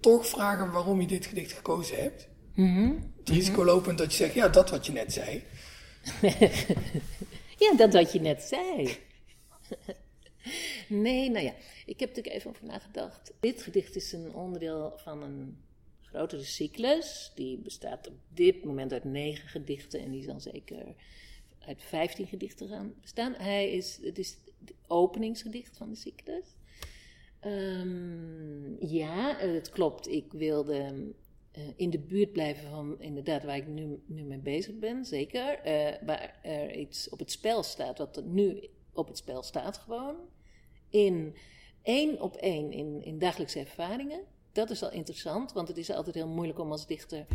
toch 0.00 0.26
vragen 0.26 0.70
waarom 0.70 1.00
je 1.00 1.06
dit 1.06 1.26
gedicht 1.26 1.52
gekozen 1.52 1.96
hebt. 1.96 2.28
Mm 2.54 2.74
-hmm. 2.74 3.12
Het 3.18 3.28
risico 3.28 3.64
lopend 3.64 3.98
dat 3.98 4.10
je 4.10 4.16
zegt, 4.16 4.34
ja, 4.34 4.48
dat 4.48 4.70
wat 4.70 4.86
je 4.86 4.92
net 4.92 5.12
zei. 5.12 5.42
ja, 7.64 7.74
dat 7.76 7.92
wat 7.92 8.12
je 8.12 8.20
net 8.20 8.42
zei. 8.42 8.96
nee, 10.88 11.30
nou 11.30 11.44
ja, 11.44 11.54
ik 11.86 12.00
heb 12.00 12.08
natuurlijk 12.08 12.36
even 12.36 12.50
over 12.50 12.66
nagedacht. 12.66 13.32
Dit 13.40 13.62
gedicht 13.62 13.96
is 13.96 14.12
een 14.12 14.34
onderdeel 14.34 14.92
van 14.96 15.22
een 15.22 15.56
grotere 16.02 16.44
cyclus. 16.44 17.32
Die 17.34 17.58
bestaat 17.58 18.08
op 18.08 18.14
dit 18.28 18.64
moment 18.64 18.92
uit 18.92 19.04
negen 19.04 19.48
gedichten 19.48 20.00
en 20.00 20.10
die 20.10 20.22
zal 20.22 20.40
zeker 20.40 20.94
uit 21.58 21.82
vijftien 21.82 22.26
gedichten 22.26 22.68
gaan 22.68 22.94
bestaan. 23.00 23.34
Hij 23.34 23.70
is, 23.70 23.98
het 24.02 24.18
is 24.18 24.36
het 24.60 24.74
openingsgedicht 24.86 25.76
van 25.76 25.88
de 25.88 25.96
cyclus. 25.96 26.46
Um, 27.46 28.76
ja, 28.80 29.36
het 29.36 29.70
klopt. 29.70 30.08
Ik 30.08 30.32
wilde 30.32 31.12
uh, 31.58 31.64
in 31.76 31.90
de 31.90 31.98
buurt 31.98 32.32
blijven 32.32 32.70
van 32.70 33.00
inderdaad 33.00 33.44
waar 33.44 33.56
ik 33.56 33.66
nu, 33.66 34.02
nu 34.06 34.22
mee 34.22 34.38
bezig 34.38 34.78
ben, 34.78 35.04
zeker. 35.04 35.58
Uh, 35.66 36.06
waar 36.06 36.38
er 36.42 36.76
iets 36.76 37.08
op 37.08 37.18
het 37.18 37.30
spel 37.30 37.62
staat, 37.62 37.98
wat 37.98 38.16
er 38.16 38.22
nu 38.22 38.68
op 38.92 39.08
het 39.08 39.18
spel 39.18 39.42
staat 39.42 39.76
gewoon. 39.76 40.16
In 40.94 41.36
één 41.82 42.20
op 42.20 42.36
één 42.36 42.72
in, 42.72 43.04
in 43.04 43.18
dagelijkse 43.18 43.58
ervaringen. 43.58 44.20
Dat 44.52 44.70
is 44.70 44.82
al 44.82 44.90
interessant, 44.90 45.52
want 45.52 45.68
het 45.68 45.76
is 45.76 45.90
altijd 45.90 46.14
heel 46.14 46.28
moeilijk 46.28 46.58
om 46.58 46.70
als 46.70 46.86
dichter 46.86 47.26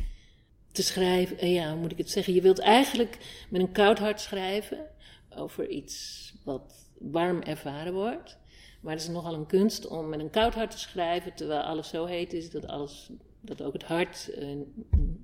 te 0.71 0.83
schrijven. 0.83 1.43
Uh, 1.43 1.53
ja, 1.53 1.71
hoe 1.71 1.79
moet 1.79 1.91
ik 1.91 1.97
het 1.97 2.09
zeggen? 2.09 2.33
Je 2.33 2.41
wilt 2.41 2.59
eigenlijk 2.59 3.45
met 3.49 3.61
een 3.61 3.71
koud 3.71 3.99
hart 3.99 4.21
schrijven 4.21 4.87
over 5.35 5.69
iets 5.69 6.33
wat 6.43 6.89
warm 6.99 7.41
ervaren 7.41 7.93
wordt. 7.93 8.37
Maar 8.81 8.93
het 8.93 9.01
is 9.01 9.07
nogal 9.07 9.33
een 9.33 9.45
kunst 9.45 9.87
om 9.87 10.09
met 10.09 10.19
een 10.19 10.29
koud 10.29 10.53
hart 10.53 10.71
te 10.71 10.79
schrijven, 10.79 11.35
terwijl 11.35 11.61
alles 11.61 11.89
zo 11.89 12.05
heet 12.05 12.33
is 12.33 12.51
dat, 12.51 12.67
alles, 12.67 13.11
dat 13.41 13.61
ook 13.61 13.73
het 13.73 13.83
hart 13.83 14.31
uh, 14.37 14.57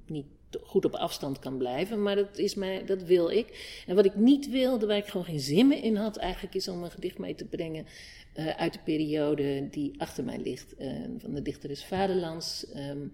niet 0.06 0.28
goed 0.64 0.86
op 0.86 0.96
afstand 0.96 1.40
kan 1.40 1.58
blijven. 1.58 2.02
Maar 2.02 2.16
dat, 2.16 2.38
is 2.38 2.56
mij, 2.56 2.86
dat 2.86 3.04
wil 3.04 3.30
ik. 3.30 3.84
En 3.88 3.96
wat 3.96 4.06
ik 4.06 4.16
niet 4.16 4.50
wilde, 4.50 4.86
waar 4.86 4.98
ik 4.98 5.08
gewoon 5.08 5.26
geen 5.26 5.40
zin 5.40 5.68
meer 5.68 5.84
in 5.84 5.96
had, 5.96 6.18
eigenlijk 6.18 6.56
is 6.56 6.68
om 6.68 6.84
een 6.84 6.92
gedicht 6.92 7.18
mee 7.18 7.36
te 7.36 7.46
brengen 7.46 7.86
uh, 8.36 8.48
uit 8.48 8.74
de 8.74 8.80
periode 8.84 9.70
die 9.70 9.94
achter 9.98 10.24
mij 10.24 10.40
ligt, 10.40 10.74
uh, 10.80 10.92
van 11.18 11.34
de 11.34 11.42
dichter 11.42 11.70
des 11.70 11.86
Vaderlands. 11.86 12.66
Um, 12.76 13.12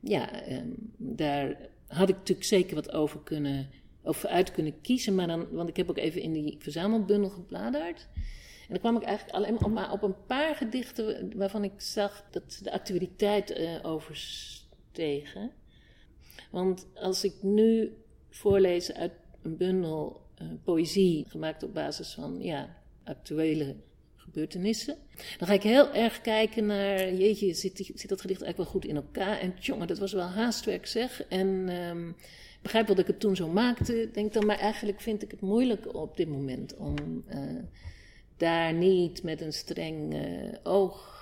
ja, 0.00 0.50
um, 0.52 0.92
daar 0.96 1.56
had 1.86 2.08
ik 2.08 2.16
natuurlijk 2.16 2.46
zeker 2.46 2.74
wat 2.74 2.92
over 2.92 3.20
kunnen, 3.22 3.70
over 4.02 4.28
uit 4.28 4.52
kunnen 4.52 4.80
kiezen. 4.80 5.14
Maar 5.14 5.26
dan, 5.26 5.46
want 5.50 5.68
ik 5.68 5.76
heb 5.76 5.90
ook 5.90 5.98
even 5.98 6.20
in 6.20 6.32
die 6.32 6.56
verzamelbundel 6.58 7.30
gebladerd. 7.30 8.08
En 8.66 8.72
dan 8.72 8.78
kwam 8.78 8.96
ik 8.96 9.02
eigenlijk 9.02 9.36
alleen 9.36 9.72
maar 9.72 9.92
op 9.92 10.02
een 10.02 10.24
paar 10.26 10.54
gedichten 10.54 11.32
waarvan 11.36 11.64
ik 11.64 11.72
zag 11.76 12.24
dat 12.30 12.60
de 12.62 12.72
actualiteit 12.72 13.58
uh, 13.58 13.78
overstegen. 13.82 15.50
Want 16.56 16.86
als 16.94 17.24
ik 17.24 17.42
nu 17.42 17.92
voorlees 18.30 18.92
uit 18.92 19.12
een 19.42 19.56
bundel 19.56 20.20
uh, 20.42 20.48
poëzie, 20.64 21.24
gemaakt 21.28 21.62
op 21.62 21.74
basis 21.74 22.14
van 22.14 22.36
ja, 22.40 22.76
actuele 23.04 23.76
gebeurtenissen, 24.16 24.96
dan 25.38 25.48
ga 25.48 25.54
ik 25.54 25.62
heel 25.62 25.92
erg 25.92 26.20
kijken 26.20 26.66
naar, 26.66 27.14
jeetje, 27.14 27.54
zit, 27.54 27.76
zit 27.94 28.08
dat 28.08 28.20
gedicht 28.20 28.42
eigenlijk 28.42 28.56
wel 28.56 28.80
goed 28.80 28.84
in 28.84 28.96
elkaar? 28.96 29.38
En 29.38 29.54
tjonge, 29.58 29.86
dat 29.86 29.98
was 29.98 30.12
wel 30.12 30.26
haastwerk 30.26 30.86
zeg. 30.86 31.22
En 31.28 31.68
um, 31.68 32.16
begrijp 32.62 32.86
wel 32.86 32.96
dat 32.96 33.04
ik 33.04 33.10
het 33.10 33.20
toen 33.20 33.36
zo 33.36 33.48
maakte. 33.48 34.10
Denk 34.12 34.32
dan, 34.32 34.46
maar 34.46 34.58
eigenlijk 34.58 35.00
vind 35.00 35.22
ik 35.22 35.30
het 35.30 35.40
moeilijk 35.40 35.94
op 35.94 36.16
dit 36.16 36.28
moment 36.28 36.76
om 36.76 37.24
uh, 37.28 37.62
daar 38.36 38.72
niet 38.72 39.22
met 39.22 39.40
een 39.40 39.52
streng 39.52 40.14
uh, 40.14 40.52
oog 40.62 41.15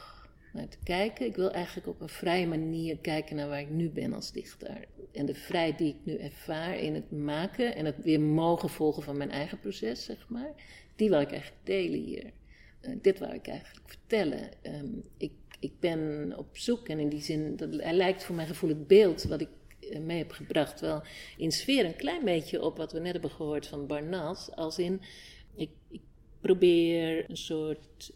naar 0.54 0.68
te 0.68 0.78
kijken. 0.84 1.26
Ik 1.26 1.36
wil 1.36 1.50
eigenlijk 1.50 1.86
op 1.86 2.00
een 2.00 2.08
vrije 2.08 2.46
manier 2.46 2.98
kijken 2.98 3.36
naar 3.36 3.48
waar 3.48 3.60
ik 3.60 3.70
nu 3.70 3.90
ben 3.90 4.12
als 4.12 4.32
dichter. 4.32 4.84
En 5.12 5.26
de 5.26 5.34
vrijheid 5.34 5.78
die 5.78 5.88
ik 5.88 6.04
nu 6.04 6.16
ervaar 6.16 6.78
in 6.78 6.94
het 6.94 7.10
maken 7.10 7.74
en 7.74 7.84
het 7.84 7.96
weer 8.02 8.20
mogen 8.20 8.68
volgen 8.68 9.02
van 9.02 9.16
mijn 9.16 9.30
eigen 9.30 9.60
proces, 9.60 10.04
zeg 10.04 10.28
maar, 10.28 10.54
die 10.96 11.08
wil 11.08 11.20
ik 11.20 11.30
eigenlijk 11.30 11.66
delen 11.66 12.00
hier. 12.00 12.32
Uh, 12.80 12.96
dit 13.02 13.18
wil 13.18 13.32
ik 13.32 13.46
eigenlijk 13.46 13.88
vertellen. 13.88 14.50
Um, 14.62 15.02
ik, 15.16 15.32
ik 15.60 15.80
ben 15.80 16.32
op 16.36 16.56
zoek 16.56 16.88
en 16.88 16.98
in 16.98 17.08
die 17.08 17.22
zin, 17.22 17.56
dat, 17.56 17.74
hij 17.74 17.94
lijkt 17.94 18.24
voor 18.24 18.34
mijn 18.34 18.48
gevoel 18.48 18.68
het 18.68 18.86
beeld 18.86 19.22
wat 19.22 19.40
ik 19.40 19.48
uh, 19.80 19.98
mee 19.98 20.18
heb 20.18 20.30
gebracht 20.30 20.80
wel 20.80 21.02
in 21.36 21.52
sfeer 21.52 21.84
een 21.84 21.96
klein 21.96 22.24
beetje 22.24 22.62
op 22.62 22.76
wat 22.76 22.92
we 22.92 22.98
net 22.98 23.12
hebben 23.12 23.30
gehoord 23.30 23.66
van 23.66 23.86
Barnas. 23.86 24.50
Als 24.50 24.78
in, 24.78 25.00
ik, 25.54 25.70
ik 25.88 26.00
probeer 26.40 27.30
een 27.30 27.36
soort 27.36 28.12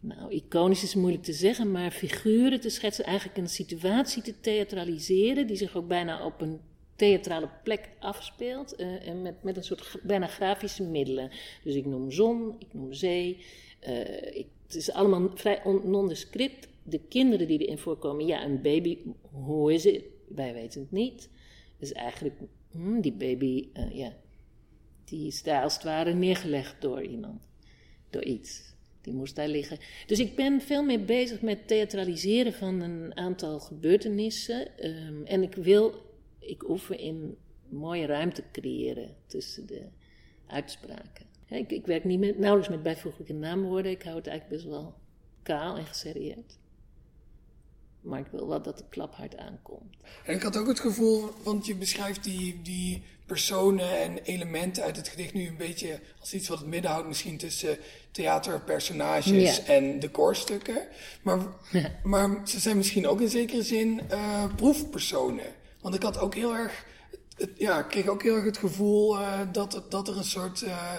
nou, 0.00 0.30
iconisch 0.32 0.82
is 0.82 0.94
moeilijk 0.94 1.22
te 1.22 1.32
zeggen, 1.32 1.70
maar 1.70 1.90
figuren 1.90 2.60
te 2.60 2.68
schetsen, 2.68 3.04
eigenlijk 3.04 3.38
een 3.38 3.48
situatie 3.48 4.22
te 4.22 4.40
theatraliseren, 4.40 5.46
die 5.46 5.56
zich 5.56 5.76
ook 5.76 5.88
bijna 5.88 6.24
op 6.24 6.40
een 6.40 6.60
theatrale 6.96 7.48
plek 7.62 7.88
afspeelt, 7.98 8.80
uh, 8.80 9.08
en 9.08 9.22
met, 9.22 9.42
met 9.42 9.56
een 9.56 9.64
soort 9.64 9.96
bijna 10.02 10.26
grafische 10.26 10.82
middelen. 10.82 11.30
Dus 11.64 11.74
ik 11.74 11.86
noem 11.86 12.10
zon, 12.10 12.56
ik 12.58 12.74
noem 12.74 12.92
zee, 12.92 13.36
ik, 14.32 14.46
het 14.66 14.74
is 14.74 14.92
allemaal 14.92 15.30
vrij 15.34 15.60
nondescript. 15.84 16.68
De 16.82 17.00
kinderen 17.08 17.46
die 17.46 17.58
erin 17.58 17.78
voorkomen, 17.78 18.26
ja, 18.26 18.44
een 18.44 18.62
baby, 18.62 18.98
hoe 19.30 19.72
is 19.72 19.84
het? 19.84 20.02
Wij 20.28 20.52
weten 20.52 20.80
het 20.80 20.90
niet. 20.90 21.28
Dus 21.78 21.92
eigenlijk, 21.92 22.34
hmm, 22.70 23.00
die 23.00 23.12
baby, 23.12 23.68
uh, 23.74 23.96
ja, 23.96 24.12
die 25.04 25.26
is 25.26 25.42
daar 25.42 25.62
als 25.62 25.74
het 25.74 25.82
ware 25.82 26.14
neergelegd 26.14 26.80
door 26.80 27.02
iemand, 27.02 27.48
door 28.10 28.24
iets. 28.24 28.74
Die 29.00 29.14
moest 29.14 29.36
daar 29.36 29.48
liggen. 29.48 29.78
Dus 30.06 30.18
ik 30.18 30.36
ben 30.36 30.60
veel 30.60 30.84
meer 30.84 31.04
bezig 31.04 31.40
met 31.42 31.68
theatraliseren 31.68 32.52
van 32.52 32.80
een 32.80 33.16
aantal 33.16 33.60
gebeurtenissen. 33.60 34.86
Um, 34.86 35.24
en 35.26 35.42
ik 35.42 35.54
wil, 35.54 35.94
ik 36.38 36.68
oefen 36.68 36.98
in 36.98 37.36
mooie 37.68 38.06
ruimte 38.06 38.42
creëren 38.52 39.16
tussen 39.26 39.66
de 39.66 39.82
uitspraken. 40.46 41.26
Ik, 41.48 41.70
ik 41.70 41.86
werk 41.86 42.04
niet 42.04 42.20
met, 42.20 42.38
nauwelijks 42.38 42.74
met 42.74 42.82
bijvoeglijke 42.82 43.32
naamwoorden. 43.32 43.90
Ik 43.90 44.02
hou 44.02 44.16
het 44.16 44.26
eigenlijk 44.26 44.62
best 44.62 44.74
wel 44.74 44.94
kaal 45.42 45.76
en 45.76 45.86
geserieerd. 45.86 46.58
Maar 48.00 48.20
ik 48.20 48.26
wil 48.30 48.48
wel 48.48 48.62
dat 48.62 48.78
de 48.78 48.84
klap 48.88 49.14
hard 49.14 49.36
aankomt. 49.36 49.96
En 50.24 50.34
ik 50.34 50.42
had 50.42 50.56
ook 50.56 50.66
het 50.66 50.80
gevoel, 50.80 51.28
want 51.42 51.66
je 51.66 51.76
beschrijft 51.76 52.24
die, 52.24 52.62
die 52.62 53.02
personen 53.30 53.98
en 53.98 54.18
elementen 54.18 54.82
uit 54.82 54.96
het 54.96 55.08
gedicht 55.08 55.34
nu 55.34 55.46
een 55.46 55.56
beetje 55.56 56.00
als 56.20 56.34
iets 56.34 56.48
wat 56.48 56.58
het 56.58 56.66
midden 56.66 56.90
houdt, 56.90 57.08
misschien 57.08 57.38
tussen 57.38 57.78
theaterpersonages 58.10 59.56
ja. 59.56 59.64
en 59.64 60.00
decorstukken. 60.00 60.86
Maar, 61.22 61.38
ja. 61.72 61.90
maar 62.02 62.48
ze 62.48 62.60
zijn 62.60 62.76
misschien 62.76 63.06
ook 63.06 63.20
in 63.20 63.28
zekere 63.28 63.62
zin 63.62 64.00
uh, 64.10 64.44
proefpersonen. 64.56 65.54
Want 65.80 65.94
ik 65.94 66.02
had 66.02 66.18
ook 66.18 66.34
heel 66.34 66.54
erg, 66.54 66.84
het, 67.36 67.50
ja, 67.56 67.78
ik 67.78 67.88
kreeg 67.88 68.06
ook 68.06 68.22
heel 68.22 68.34
erg 68.34 68.44
het 68.44 68.58
gevoel 68.58 69.20
uh, 69.20 69.40
dat, 69.52 69.82
dat 69.88 70.08
er 70.08 70.16
een 70.16 70.24
soort 70.24 70.62
uh, 70.62 70.94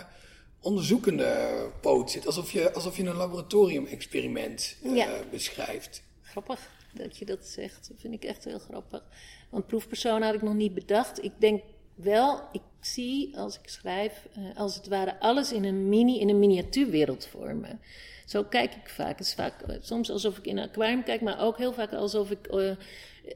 onderzoekende 0.60 1.50
poot 1.82 2.12
zit. 2.12 2.26
Alsof 2.26 2.52
je, 2.52 2.74
alsof 2.74 2.98
je 2.98 3.04
een 3.04 3.16
laboratorium-experiment 3.16 4.76
ja. 4.84 5.10
beschrijft. 5.32 6.04
Grappig 6.22 6.70
dat 6.94 7.18
je 7.18 7.26
dat 7.26 7.46
zegt. 7.46 7.88
Dat 7.90 7.98
vind 8.00 8.14
ik 8.14 8.24
echt 8.24 8.44
heel 8.44 8.60
grappig. 8.60 9.04
Want 9.50 9.68
proefpersonen 9.68 10.24
had 10.24 10.36
ik 10.36 10.42
nog 10.42 10.54
niet 10.54 10.74
bedacht. 10.74 11.24
Ik 11.24 11.32
denk 11.38 11.64
wel, 11.96 12.42
ik 12.52 12.62
zie 12.80 13.38
als 13.38 13.60
ik 13.60 13.70
schrijf, 13.70 14.28
uh, 14.38 14.58
als 14.58 14.76
het 14.76 14.88
ware 14.88 15.20
alles 15.20 15.52
in 15.52 15.64
een 15.64 15.90
mini, 15.90 16.20
in 16.20 16.30
een 16.30 16.40
miniatuurwereld 16.40 17.26
vormen. 17.26 17.80
Zo 18.26 18.44
kijk 18.44 18.76
ik 18.76 18.90
vaak. 18.90 19.18
Het 19.18 19.28
is 19.28 19.34
vaak 19.34 19.70
uh, 19.70 19.76
soms 19.82 20.12
alsof 20.12 20.38
ik 20.38 20.46
in 20.46 20.58
een 20.58 20.68
aquarium 20.68 21.04
kijk, 21.04 21.22
maar 21.22 21.42
ook 21.42 21.58
heel 21.58 21.74
vaak 21.74 21.94
alsof 21.94 22.32
ik 22.32 22.48
uh, 22.52 22.76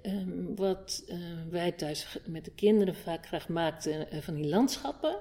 um, 0.03 0.55
wat 0.55 1.03
wij 1.49 1.71
thuis 1.71 2.17
met 2.25 2.45
de 2.45 2.51
kinderen 2.51 2.95
vaak 2.95 3.27
graag 3.27 3.49
maakten 3.49 4.07
van 4.23 4.35
die 4.35 4.47
landschappen 4.47 5.15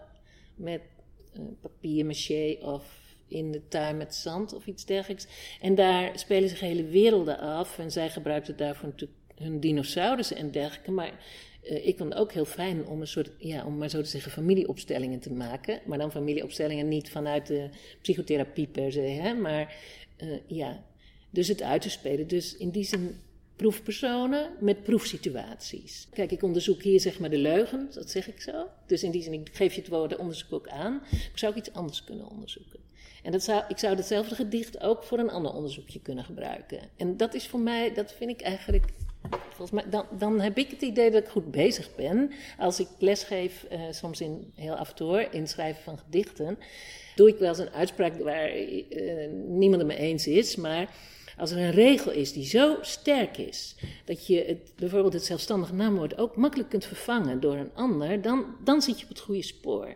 met 0.55 0.81
papier 1.61 2.07
maché 2.07 2.57
of 2.61 3.03
in 3.29 3.53
de 3.53 3.69
tuin 3.69 3.97
met 3.97 4.15
zand 4.15 4.55
of 4.55 4.67
iets 4.67 4.85
dergelijks. 4.85 5.27
En 5.61 5.75
daar 5.75 6.19
spelen 6.19 6.49
zich 6.49 6.61
hele 6.61 6.85
werelden 6.85 7.39
af. 7.39 7.79
En 7.79 7.91
zij 7.91 8.11
gebruikten 8.11 8.57
daarvoor 8.57 8.89
natuurlijk 8.89 9.21
hun 9.35 9.61
dinosaurussen 9.61 10.37
en 10.37 10.51
dergelijke. 10.51 10.91
Maar 10.91 11.13
uh, 11.65 11.87
ik 11.87 11.97
vond 11.97 12.13
het 12.13 12.19
ook 12.19 12.33
heel 12.33 12.45
fijn 12.45 12.87
om 12.87 13.01
een 13.01 13.07
soort, 13.07 13.31
ja, 13.39 13.65
om 13.67 13.79
maar 13.79 13.91
zo 13.91 14.03
te 14.03 14.09
zeggen, 14.09 14.33
familieopstellingen 14.33 15.21
te 15.21 15.33
maken. 15.33 15.81
Maar 15.87 15.99
dan 15.99 16.11
familieopstellingen 16.11 16.89
niet 16.89 17.11
vanuit 17.11 17.47
de 17.47 17.69
psychotherapie 18.03 18.67
per 18.67 18.93
se, 18.93 19.01
hè, 19.01 19.35
maar 19.35 19.77
uh, 20.23 20.39
ja, 20.47 20.85
dus 21.31 21.49
het 21.49 21.63
uit 21.63 21.83
te 21.83 21.91
spelen. 21.91 22.29
Dus 22.29 22.57
in 22.57 22.71
die 22.71 22.85
zin 22.85 23.17
proefpersonen 23.57 24.51
met 24.61 24.83
proefsituaties. 24.83 26.09
Kijk, 26.13 26.33
ik 26.33 26.43
onderzoek 26.43 26.83
hier 26.83 27.01
zeg 27.01 27.19
maar 27.19 27.31
de 27.31 27.39
leugen, 27.39 27.89
dat 27.93 28.11
zeg 28.11 28.29
ik 28.29 28.41
zo. 28.41 28.67
Dus 28.87 29.03
in 29.03 29.11
die 29.11 29.23
zin, 29.23 29.33
ik 29.33 29.51
geef 29.53 29.75
je 29.75 29.81
het 29.81 29.91
woord 29.91 30.17
onderzoek 30.17 30.53
ook 30.53 30.69
aan. 30.69 31.03
Ik 31.11 31.39
zou 31.39 31.53
ook 31.53 31.59
iets 31.59 31.73
anders 31.73 32.05
kunnen 32.05 32.29
onderzoeken. 32.29 32.81
En 33.23 33.33
dat 33.33 33.43
zou, 33.43 33.65
ik 33.69 33.79
zou 33.79 33.97
hetzelfde 33.97 34.35
gedicht 34.35 34.81
ook 34.81 35.03
voor 35.03 35.19
een 35.19 35.31
ander 35.31 35.53
onderzoekje 35.53 36.01
kunnen 36.01 36.25
gebruiken. 36.25 36.79
En 36.97 37.17
dat 37.17 37.35
is 37.35 37.47
voor 37.47 37.61
mij, 37.61 37.95
dat 37.95 38.13
vind 38.13 38.31
ik 38.31 38.41
eigenlijk 38.41 38.85
Volgens 39.31 39.71
mij, 39.71 39.91
dan, 39.91 40.07
dan 40.19 40.41
heb 40.41 40.59
ik 40.59 40.71
het 40.71 40.83
idee 40.83 41.11
dat 41.11 41.23
ik 41.23 41.29
goed 41.29 41.51
bezig 41.51 41.95
ben. 41.95 42.33
Als 42.59 42.81
ik 42.81 42.89
lesgeef, 42.99 43.67
uh, 43.73 43.81
soms 43.91 44.21
in, 44.21 44.53
heel 44.55 44.75
af 44.75 44.89
en 44.89 44.95
toe 44.95 45.29
in 45.31 45.49
schrijven 45.49 45.83
van 45.83 45.99
gedichten, 45.99 46.59
doe 47.15 47.29
ik 47.29 47.39
wel 47.39 47.49
eens 47.49 47.59
een 47.59 47.73
uitspraak 47.73 48.19
waar 48.19 48.59
uh, 48.59 49.29
niemand 49.47 49.83
het 49.83 49.91
mee 49.91 49.99
eens 49.99 50.27
is. 50.27 50.57
Maar 50.57 50.95
als 51.37 51.51
er 51.51 51.59
een 51.59 51.71
regel 51.71 52.13
is 52.13 52.33
die 52.33 52.47
zo 52.47 52.77
sterk 52.81 53.37
is, 53.37 53.77
dat 54.05 54.27
je 54.27 54.45
het, 54.47 54.73
bijvoorbeeld 54.77 55.13
het 55.13 55.25
zelfstandig 55.25 55.73
naamwoord 55.73 56.19
ook 56.19 56.37
makkelijk 56.37 56.69
kunt 56.69 56.85
vervangen 56.85 57.41
door 57.41 57.57
een 57.57 57.75
ander, 57.75 58.23
dan, 58.23 58.45
dan 58.65 58.83
zit 58.83 58.99
je 58.99 59.05
op 59.05 59.11
het 59.11 59.21
goede 59.21 59.43
spoor. 59.43 59.95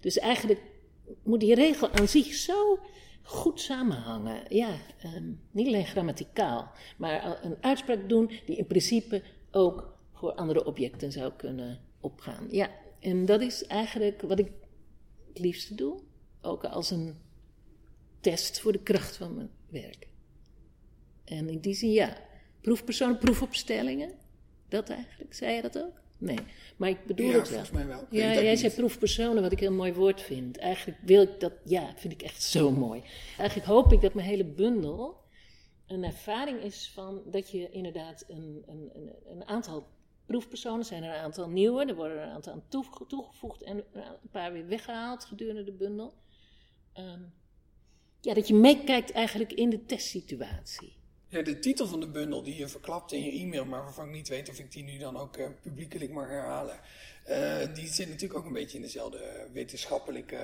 Dus 0.00 0.18
eigenlijk 0.18 0.60
moet 1.22 1.40
die 1.40 1.54
regel 1.54 1.90
aan 1.90 2.08
zich 2.08 2.34
zo 2.34 2.78
goed 3.28 3.60
samenhangen. 3.60 4.42
Ja, 4.48 4.76
um, 5.04 5.40
niet 5.50 5.66
alleen 5.66 5.86
grammaticaal, 5.86 6.70
maar 6.96 7.44
een 7.44 7.56
uitspraak 7.60 8.08
doen 8.08 8.30
die 8.46 8.56
in 8.56 8.66
principe 8.66 9.22
ook 9.50 9.96
voor 10.12 10.32
andere 10.32 10.64
objecten 10.64 11.12
zou 11.12 11.32
kunnen 11.36 11.80
opgaan. 12.00 12.46
Ja, 12.50 12.70
en 13.00 13.26
dat 13.26 13.40
is 13.40 13.66
eigenlijk 13.66 14.22
wat 14.22 14.38
ik 14.38 14.52
het 15.28 15.38
liefste 15.38 15.74
doe, 15.74 16.00
ook 16.42 16.64
als 16.64 16.90
een 16.90 17.16
test 18.20 18.60
voor 18.60 18.72
de 18.72 18.82
kracht 18.82 19.16
van 19.16 19.34
mijn 19.34 19.50
werk. 19.68 20.08
En 21.24 21.48
in 21.48 21.60
die 21.60 21.74
zin, 21.74 21.90
ja, 21.90 22.16
proefpersonen, 22.60 23.18
proefopstellingen, 23.18 24.14
dat 24.68 24.88
eigenlijk, 24.88 25.34
zei 25.34 25.54
je 25.54 25.62
dat 25.62 25.78
ook? 25.78 26.00
Nee, 26.18 26.38
maar 26.76 26.88
ik 26.88 27.06
bedoel 27.06 27.26
ja, 27.26 27.38
het 27.38 27.48
wel. 27.48 27.58
volgens 27.58 27.70
mij 27.70 27.86
wel. 27.86 28.06
Ja, 28.10 28.32
jij 28.32 28.56
zei 28.56 28.74
proefpersonen, 28.74 29.42
wat 29.42 29.52
ik 29.52 29.60
een 29.60 29.66
heel 29.66 29.76
mooi 29.76 29.92
woord 29.92 30.20
vind. 30.20 30.56
Eigenlijk 30.56 30.98
wil 31.02 31.22
ik 31.22 31.40
dat, 31.40 31.52
ja, 31.64 31.92
vind 31.96 32.12
ik 32.12 32.22
echt 32.22 32.42
zo 32.42 32.70
mooi. 32.70 33.02
Eigenlijk 33.38 33.68
hoop 33.68 33.92
ik 33.92 34.00
dat 34.00 34.14
mijn 34.14 34.26
hele 34.26 34.44
bundel 34.44 35.16
een 35.86 36.04
ervaring 36.04 36.60
is 36.60 36.90
van 36.94 37.22
dat 37.26 37.50
je 37.50 37.70
inderdaad 37.70 38.24
een, 38.28 38.62
een, 38.66 38.90
een, 38.94 39.12
een 39.26 39.46
aantal 39.46 39.86
proefpersonen, 40.26 40.84
zijn 40.84 41.02
er 41.02 41.14
een 41.14 41.20
aantal 41.20 41.48
nieuwe, 41.48 41.84
er 41.84 41.94
worden 41.94 42.16
er 42.16 42.22
een 42.22 42.32
aantal 42.32 42.52
aan 42.52 42.64
toegevoegd 43.06 43.62
en 43.62 43.84
een 43.92 44.30
paar 44.30 44.52
weer 44.52 44.66
weggehaald 44.66 45.24
gedurende 45.24 45.64
de 45.64 45.72
bundel. 45.72 46.14
Um, 46.98 47.32
ja, 48.20 48.34
dat 48.34 48.48
je 48.48 48.54
meekijkt 48.54 49.12
eigenlijk 49.12 49.52
in 49.52 49.70
de 49.70 49.84
testsituatie. 49.84 50.96
Ja, 51.30 51.42
de 51.42 51.58
titel 51.58 51.86
van 51.86 52.00
de 52.00 52.08
bundel 52.08 52.42
die 52.42 52.56
je 52.56 52.68
verklapt 52.68 53.12
in 53.12 53.22
je 53.22 53.30
e-mail, 53.30 53.64
maar 53.64 53.82
waarvan 53.82 54.06
ik 54.08 54.14
niet 54.14 54.28
weet 54.28 54.48
of 54.48 54.58
ik 54.58 54.72
die 54.72 54.82
nu 54.82 54.98
dan 54.98 55.16
ook 55.16 55.36
uh, 55.36 55.46
publiekelijk 55.62 56.10
mag 56.10 56.28
herhalen. 56.28 56.80
Uh, 57.28 57.74
die 57.74 57.86
zit 57.86 58.08
natuurlijk 58.08 58.40
ook 58.40 58.46
een 58.46 58.52
beetje 58.52 58.76
in 58.76 58.82
dezelfde 58.82 59.48
wetenschappelijke. 59.52 60.36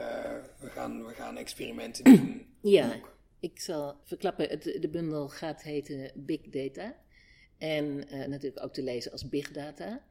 we, 0.59 0.71
gaan, 0.71 1.07
we 1.07 1.13
gaan 1.13 1.37
experimenten 1.37 2.05
doen. 2.05 2.47
Ja, 2.61 3.01
ik 3.41 3.61
zal 3.61 3.97
verklappen. 4.05 4.49
Het, 4.49 4.63
de 4.81 4.89
bundel 4.89 5.29
gaat 5.29 5.63
heten 5.63 6.11
Big 6.15 6.41
Data. 6.41 6.97
En 7.59 7.97
natuurlijk 8.09 8.65
ook 8.65 8.73
te 8.73 8.83
lezen 8.83 9.13
als 9.13 9.29
Big 9.29 9.51
Data. 9.51 10.05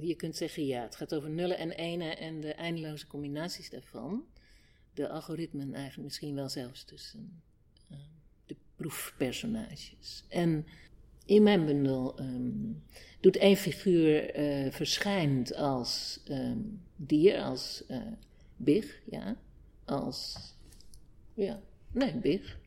je 0.00 0.14
kunt 0.14 0.36
zeggen 0.36 0.66
ja, 0.66 0.82
het 0.82 0.96
gaat 0.96 1.14
over 1.14 1.30
nullen 1.30 1.58
en 1.58 1.70
enen 1.70 2.18
en 2.18 2.40
de 2.40 2.54
eindeloze 2.54 3.06
combinaties 3.06 3.70
daarvan. 3.70 4.26
De 4.94 5.08
algoritmen 5.08 5.74
eigenlijk 5.74 6.04
misschien 6.04 6.34
wel 6.34 6.48
zelfs 6.48 6.84
tussen 6.84 7.42
de 7.55 7.55
proefpersonages. 8.76 10.24
En 10.28 10.66
in 11.24 11.42
mijn 11.42 11.66
bundel 11.66 12.20
um, 12.20 12.82
doet 13.20 13.36
één 13.36 13.56
figuur 13.56 14.38
uh, 14.38 14.72
verschijnt 14.72 15.54
als 15.54 16.20
um, 16.30 16.82
dier, 16.96 17.42
als 17.42 17.84
uh, 17.90 17.96
big, 18.56 19.00
ja. 19.10 19.36
Als, 19.84 20.36
ja, 21.34 21.60
nee, 21.92 22.14
big. 22.14 22.58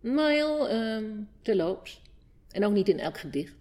Maar 0.00 0.30
heel 0.30 0.70
um, 0.70 1.28
terloops. 1.42 2.02
En 2.50 2.64
ook 2.64 2.72
niet 2.72 2.88
in 2.88 2.98
elk 2.98 3.18
gedicht. 3.18 3.54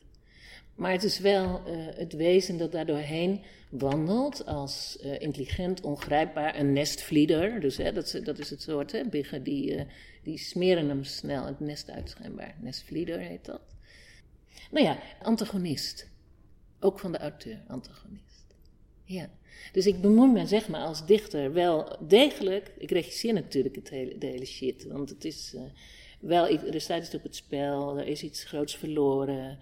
Maar 0.75 0.91
het 0.91 1.03
is 1.03 1.19
wel 1.19 1.61
uh, 1.67 1.87
het 1.95 2.13
wezen 2.13 2.57
dat 2.57 2.71
daar 2.71 2.85
doorheen 2.85 3.43
wandelt 3.69 4.45
als 4.45 4.97
uh, 5.03 5.19
intelligent, 5.19 5.81
ongrijpbaar, 5.81 6.59
een 6.59 6.73
nestvlieder. 6.73 7.59
Dus 7.59 7.77
hè, 7.77 7.91
dat, 7.91 8.19
dat, 8.23 8.39
is 8.39 8.49
het 8.49 8.61
soort, 8.61 8.91
hè, 8.91 9.05
biggen 9.05 9.43
die, 9.43 9.75
uh, 9.75 9.81
die 10.23 10.37
smeren 10.37 10.87
hem 10.87 11.03
snel 11.03 11.45
het 11.45 11.59
nest 11.59 11.89
uit 11.89 12.09
schijnbaar. 12.09 12.55
Nestvlieder 12.61 13.19
heet 13.19 13.45
dat. 13.45 13.61
Nou 14.71 14.85
ja, 14.85 14.99
antagonist. 15.21 16.07
Ook 16.79 16.99
van 16.99 17.11
de 17.11 17.17
auteur, 17.17 17.63
antagonist. 17.67 18.45
Ja. 19.03 19.29
Dus 19.71 19.85
ik 19.85 20.01
bemoei 20.01 20.31
me, 20.31 20.47
zeg 20.47 20.67
maar, 20.67 20.85
als 20.85 21.05
dichter 21.05 21.53
wel 21.53 21.97
degelijk. 22.07 22.71
Ik 22.77 22.91
regisseer 22.91 23.33
natuurlijk 23.33 23.75
het 23.75 23.89
hele, 23.89 24.17
de 24.17 24.25
hele 24.25 24.45
shit, 24.45 24.83
want 24.83 25.09
het 25.09 25.25
is 25.25 25.55
wel. 26.19 26.47
Er 26.47 26.81
staat 26.81 27.03
iets 27.03 27.15
op 27.15 27.23
het 27.23 27.35
spel, 27.35 27.97
er 27.97 28.07
is 28.07 28.23
iets 28.23 28.43
groots 28.43 28.75
verloren. 28.75 29.59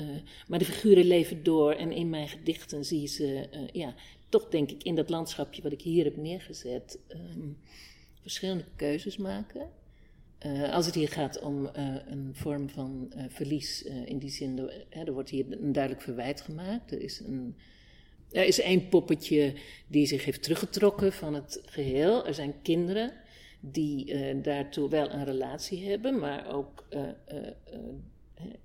Uh, 0.00 0.06
maar 0.48 0.58
de 0.58 0.64
figuren 0.64 1.04
leven 1.04 1.42
door 1.42 1.72
en 1.72 1.92
in 1.92 2.10
mijn 2.10 2.28
gedichten 2.28 2.84
zie 2.84 3.00
je 3.00 3.06
ze, 3.06 3.48
uh, 3.54 3.60
ja, 3.72 3.94
toch 4.28 4.48
denk 4.48 4.70
ik 4.70 4.82
in 4.82 4.94
dat 4.94 5.10
landschapje 5.10 5.62
wat 5.62 5.72
ik 5.72 5.82
hier 5.82 6.04
heb 6.04 6.16
neergezet, 6.16 6.98
um, 7.08 7.58
verschillende 8.20 8.64
keuzes 8.76 9.16
maken. 9.16 9.68
Uh, 10.46 10.72
als 10.72 10.86
het 10.86 10.94
hier 10.94 11.08
gaat 11.08 11.40
om 11.40 11.70
een 12.06 12.30
vorm 12.32 12.68
van 12.68 13.12
verlies, 13.28 13.82
in 13.82 14.18
die 14.18 14.30
zin, 14.30 14.70
er 14.88 15.12
wordt 15.12 15.30
hier 15.30 15.44
een 15.48 15.72
duidelijk 15.72 16.02
verwijt 16.02 16.40
gemaakt. 16.40 16.92
Er 16.92 17.00
is 17.00 17.20
een. 17.20 17.56
Er 18.30 18.44
is 18.44 18.60
één 18.60 18.88
poppetje 18.88 19.54
die 19.86 20.06
zich 20.06 20.24
heeft 20.24 20.42
teruggetrokken 20.42 21.12
van 21.12 21.34
het 21.34 21.62
geheel. 21.66 22.26
Er 22.26 22.34
zijn 22.34 22.54
kinderen 22.62 23.12
die 23.60 24.14
daartoe 24.40 24.88
wel 24.88 25.10
een 25.10 25.24
relatie 25.24 25.88
hebben, 25.88 26.18
maar 26.18 26.54
ook 26.54 26.84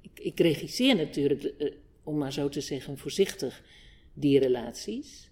ik, 0.01 0.19
ik 0.19 0.39
regisseer 0.39 0.95
natuurlijk, 0.95 1.43
eh, 1.43 1.71
om 2.03 2.17
maar 2.17 2.33
zo 2.33 2.49
te 2.49 2.61
zeggen, 2.61 2.97
voorzichtig 2.97 3.63
die 4.13 4.39
relaties. 4.39 5.29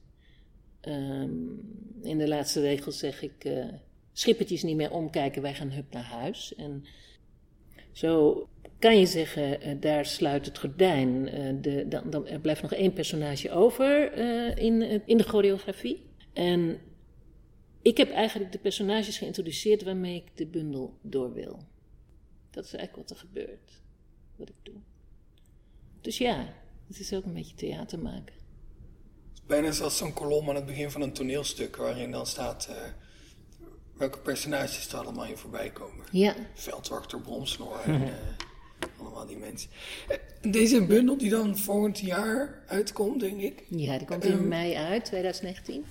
Um, 0.82 1.60
in 2.02 2.18
de 2.18 2.28
laatste 2.28 2.62
regels 2.62 3.00
zeg 3.00 3.22
ik: 3.22 3.46
uh, 3.46 3.66
schippertjes 4.12 4.64
niet 4.64 4.76
meer 4.76 4.92
omkijken, 4.92 5.42
wij 5.42 5.54
gaan 5.54 5.72
hup 5.72 5.94
naar 5.94 6.04
huis. 6.04 6.56
En 6.56 6.86
zo 7.92 8.48
kan 8.80 9.00
je 9.00 9.06
zeggen, 9.06 9.68
uh, 9.68 9.82
daar 9.82 10.06
sluit 10.06 10.46
het 10.46 10.58
gordijn. 10.58 11.26
De, 11.62 11.86
dan, 11.88 12.10
dan, 12.10 12.28
er 12.28 12.40
blijft 12.40 12.62
nog 12.62 12.74
één 12.74 12.94
personage 12.94 13.52
over 13.52 14.18
in, 14.58 15.02
in 15.06 15.18
de 15.18 15.24
choreografie. 15.24 16.06
En 16.34 16.80
ik 17.82 17.98
heb 17.98 18.12
eigenlijk 18.12 18.52
de 18.52 18.60
personages 18.60 19.18
geïntroduceerd 19.18 19.84
waarmee 19.84 20.16
ik 20.16 20.38
de 20.38 20.46
bundel 20.46 20.98
door 21.02 21.34
wil. 21.34 21.60
Dat 22.52 22.66
is 22.66 22.74
eigenlijk 22.74 23.10
wat 23.10 23.18
er 23.18 23.26
gebeurt 23.26 23.84
wat 24.36 24.50
ik 24.50 24.56
doe. 24.64 24.76
Dus 26.02 26.18
ja, 26.18 26.54
het 26.88 27.00
is 27.00 27.14
ook 27.14 27.26
een 27.26 27.34
beetje 27.34 27.56
theater 27.56 28.00
maken. 28.00 28.34
Bijna 29.48 29.72
zoals 29.72 29.98
zo'n 29.98 30.14
kolom 30.14 30.50
aan 30.50 30.56
het 30.56 30.66
begin 30.66 30.92
van 30.92 31.02
een 31.02 31.14
toneelstuk, 31.14 31.76
waarin 31.76 32.12
dan 32.12 32.26
staat 32.26 32.68
uh, 32.70 32.76
welke 33.98 34.20
personages 34.20 34.92
er 34.92 34.98
allemaal 34.98 35.26
in 35.26 35.38
voorbij 35.38 35.70
komen. 35.70 36.06
Ja. 36.12 36.36
Veldwachter, 36.54 37.22
Bromsnor 37.22 37.80
en 37.80 38.02
uh, 38.02 38.10
allemaal 39.00 39.26
die 39.26 39.38
mensen. 39.38 39.70
Eh, 40.08 40.18
deze 40.52 40.86
bundel 40.86 41.18
die 41.18 41.30
dan 41.30 41.58
volgend 41.58 42.00
jaar 42.00 42.64
uitkomt, 42.68 43.20
denk 43.20 43.42
ik. 43.42 43.64
Ja, 43.70 43.98
die 43.98 44.08
komt 44.08 44.24
in 44.24 44.32
um, 44.32 44.48
mei 44.48 44.74
uit, 44.74 45.06
2019. 45.06 45.86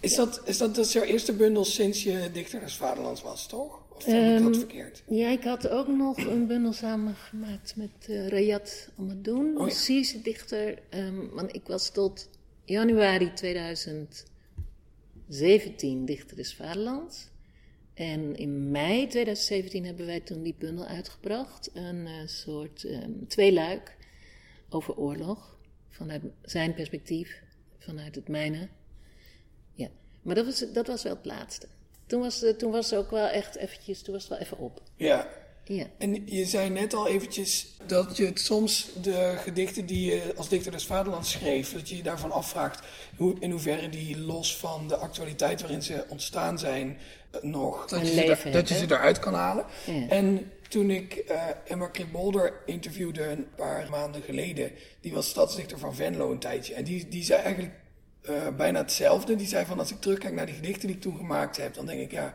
Is, 0.00 0.10
ja. 0.10 0.16
dat, 0.16 0.42
is 0.44 0.58
dat, 0.58 0.74
dat 0.74 0.84
is 0.86 0.92
jouw 0.92 1.02
eerste 1.02 1.32
bundel 1.32 1.64
sinds 1.64 2.02
je 2.02 2.30
dichter 2.32 2.60
des 2.60 2.76
vaderlands 2.76 3.22
was, 3.22 3.46
toch? 3.46 3.80
Of 4.06 4.12
heb 4.12 4.38
ik 4.38 4.44
dat 4.44 4.56
verkeerd? 4.56 5.02
Ja, 5.08 5.28
ik 5.28 5.44
had 5.44 5.68
ook 5.68 5.86
nog 5.86 6.16
een 6.16 6.46
bundel 6.46 6.72
samengemaakt 6.72 7.76
met 7.76 8.06
uh, 8.08 8.28
Rayat 8.28 8.88
Amadoun, 8.98 9.58
oh, 9.58 9.68
ja. 9.68 9.74
Syrische 9.74 10.22
dichter. 10.22 10.78
Um, 10.90 11.30
want 11.30 11.54
ik 11.54 11.66
was 11.66 11.90
tot 11.90 12.28
januari 12.64 13.32
2017 13.32 16.04
dichter 16.04 16.36
des 16.36 16.54
vaderlands. 16.54 17.28
En 17.94 18.36
in 18.36 18.70
mei 18.70 19.06
2017 19.06 19.84
hebben 19.84 20.06
wij 20.06 20.20
toen 20.20 20.42
die 20.42 20.54
bundel 20.58 20.84
uitgebracht. 20.84 21.70
Een 21.74 22.06
uh, 22.06 22.26
soort 22.26 22.84
um, 22.84 23.24
tweeluik 23.28 23.96
over 24.68 24.96
oorlog. 24.96 25.56
Vanuit 25.88 26.22
zijn 26.42 26.74
perspectief, 26.74 27.42
vanuit 27.78 28.14
het 28.14 28.28
mijne. 28.28 28.68
Ja, 29.72 29.88
maar 30.22 30.34
dat 30.34 30.44
was, 30.44 30.72
dat 30.72 30.86
was 30.86 31.02
wel 31.02 31.14
het 31.14 31.24
laatste. 31.24 31.68
Toen 32.08 32.20
was, 32.20 32.44
toen 32.58 32.70
was 32.70 32.94
ook 32.94 33.10
wel 33.10 33.26
echt 33.26 33.56
eventjes, 33.56 34.02
toen 34.02 34.14
was 34.14 34.22
het 34.22 34.32
wel 34.32 34.40
even 34.40 34.58
op. 34.58 34.82
Ja. 34.96 35.28
Ja. 35.64 35.86
En 35.98 36.22
je 36.26 36.44
zei 36.44 36.70
net 36.70 36.94
al 36.94 37.08
eventjes 37.08 37.66
dat 37.86 38.16
je 38.16 38.24
het 38.24 38.40
soms 38.40 38.88
de 39.02 39.34
gedichten 39.38 39.86
die 39.86 40.10
je 40.10 40.32
als 40.36 40.48
dichter 40.48 40.72
des 40.72 40.86
vaderlands 40.86 41.30
schreef, 41.30 41.72
dat 41.72 41.88
je 41.88 41.96
je 41.96 42.02
daarvan 42.02 42.32
afvraagt 42.32 42.86
hoe, 43.16 43.36
in 43.40 43.50
hoeverre 43.50 43.88
die 43.88 44.18
los 44.18 44.56
van 44.56 44.88
de 44.88 44.96
actualiteit 44.96 45.60
waarin 45.60 45.82
ze 45.82 46.04
ontstaan 46.08 46.58
zijn, 46.58 46.98
nog, 47.42 47.86
dat, 47.86 48.08
je, 48.08 48.14
leven, 48.14 48.36
ze, 48.36 48.50
dat 48.50 48.68
je 48.68 48.74
ze 48.74 48.84
eruit 48.84 49.18
kan 49.18 49.34
halen. 49.34 49.64
Ja. 49.86 50.08
En 50.08 50.52
toen 50.68 50.90
ik 50.90 51.24
uh, 51.30 51.42
Emma 51.64 51.90
Bolder 52.12 52.52
interviewde 52.66 53.22
een 53.22 53.46
paar 53.56 53.86
maanden 53.90 54.22
geleden, 54.22 54.72
die 55.00 55.12
was 55.12 55.28
stadsdichter 55.28 55.78
van 55.78 55.94
Venlo 55.94 56.30
een 56.30 56.38
tijdje. 56.38 56.74
En 56.74 56.84
die, 56.84 57.08
die 57.08 57.24
zei 57.24 57.42
eigenlijk 57.42 57.72
uh, 58.30 58.56
bijna 58.56 58.78
hetzelfde. 58.78 59.36
Die 59.36 59.46
zei 59.46 59.66
van 59.66 59.78
als 59.78 59.90
ik 59.90 60.00
terugkijk 60.00 60.34
naar 60.34 60.46
die 60.46 60.54
gedichten 60.54 60.86
die 60.86 60.96
ik 60.96 61.02
toen 61.02 61.16
gemaakt 61.16 61.56
heb, 61.56 61.74
dan 61.74 61.86
denk 61.86 62.00
ik 62.00 62.10
ja, 62.10 62.34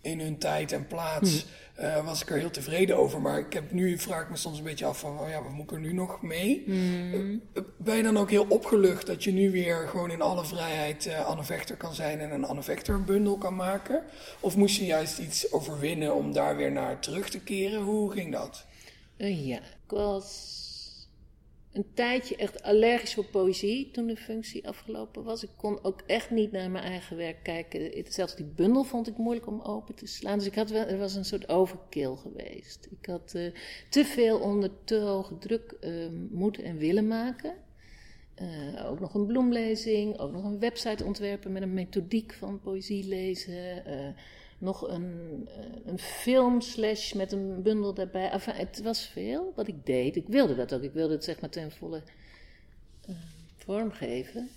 in 0.00 0.20
hun 0.20 0.38
tijd 0.38 0.72
en 0.72 0.86
plaats 0.86 1.44
mm. 1.44 1.84
uh, 1.84 2.04
was 2.04 2.22
ik 2.22 2.30
er 2.30 2.38
heel 2.38 2.50
tevreden 2.50 2.96
over. 2.96 3.20
Maar 3.20 3.38
ik 3.38 3.52
heb 3.52 3.72
nu 3.72 3.98
vraag 3.98 4.22
ik 4.22 4.30
me 4.30 4.36
soms 4.36 4.58
een 4.58 4.64
beetje 4.64 4.84
af 4.84 4.98
van 4.98 5.18
oh 5.18 5.28
ja, 5.28 5.42
wat 5.42 5.52
moet 5.52 5.64
ik 5.64 5.72
er 5.72 5.80
nu 5.80 5.92
nog 5.92 6.22
mee? 6.22 6.62
Mm. 6.66 7.40
Uh, 7.54 7.62
ben 7.76 7.96
je 7.96 8.02
dan 8.02 8.16
ook 8.16 8.30
heel 8.30 8.46
opgelucht 8.48 9.06
dat 9.06 9.24
je 9.24 9.32
nu 9.32 9.50
weer 9.50 9.88
gewoon 9.88 10.10
in 10.10 10.22
alle 10.22 10.44
vrijheid 10.44 11.06
uh, 11.06 11.26
Anne 11.26 11.44
Vechter 11.44 11.76
kan 11.76 11.94
zijn 11.94 12.20
en 12.20 12.30
een 12.30 12.44
Anne 12.44 12.62
Vechter 12.62 13.04
bundel 13.04 13.38
kan 13.38 13.54
maken? 13.54 14.02
Of 14.40 14.56
moest 14.56 14.76
je 14.76 14.84
juist 14.84 15.18
iets 15.18 15.52
overwinnen 15.52 16.14
om 16.14 16.32
daar 16.32 16.56
weer 16.56 16.72
naar 16.72 16.98
terug 16.98 17.30
te 17.30 17.40
keren? 17.40 17.82
Hoe 17.82 18.12
ging 18.12 18.32
dat? 18.32 18.64
ja, 19.16 19.56
ik 19.56 19.90
was 19.90 20.61
een 21.72 21.86
tijdje 21.94 22.36
echt 22.36 22.62
allergisch 22.62 23.14
voor 23.14 23.24
poëzie 23.24 23.90
toen 23.90 24.06
de 24.06 24.16
functie 24.16 24.68
afgelopen 24.68 25.24
was. 25.24 25.42
Ik 25.42 25.50
kon 25.56 25.84
ook 25.84 26.02
echt 26.06 26.30
niet 26.30 26.52
naar 26.52 26.70
mijn 26.70 26.84
eigen 26.84 27.16
werk 27.16 27.42
kijken. 27.42 28.04
Zelfs 28.08 28.36
die 28.36 28.46
bundel 28.46 28.84
vond 28.84 29.08
ik 29.08 29.16
moeilijk 29.16 29.46
om 29.46 29.60
open 29.60 29.94
te 29.94 30.06
slaan. 30.06 30.38
Dus 30.38 30.46
ik 30.46 30.54
had 30.54 30.70
er 30.70 30.98
was 30.98 31.14
een 31.14 31.24
soort 31.24 31.48
overkill 31.48 32.16
geweest. 32.16 32.88
Ik 33.00 33.06
had 33.06 33.32
uh, 33.36 33.52
te 33.88 34.04
veel 34.04 34.38
onder 34.38 34.70
te 34.84 34.98
hoge 34.98 35.38
druk 35.38 35.76
uh, 35.80 36.06
moeten 36.30 36.64
en 36.64 36.76
willen 36.76 37.06
maken. 37.06 37.54
Uh, 38.42 38.90
ook 38.90 39.00
nog 39.00 39.14
een 39.14 39.26
bloemlezing, 39.26 40.18
ook 40.18 40.32
nog 40.32 40.44
een 40.44 40.58
website 40.58 41.04
ontwerpen 41.04 41.52
met 41.52 41.62
een 41.62 41.74
methodiek 41.74 42.32
van 42.32 42.60
poëzie 42.60 43.08
lezen 43.08 43.84
nog 44.62 44.88
een, 44.88 45.48
eh, 45.56 45.64
een 45.84 45.98
film 45.98 46.60
slash 46.60 47.12
met 47.12 47.32
een 47.32 47.62
bundel 47.62 47.94
daarbij. 47.94 48.30
Het 48.32 48.82
was 48.82 49.06
veel 49.06 49.52
wat 49.56 49.68
ik 49.68 49.86
deed. 49.86 50.16
Ik 50.16 50.26
wilde 50.26 50.54
dat 50.54 50.74
ook. 50.74 50.82
Ik 50.82 50.92
wilde 50.92 51.14
het 51.14 51.24
zeg 51.24 51.40
maar 51.40 51.50
ten 51.50 51.70
volle 51.70 52.02
uh, 53.08 53.16
vormgeven. 53.56 54.48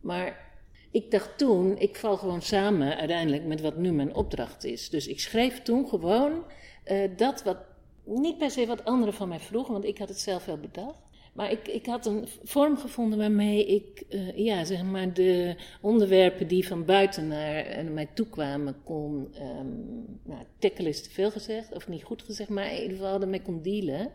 Maar 0.00 0.54
ik 0.90 1.10
dacht 1.10 1.38
toen, 1.38 1.78
ik 1.78 1.96
val 1.96 2.16
gewoon 2.16 2.42
samen 2.42 2.96
uiteindelijk 2.96 3.44
met 3.44 3.60
wat 3.60 3.76
nu 3.76 3.92
mijn 3.92 4.14
opdracht 4.14 4.64
is. 4.64 4.90
Dus 4.90 5.06
ik 5.06 5.20
schreef 5.20 5.62
toen 5.62 5.88
gewoon 5.88 6.44
uh, 6.86 7.10
dat 7.16 7.42
wat, 7.42 7.58
niet 8.04 8.38
per 8.38 8.50
se 8.50 8.66
wat 8.66 8.84
anderen 8.84 9.14
van 9.14 9.28
mij 9.28 9.40
vroegen, 9.40 9.72
want 9.72 9.84
ik 9.84 9.98
had 9.98 10.08
het 10.08 10.20
zelf 10.20 10.44
wel 10.44 10.58
bedacht. 10.58 11.05
Maar 11.36 11.50
ik, 11.50 11.68
ik 11.68 11.86
had 11.86 12.06
een 12.06 12.28
vorm 12.44 12.76
gevonden 12.76 13.18
waarmee 13.18 13.66
ik 13.66 14.04
uh, 14.08 14.36
ja, 14.36 14.64
zeg 14.64 14.82
maar 14.82 15.12
de 15.12 15.56
onderwerpen 15.80 16.48
die 16.48 16.66
van 16.66 16.84
buiten 16.84 17.28
naar, 17.28 17.64
naar 17.64 17.92
mij 17.92 18.08
toe 18.14 18.26
kwamen 18.26 18.76
kon 18.84 19.34
um, 19.40 20.20
nou, 20.22 20.42
tackelen 20.58 20.90
is 20.90 21.02
te 21.02 21.10
veel 21.10 21.30
gezegd, 21.30 21.74
of 21.74 21.88
niet 21.88 22.02
goed 22.02 22.22
gezegd, 22.22 22.48
maar 22.48 22.72
in 22.72 22.82
ieder 22.82 22.96
geval 22.96 23.20
ermee 23.20 23.42
kon 23.42 23.62
dealen. 23.62 24.10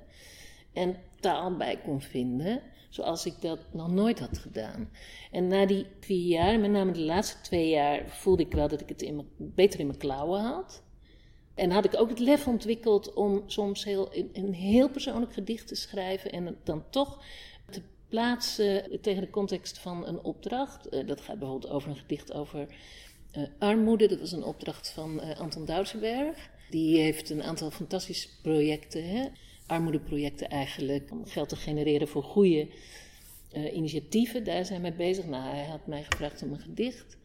En 0.73 0.95
taal 1.19 1.57
bij 1.57 1.79
kon 1.83 2.01
vinden, 2.01 2.61
zoals 2.89 3.25
ik 3.25 3.41
dat 3.41 3.59
nog 3.71 3.91
nooit 3.91 4.19
had 4.19 4.37
gedaan. 4.37 4.89
En 5.31 5.47
na 5.47 5.65
die 5.65 5.85
vier 5.99 6.27
jaar, 6.27 6.59
met 6.59 6.71
name 6.71 6.91
de 6.91 7.01
laatste 7.01 7.41
twee 7.41 7.69
jaar, 7.69 8.03
voelde 8.07 8.43
ik 8.43 8.51
wel 8.51 8.67
dat 8.67 8.81
ik 8.81 8.89
het 8.89 9.01
in 9.01 9.27
beter 9.37 9.79
in 9.79 9.87
mijn 9.87 9.97
klauwen 9.97 10.41
had. 10.41 10.83
En 11.55 11.71
had 11.71 11.85
ik 11.85 11.99
ook 11.99 12.09
het 12.09 12.19
lef 12.19 12.47
ontwikkeld 12.47 13.13
om 13.13 13.43
soms 13.45 13.83
heel, 13.83 14.09
een 14.33 14.53
heel 14.53 14.89
persoonlijk 14.89 15.33
gedicht 15.33 15.67
te 15.67 15.75
schrijven 15.75 16.31
en 16.31 16.57
dan 16.63 16.83
toch 16.89 17.23
te 17.69 17.81
plaatsen 18.09 19.01
tegen 19.01 19.21
de 19.21 19.29
context 19.29 19.79
van 19.79 20.07
een 20.07 20.23
opdracht. 20.23 20.89
Eh, 20.89 21.07
dat 21.07 21.21
gaat 21.21 21.39
bijvoorbeeld 21.39 21.73
over 21.73 21.89
een 21.89 21.97
gedicht 21.97 22.33
over 22.33 22.67
uh, 23.37 23.43
armoede. 23.59 24.07
Dat 24.07 24.19
was 24.19 24.31
een 24.31 24.43
opdracht 24.43 24.89
van 24.89 25.21
uh, 25.23 25.39
Anton 25.39 25.65
Doutsenberg. 25.65 26.49
Die 26.69 26.99
heeft 26.99 27.29
een 27.29 27.43
aantal 27.43 27.71
fantastische 27.71 28.29
projecten, 28.41 29.09
hè? 29.09 29.27
armoedeprojecten 29.65 30.49
eigenlijk, 30.49 31.11
om 31.11 31.25
geld 31.25 31.49
te 31.49 31.55
genereren 31.55 32.07
voor 32.07 32.23
goede 32.23 32.67
initiatieven. 33.73 34.43
Daar 34.43 34.65
zijn 34.65 34.81
we 34.81 34.87
mee 34.87 34.97
bezig. 34.97 35.25
Nou, 35.25 35.55
hij 35.55 35.65
had 35.65 35.87
mij 35.87 36.03
gevraagd 36.03 36.43
om 36.43 36.51
een 36.51 36.59
gedicht. 36.59 37.17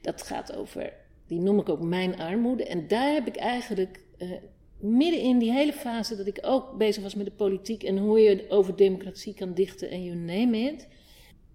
Dat 0.00 0.22
gaat 0.22 0.56
over 0.56 0.92
die 1.28 1.40
noem 1.40 1.58
ik 1.58 1.68
ook 1.68 1.82
mijn 1.82 2.18
armoede. 2.18 2.64
En 2.64 2.88
daar 2.88 3.12
heb 3.12 3.26
ik 3.26 3.36
eigenlijk 3.36 4.04
uh, 4.18 4.32
midden 4.80 5.20
in 5.20 5.38
die 5.38 5.52
hele 5.52 5.72
fase 5.72 6.16
dat 6.16 6.26
ik 6.26 6.38
ook 6.42 6.76
bezig 6.78 7.02
was 7.02 7.14
met 7.14 7.26
de 7.26 7.32
politiek 7.32 7.82
en 7.82 7.98
hoe 7.98 8.20
je 8.20 8.44
over 8.48 8.76
democratie 8.76 9.34
kan 9.34 9.54
dichten 9.54 9.90
en 9.90 10.04
you 10.04 10.16
name 10.16 10.58
it, 10.58 10.88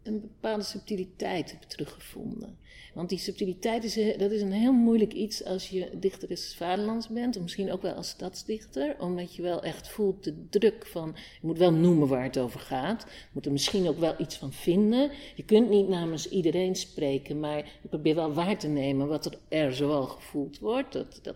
een 0.03 0.21
bepaalde 0.21 0.63
subtiliteit 0.63 1.51
heb 1.51 1.61
teruggevonden. 1.61 2.57
Want 2.93 3.09
die 3.09 3.17
subtiliteit 3.17 3.83
is, 3.83 4.17
dat 4.17 4.31
is 4.31 4.41
een 4.41 4.51
heel 4.51 4.73
moeilijk 4.73 5.13
iets 5.13 5.45
als 5.45 5.69
je 5.69 5.89
dichter 5.99 6.27
des 6.27 6.55
vaderlands 6.55 7.07
bent, 7.07 7.35
of 7.35 7.41
misschien 7.41 7.71
ook 7.71 7.81
wel 7.81 7.93
als 7.93 8.09
stadsdichter, 8.09 8.95
omdat 8.99 9.35
je 9.35 9.41
wel 9.41 9.63
echt 9.63 9.87
voelt 9.87 10.23
de 10.23 10.47
druk 10.49 10.85
van, 10.85 11.15
je 11.41 11.47
moet 11.47 11.57
wel 11.57 11.73
noemen 11.73 12.07
waar 12.07 12.23
het 12.23 12.37
over 12.37 12.59
gaat, 12.59 13.05
je 13.09 13.29
moet 13.31 13.45
er 13.45 13.51
misschien 13.51 13.87
ook 13.87 13.99
wel 13.99 14.15
iets 14.17 14.37
van 14.37 14.53
vinden. 14.53 15.11
Je 15.35 15.43
kunt 15.43 15.69
niet 15.69 15.87
namens 15.87 16.29
iedereen 16.29 16.75
spreken, 16.75 17.39
maar 17.39 17.57
je 17.57 17.87
probeert 17.89 18.15
wel 18.15 18.33
waar 18.33 18.57
te 18.57 18.67
nemen 18.67 19.07
wat 19.07 19.25
er, 19.25 19.37
er 19.47 19.73
zoal 19.73 20.05
gevoeld 20.05 20.59
wordt. 20.59 20.93
Dat, 20.93 21.19
dat, 21.21 21.35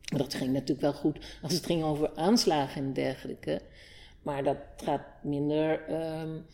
dat 0.00 0.34
ging 0.34 0.52
natuurlijk 0.52 0.80
wel 0.80 0.92
goed 0.92 1.18
als 1.42 1.52
het 1.52 1.66
ging 1.66 1.82
over 1.82 2.10
aanslagen 2.14 2.82
en 2.82 2.92
dergelijke, 2.92 3.60
maar 4.22 4.44
dat 4.44 4.56
gaat 4.76 5.02
minder. 5.22 5.92
Um, 6.20 6.46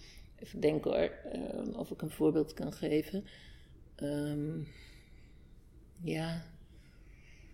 even 0.43 0.61
denken 0.61 0.91
hoor, 0.91 1.11
um, 1.35 1.75
of 1.75 1.91
ik 1.91 2.03
een 2.03 2.11
voorbeeld 2.11 2.55
kan 2.55 2.73
geven. 2.73 3.25
Um, 4.03 4.69
ja, 6.03 6.43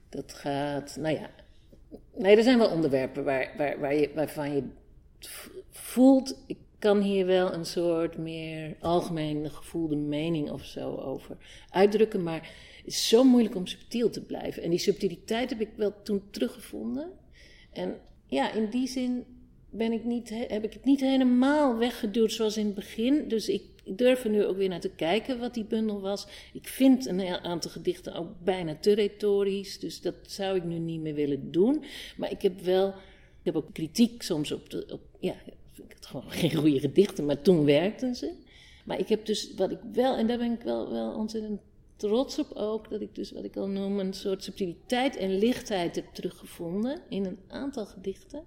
dat 0.08 0.32
gaat. 0.32 0.96
Nou 0.96 1.14
ja. 1.14 1.30
Nee, 2.16 2.36
er 2.36 2.42
zijn 2.42 2.58
wel 2.58 2.70
onderwerpen 2.70 3.24
waar, 3.24 3.54
waar, 3.56 3.80
waar 3.80 3.94
je, 3.94 4.10
waarvan 4.14 4.54
je 4.54 4.62
voelt. 5.70 6.42
Ik 6.46 6.58
kan 6.78 7.00
hier 7.00 7.26
wel 7.26 7.52
een 7.52 7.64
soort 7.64 8.18
meer 8.18 8.76
algemeen 8.80 9.50
gevoelde 9.50 9.96
mening 9.96 10.50
of 10.50 10.64
zo 10.64 10.94
over 10.94 11.36
uitdrukken. 11.70 12.22
Maar 12.22 12.50
het 12.76 12.86
is 12.86 13.08
zo 13.08 13.24
moeilijk 13.24 13.54
om 13.54 13.66
subtiel 13.66 14.10
te 14.10 14.24
blijven. 14.24 14.62
En 14.62 14.70
die 14.70 14.78
subtiliteit 14.78 15.50
heb 15.50 15.60
ik 15.60 15.70
wel 15.76 16.02
toen 16.02 16.22
teruggevonden. 16.30 17.10
En 17.72 18.00
ja, 18.26 18.52
in 18.52 18.70
die 18.70 18.86
zin 18.86 19.24
ben 19.72 19.92
ik 19.92 20.04
niet, 20.04 20.28
heb 20.48 20.64
ik 20.64 20.72
het 20.72 20.84
niet 20.84 21.00
helemaal 21.00 21.76
weggeduwd 21.76 22.32
zoals 22.32 22.56
in 22.56 22.66
het 22.66 22.74
begin. 22.74 23.28
Dus 23.28 23.48
ik 23.48 23.62
durf 23.84 24.24
er 24.24 24.30
nu 24.30 24.44
ook 24.44 24.56
weer 24.56 24.68
naar 24.68 24.80
te 24.80 24.90
kijken 24.90 25.38
wat 25.38 25.54
die 25.54 25.64
bundel 25.64 26.00
was. 26.00 26.26
Ik 26.52 26.68
vind 26.68 27.06
een 27.06 27.20
aantal 27.26 27.70
gedichten 27.70 28.14
ook 28.14 28.28
bijna 28.44 28.76
te 28.76 28.92
retorisch. 28.92 29.78
Dus 29.78 30.00
dat 30.00 30.14
zou 30.22 30.56
ik 30.56 30.64
nu 30.64 30.78
niet 30.78 31.00
meer 31.00 31.14
willen 31.14 31.52
doen. 31.52 31.84
Maar 32.16 32.30
ik 32.30 32.42
heb 32.42 32.60
wel. 32.60 32.88
Ik 32.88 33.52
heb 33.52 33.56
ook 33.56 33.72
kritiek 33.72 34.22
soms 34.22 34.52
op 34.52 34.70
de. 34.70 34.86
Op, 34.92 35.00
ja, 35.20 35.34
ik 35.74 35.92
had 35.94 36.06
gewoon 36.06 36.30
geen 36.40 36.54
goede 36.54 36.80
gedichten, 36.80 37.26
maar 37.26 37.42
toen 37.42 37.64
werkten 37.64 38.14
ze. 38.14 38.32
Maar 38.84 38.98
ik 38.98 39.08
heb 39.08 39.26
dus 39.26 39.54
wat 39.54 39.70
ik 39.70 39.78
wel, 39.92 40.16
en 40.16 40.26
daar 40.26 40.38
ben 40.38 40.52
ik 40.52 40.62
wel, 40.62 40.90
wel 40.90 41.14
ontzettend 41.14 41.60
trots 41.96 42.38
op 42.38 42.52
ook, 42.52 42.90
dat 42.90 43.00
ik 43.00 43.14
dus 43.14 43.32
wat 43.32 43.44
ik 43.44 43.56
al 43.56 43.68
noem 43.68 43.98
een 43.98 44.12
soort 44.12 44.44
subtiliteit 44.44 45.16
en 45.16 45.38
lichtheid 45.38 45.94
heb 45.94 46.06
teruggevonden 46.12 47.00
in 47.08 47.24
een 47.24 47.38
aantal 47.48 47.86
gedichten. 47.86 48.42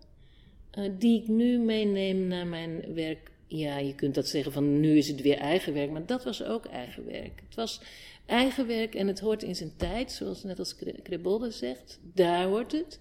Uh, 0.77 0.89
die 0.97 1.21
ik 1.21 1.27
nu 1.27 1.57
meeneem 1.57 2.27
naar 2.27 2.47
mijn 2.47 2.93
werk 2.93 3.31
ja, 3.47 3.77
je 3.77 3.95
kunt 3.95 4.15
dat 4.15 4.27
zeggen 4.27 4.51
van 4.51 4.79
nu 4.79 4.97
is 4.97 5.07
het 5.07 5.21
weer 5.21 5.38
eigen 5.38 5.73
werk, 5.73 5.91
maar 5.91 6.05
dat 6.05 6.23
was 6.23 6.43
ook 6.43 6.65
eigen 6.65 7.05
werk. 7.05 7.41
Het 7.45 7.55
was 7.55 7.81
eigen 8.25 8.67
werk 8.67 8.95
en 8.95 9.07
het 9.07 9.19
hoort 9.19 9.43
in 9.43 9.55
zijn 9.55 9.75
tijd, 9.75 10.11
zoals 10.11 10.43
net 10.43 10.59
als 10.59 10.75
Krebolde 11.03 11.51
zegt, 11.51 11.99
daar 12.13 12.45
hoort 12.45 12.71
het. 12.71 12.99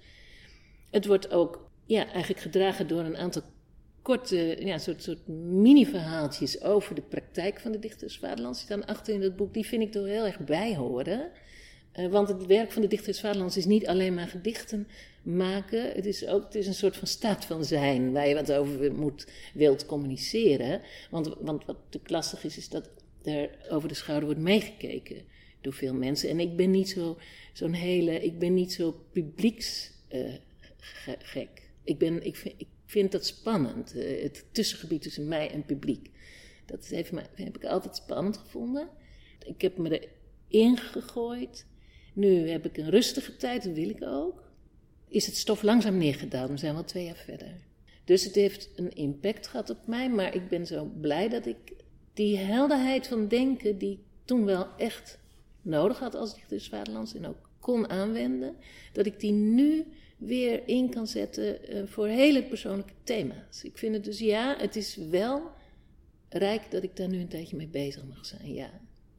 Het 0.90 1.06
wordt 1.06 1.30
ook 1.30 1.70
ja, 1.86 2.06
eigenlijk 2.06 2.40
gedragen 2.40 2.86
door 2.86 3.00
een 3.00 3.16
aantal 3.16 3.42
korte, 4.02 4.56
ja, 4.60 4.78
soort, 4.78 5.02
soort 5.02 5.28
mini-verhaaltjes 5.28 6.62
over 6.62 6.94
de 6.94 7.02
praktijk 7.02 7.60
van 7.60 7.72
de 7.72 7.78
dichters 7.78 8.18
Vaderlands. 8.18 8.58
Die 8.58 8.66
staan 8.66 8.86
achter 8.86 9.14
in 9.14 9.22
het 9.22 9.36
boek, 9.36 9.54
die 9.54 9.66
vind 9.66 9.82
ik 9.82 9.94
er 9.94 10.06
heel 10.06 10.26
erg 10.26 10.38
bij 10.38 10.76
horen. 10.76 11.30
Uh, 11.98 12.06
want 12.06 12.28
het 12.28 12.46
werk 12.46 12.72
van 12.72 12.82
de 12.82 12.88
dichters 12.88 13.20
Vaderlands 13.20 13.56
is 13.56 13.64
niet 13.64 13.86
alleen 13.86 14.14
maar 14.14 14.28
gedichten 14.28 14.88
maken. 15.22 15.92
Het 15.92 16.06
is 16.06 16.26
ook 16.26 16.44
het 16.44 16.54
is 16.54 16.66
een 16.66 16.74
soort 16.74 16.96
van 16.96 17.06
staat 17.06 17.44
van 17.44 17.64
zijn 17.64 18.12
waar 18.12 18.28
je 18.28 18.34
wat 18.34 18.52
over 18.52 18.94
moet, 18.94 19.26
wilt 19.54 19.86
communiceren. 19.86 20.80
Want, 21.10 21.26
want 21.40 21.64
wat 21.64 21.76
natuurlijk 21.76 22.10
lastig 22.10 22.44
is, 22.44 22.56
is 22.56 22.68
dat 22.68 22.90
er 23.22 23.50
over 23.70 23.88
de 23.88 23.94
schouder 23.94 24.24
wordt 24.24 24.40
meegekeken 24.40 25.24
door 25.60 25.72
veel 25.72 25.94
mensen. 25.94 26.28
En 26.28 26.40
ik 26.40 26.56
ben 26.56 26.70
niet 26.70 26.88
zo, 26.88 27.18
zo'n 27.52 27.72
hele, 27.72 28.20
ik 28.20 28.38
ben 28.38 28.54
niet 28.54 28.72
zo 28.72 29.04
publieksgek. 29.12 29.92
Uh, 31.36 31.42
ik, 31.84 31.98
ben, 31.98 32.26
ik, 32.26 32.36
vind, 32.36 32.54
ik 32.58 32.68
vind 32.86 33.12
dat 33.12 33.26
spannend, 33.26 33.94
uh, 33.96 34.22
het 34.22 34.44
tussengebied 34.52 35.02
tussen 35.02 35.28
mij 35.28 35.50
en 35.50 35.64
publiek. 35.64 36.10
Dat 36.66 36.86
heeft 36.86 37.12
mij, 37.12 37.26
heb 37.34 37.56
ik 37.56 37.64
altijd 37.64 37.96
spannend 37.96 38.36
gevonden. 38.36 38.88
Ik 39.46 39.60
heb 39.60 39.78
me 39.78 40.08
erin 40.48 40.76
gegooid. 40.76 41.66
Nu 42.14 42.48
heb 42.48 42.64
ik 42.64 42.76
een 42.76 42.90
rustige 42.90 43.36
tijd, 43.36 43.64
dat 43.64 43.74
wil 43.74 43.88
ik 43.88 44.02
ook 44.02 44.44
is 45.14 45.26
het 45.26 45.36
stof 45.36 45.62
langzaam 45.62 45.96
neergedaald. 45.96 46.50
We 46.50 46.56
zijn 46.56 46.74
wel 46.74 46.84
twee 46.84 47.04
jaar 47.04 47.16
verder. 47.24 47.54
Dus 48.04 48.24
het 48.24 48.34
heeft 48.34 48.70
een 48.76 48.92
impact 48.92 49.46
gehad 49.46 49.70
op 49.70 49.86
mij, 49.86 50.10
maar 50.10 50.34
ik 50.34 50.48
ben 50.48 50.66
zo 50.66 50.90
blij 51.00 51.28
dat 51.28 51.46
ik 51.46 51.56
die 52.14 52.36
helderheid 52.36 53.06
van 53.06 53.28
denken, 53.28 53.78
die 53.78 53.92
ik 53.92 54.00
toen 54.24 54.44
wel 54.44 54.66
echt 54.76 55.18
nodig 55.62 55.98
had 55.98 56.14
als 56.14 56.34
dichter 56.34 56.56
des 56.56 56.68
Vaderlands 56.68 57.14
en 57.14 57.26
ook 57.26 57.50
kon 57.58 57.88
aanwenden, 57.88 58.56
dat 58.92 59.06
ik 59.06 59.20
die 59.20 59.32
nu 59.32 59.86
weer 60.16 60.68
in 60.68 60.90
kan 60.90 61.06
zetten 61.06 61.74
uh, 61.74 61.82
voor 61.86 62.06
hele 62.06 62.42
persoonlijke 62.42 62.92
thema's. 63.04 63.64
Ik 63.64 63.78
vind 63.78 63.94
het 63.94 64.04
dus 64.04 64.18
ja, 64.18 64.56
het 64.58 64.76
is 64.76 64.96
wel 64.96 65.42
rijk 66.28 66.70
dat 66.70 66.82
ik 66.82 66.96
daar 66.96 67.08
nu 67.08 67.20
een 67.20 67.28
tijdje 67.28 67.56
mee 67.56 67.68
bezig 67.68 68.04
mag 68.04 68.26
zijn. 68.26 68.52
Ja, 68.52 68.70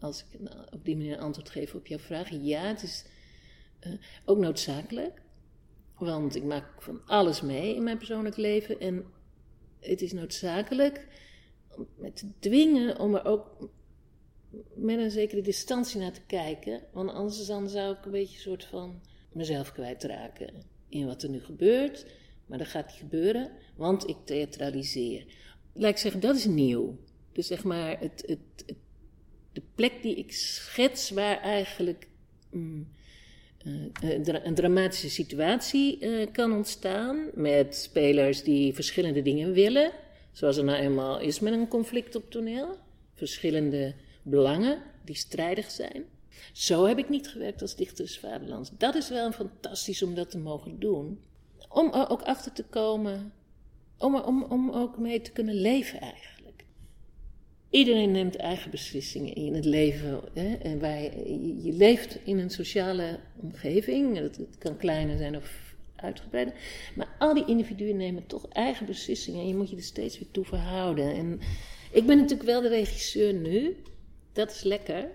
als 0.05 0.25
ik 0.31 0.39
nou, 0.39 0.57
op 0.71 0.85
die 0.85 0.97
manier 0.97 1.17
antwoord 1.17 1.49
geef 1.49 1.75
op 1.75 1.87
jouw 1.87 1.99
vraag, 1.99 2.29
ja, 2.29 2.61
het 2.61 2.83
is 2.83 3.05
uh, 3.87 3.93
ook 4.25 4.37
noodzakelijk. 4.37 5.21
Want 5.97 6.35
ik 6.35 6.43
maak 6.43 6.81
van 6.81 7.01
alles 7.05 7.41
mee 7.41 7.75
in 7.75 7.83
mijn 7.83 7.97
persoonlijk 7.97 8.37
leven. 8.37 8.79
En 8.79 9.05
het 9.79 10.01
is 10.01 10.13
noodzakelijk 10.13 11.07
om 11.77 11.87
me 11.95 12.13
te 12.13 12.29
dwingen 12.39 12.99
om 12.99 13.15
er 13.15 13.25
ook 13.25 13.69
met 14.75 14.99
een 14.99 15.11
zekere 15.11 15.41
distantie 15.41 15.99
naar 15.99 16.11
te 16.11 16.25
kijken. 16.27 16.81
Want 16.93 17.09
anders 17.09 17.45
dan 17.45 17.69
zou 17.69 17.95
ik 17.95 18.05
een 18.05 18.11
beetje 18.11 18.35
een 18.35 18.41
soort 18.41 18.65
van 18.65 19.01
mezelf 19.31 19.71
kwijtraken 19.71 20.53
in 20.89 21.05
wat 21.05 21.23
er 21.23 21.29
nu 21.29 21.39
gebeurt. 21.39 22.05
Maar 22.45 22.57
dat 22.57 22.67
gaat 22.67 22.85
niet 22.87 22.95
gebeuren, 22.95 23.51
want 23.75 24.07
ik 24.07 24.17
theatraliseer. 24.23 25.25
Laat 25.73 25.91
ik 25.91 25.97
zeggen, 25.97 26.21
dat 26.21 26.35
is 26.35 26.45
nieuw. 26.45 26.97
Dus 27.31 27.47
zeg 27.47 27.63
maar, 27.63 27.99
het, 27.99 28.23
het, 28.25 28.75
de 29.55 29.61
plek 29.75 30.01
die 30.01 30.15
ik 30.15 30.31
schets 30.31 31.09
waar 31.09 31.41
eigenlijk... 31.41 32.07
Mm, 32.51 32.87
uh, 33.65 34.43
een 34.43 34.55
dramatische 34.55 35.09
situatie 35.09 36.01
uh, 36.01 36.27
kan 36.31 36.53
ontstaan 36.53 37.29
met 37.33 37.75
spelers 37.75 38.43
die 38.43 38.73
verschillende 38.73 39.21
dingen 39.21 39.51
willen, 39.51 39.91
zoals 40.31 40.57
er 40.57 40.63
nou 40.63 40.79
eenmaal 40.79 41.19
is 41.19 41.39
met 41.39 41.53
een 41.53 41.67
conflict 41.67 42.15
op 42.15 42.31
toneel. 42.31 42.77
Verschillende 43.13 43.93
belangen 44.23 44.81
die 45.05 45.15
strijdig 45.15 45.71
zijn. 45.71 46.03
Zo 46.53 46.85
heb 46.85 46.97
ik 46.97 47.09
niet 47.09 47.27
gewerkt 47.27 47.61
als 47.61 47.75
dichter 47.75 48.05
des 48.05 48.19
Vaderlands. 48.19 48.69
Dat 48.77 48.95
is 48.95 49.09
wel 49.09 49.31
fantastisch 49.31 50.03
om 50.03 50.15
dat 50.15 50.31
te 50.31 50.37
mogen 50.37 50.79
doen. 50.79 51.19
Om 51.69 51.93
er 51.93 52.09
ook 52.09 52.21
achter 52.21 52.51
te 52.53 52.63
komen, 52.63 53.33
om, 53.97 54.15
om, 54.15 54.43
om 54.43 54.71
ook 54.71 54.97
mee 54.97 55.21
te 55.21 55.31
kunnen 55.31 55.55
leven 55.55 55.99
eigenlijk. 55.99 56.34
Iedereen 57.75 58.11
neemt 58.11 58.35
eigen 58.35 58.71
beslissingen 58.71 59.33
in 59.33 59.53
het 59.53 59.65
leven. 59.65 60.21
Hè? 60.33 60.53
En 60.53 60.79
wij, 60.79 61.11
je, 61.63 61.73
leeft 61.73 62.17
in 62.23 62.39
een 62.39 62.49
sociale 62.49 63.19
omgeving. 63.35 64.17
Het, 64.17 64.39
kan 64.57 64.77
kleiner 64.77 65.17
zijn 65.17 65.35
of 65.35 65.75
uitgebreider. 65.95 66.53
Maar 66.95 67.15
al 67.19 67.33
die 67.33 67.45
individuen 67.45 67.97
nemen 67.97 68.27
toch 68.27 68.47
eigen 68.47 68.85
beslissingen 68.85 69.41
en 69.41 69.47
je 69.47 69.55
moet 69.55 69.69
je 69.69 69.75
er 69.75 69.83
steeds 69.83 70.19
weer 70.19 70.31
toe 70.31 70.45
verhouden. 70.45 71.15
En 71.15 71.39
ik 71.91 72.05
ben 72.05 72.17
natuurlijk 72.17 72.49
wel 72.49 72.61
de 72.61 72.67
regisseur 72.67 73.33
nu, 73.33 73.75
dat 74.33 74.51
is 74.51 74.63
lekker. 74.63 75.09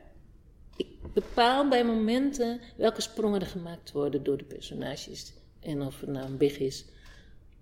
Ik 0.76 0.86
bepaal 1.14 1.68
bij 1.68 1.84
momenten 1.84 2.60
welke 2.76 3.00
sprongen 3.00 3.40
er 3.40 3.46
gemaakt 3.46 3.92
worden 3.92 4.22
door 4.22 4.38
de 4.38 4.44
personages. 4.44 5.32
En 5.60 5.82
of 5.82 6.00
het 6.00 6.10
nou 6.10 6.26
een 6.26 6.36
big 6.36 6.58
is 6.58 6.84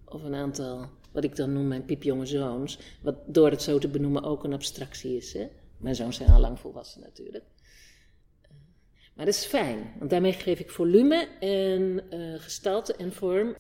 of 0.05 0.23
een 0.23 0.35
aantal, 0.35 0.89
wat 1.13 1.25
ik 1.25 1.37
dan 1.37 1.53
noem 1.53 1.69
mijn 1.69 1.85
piepjonge 1.85 2.27
zoons. 2.27 2.79
Wat 3.03 3.17
door 3.27 3.51
het 3.51 3.63
zo 3.63 3.79
te 3.79 3.89
benoemen 3.89 4.23
ook 4.23 4.45
een 4.45 4.53
abstractie 4.53 5.17
is. 5.17 5.33
Hè? 5.33 5.49
Mijn 5.77 5.95
zoons 5.95 6.17
zijn 6.17 6.31
al 6.31 6.41
lang 6.41 6.59
volwassen 6.59 7.01
natuurlijk. 7.01 7.45
Maar 9.15 9.27
dat 9.27 9.35
is 9.35 9.45
fijn, 9.45 9.93
want 9.99 10.11
daarmee 10.11 10.33
geef 10.33 10.61
ik 10.61 10.71
volume 10.71 11.29
en 11.41 12.03
uh, 12.11 12.35
gestalte 12.39 12.95
en 12.95 13.13
vorm 13.13 13.57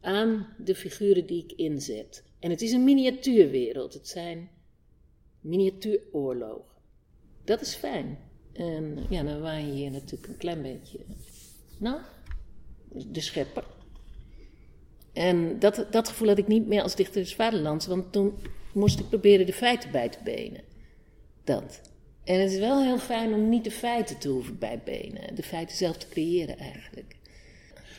aan 0.00 0.54
de 0.58 0.74
figuren 0.74 1.26
die 1.26 1.44
ik 1.44 1.52
inzet. 1.52 2.24
En 2.38 2.50
het 2.50 2.62
is 2.62 2.72
een 2.72 2.84
miniatuurwereld, 2.84 3.94
het 3.94 4.08
zijn 4.08 4.50
miniatuuroorlogen. 5.40 6.74
Dat 7.44 7.60
is 7.60 7.74
fijn. 7.74 8.18
En 8.52 9.06
ja, 9.08 9.22
dan 9.22 9.40
waai 9.40 9.66
je 9.66 9.72
hier 9.72 9.90
natuurlijk 9.90 10.28
een 10.28 10.36
klein 10.36 10.62
beetje. 10.62 10.98
Nou, 11.78 12.00
de 12.88 13.20
schepper. 13.20 13.64
En 15.14 15.58
dat, 15.58 15.86
dat 15.90 16.08
gevoel 16.08 16.28
had 16.28 16.38
ik 16.38 16.46
niet 16.46 16.66
meer 16.66 16.82
als 16.82 16.94
dichter 16.94 17.20
des 17.20 17.34
vaderlands, 17.34 17.86
want 17.86 18.12
toen 18.12 18.34
moest 18.72 18.98
ik 18.98 19.08
proberen 19.08 19.46
de 19.46 19.52
feiten 19.52 19.90
bij 19.90 20.08
te 20.08 20.18
benen. 20.24 20.60
Dat. 21.44 21.80
En 22.24 22.40
het 22.40 22.52
is 22.52 22.58
wel 22.58 22.82
heel 22.82 22.98
fijn 22.98 23.34
om 23.34 23.48
niet 23.48 23.64
de 23.64 23.70
feiten 23.70 24.18
te 24.18 24.28
hoeven 24.28 24.58
bijbenen, 24.58 25.34
de 25.34 25.42
feiten 25.42 25.76
zelf 25.76 25.96
te 25.96 26.08
creëren 26.08 26.58
eigenlijk. 26.58 27.16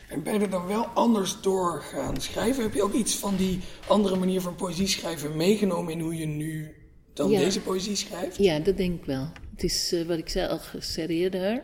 En 0.08 0.22
ben 0.22 0.32
je 0.34 0.40
er 0.40 0.50
dan 0.50 0.66
wel 0.66 0.84
anders 0.84 1.40
door 1.40 1.82
gaan 1.82 2.20
schrijven? 2.20 2.62
Heb 2.62 2.74
je 2.74 2.82
ook 2.82 2.94
iets 2.94 3.14
van 3.14 3.36
die 3.36 3.60
andere 3.86 4.16
manier 4.16 4.40
van 4.40 4.54
poëzie 4.54 4.86
schrijven 4.86 5.36
meegenomen 5.36 5.92
in 5.92 6.00
hoe 6.00 6.16
je 6.16 6.26
nu 6.26 6.74
dan 7.12 7.28
deze 7.28 7.60
poëzie 7.60 7.96
schrijft? 7.96 8.36
Ja, 8.36 8.58
dat 8.58 8.76
denk 8.76 9.00
ik 9.00 9.04
wel. 9.04 9.28
Het 9.54 9.64
is 9.64 9.92
uh, 9.92 10.06
wat 10.06 10.18
ik 10.18 10.28
zei 10.28 10.48
al 10.48 10.58
geserreerder. 10.58 11.62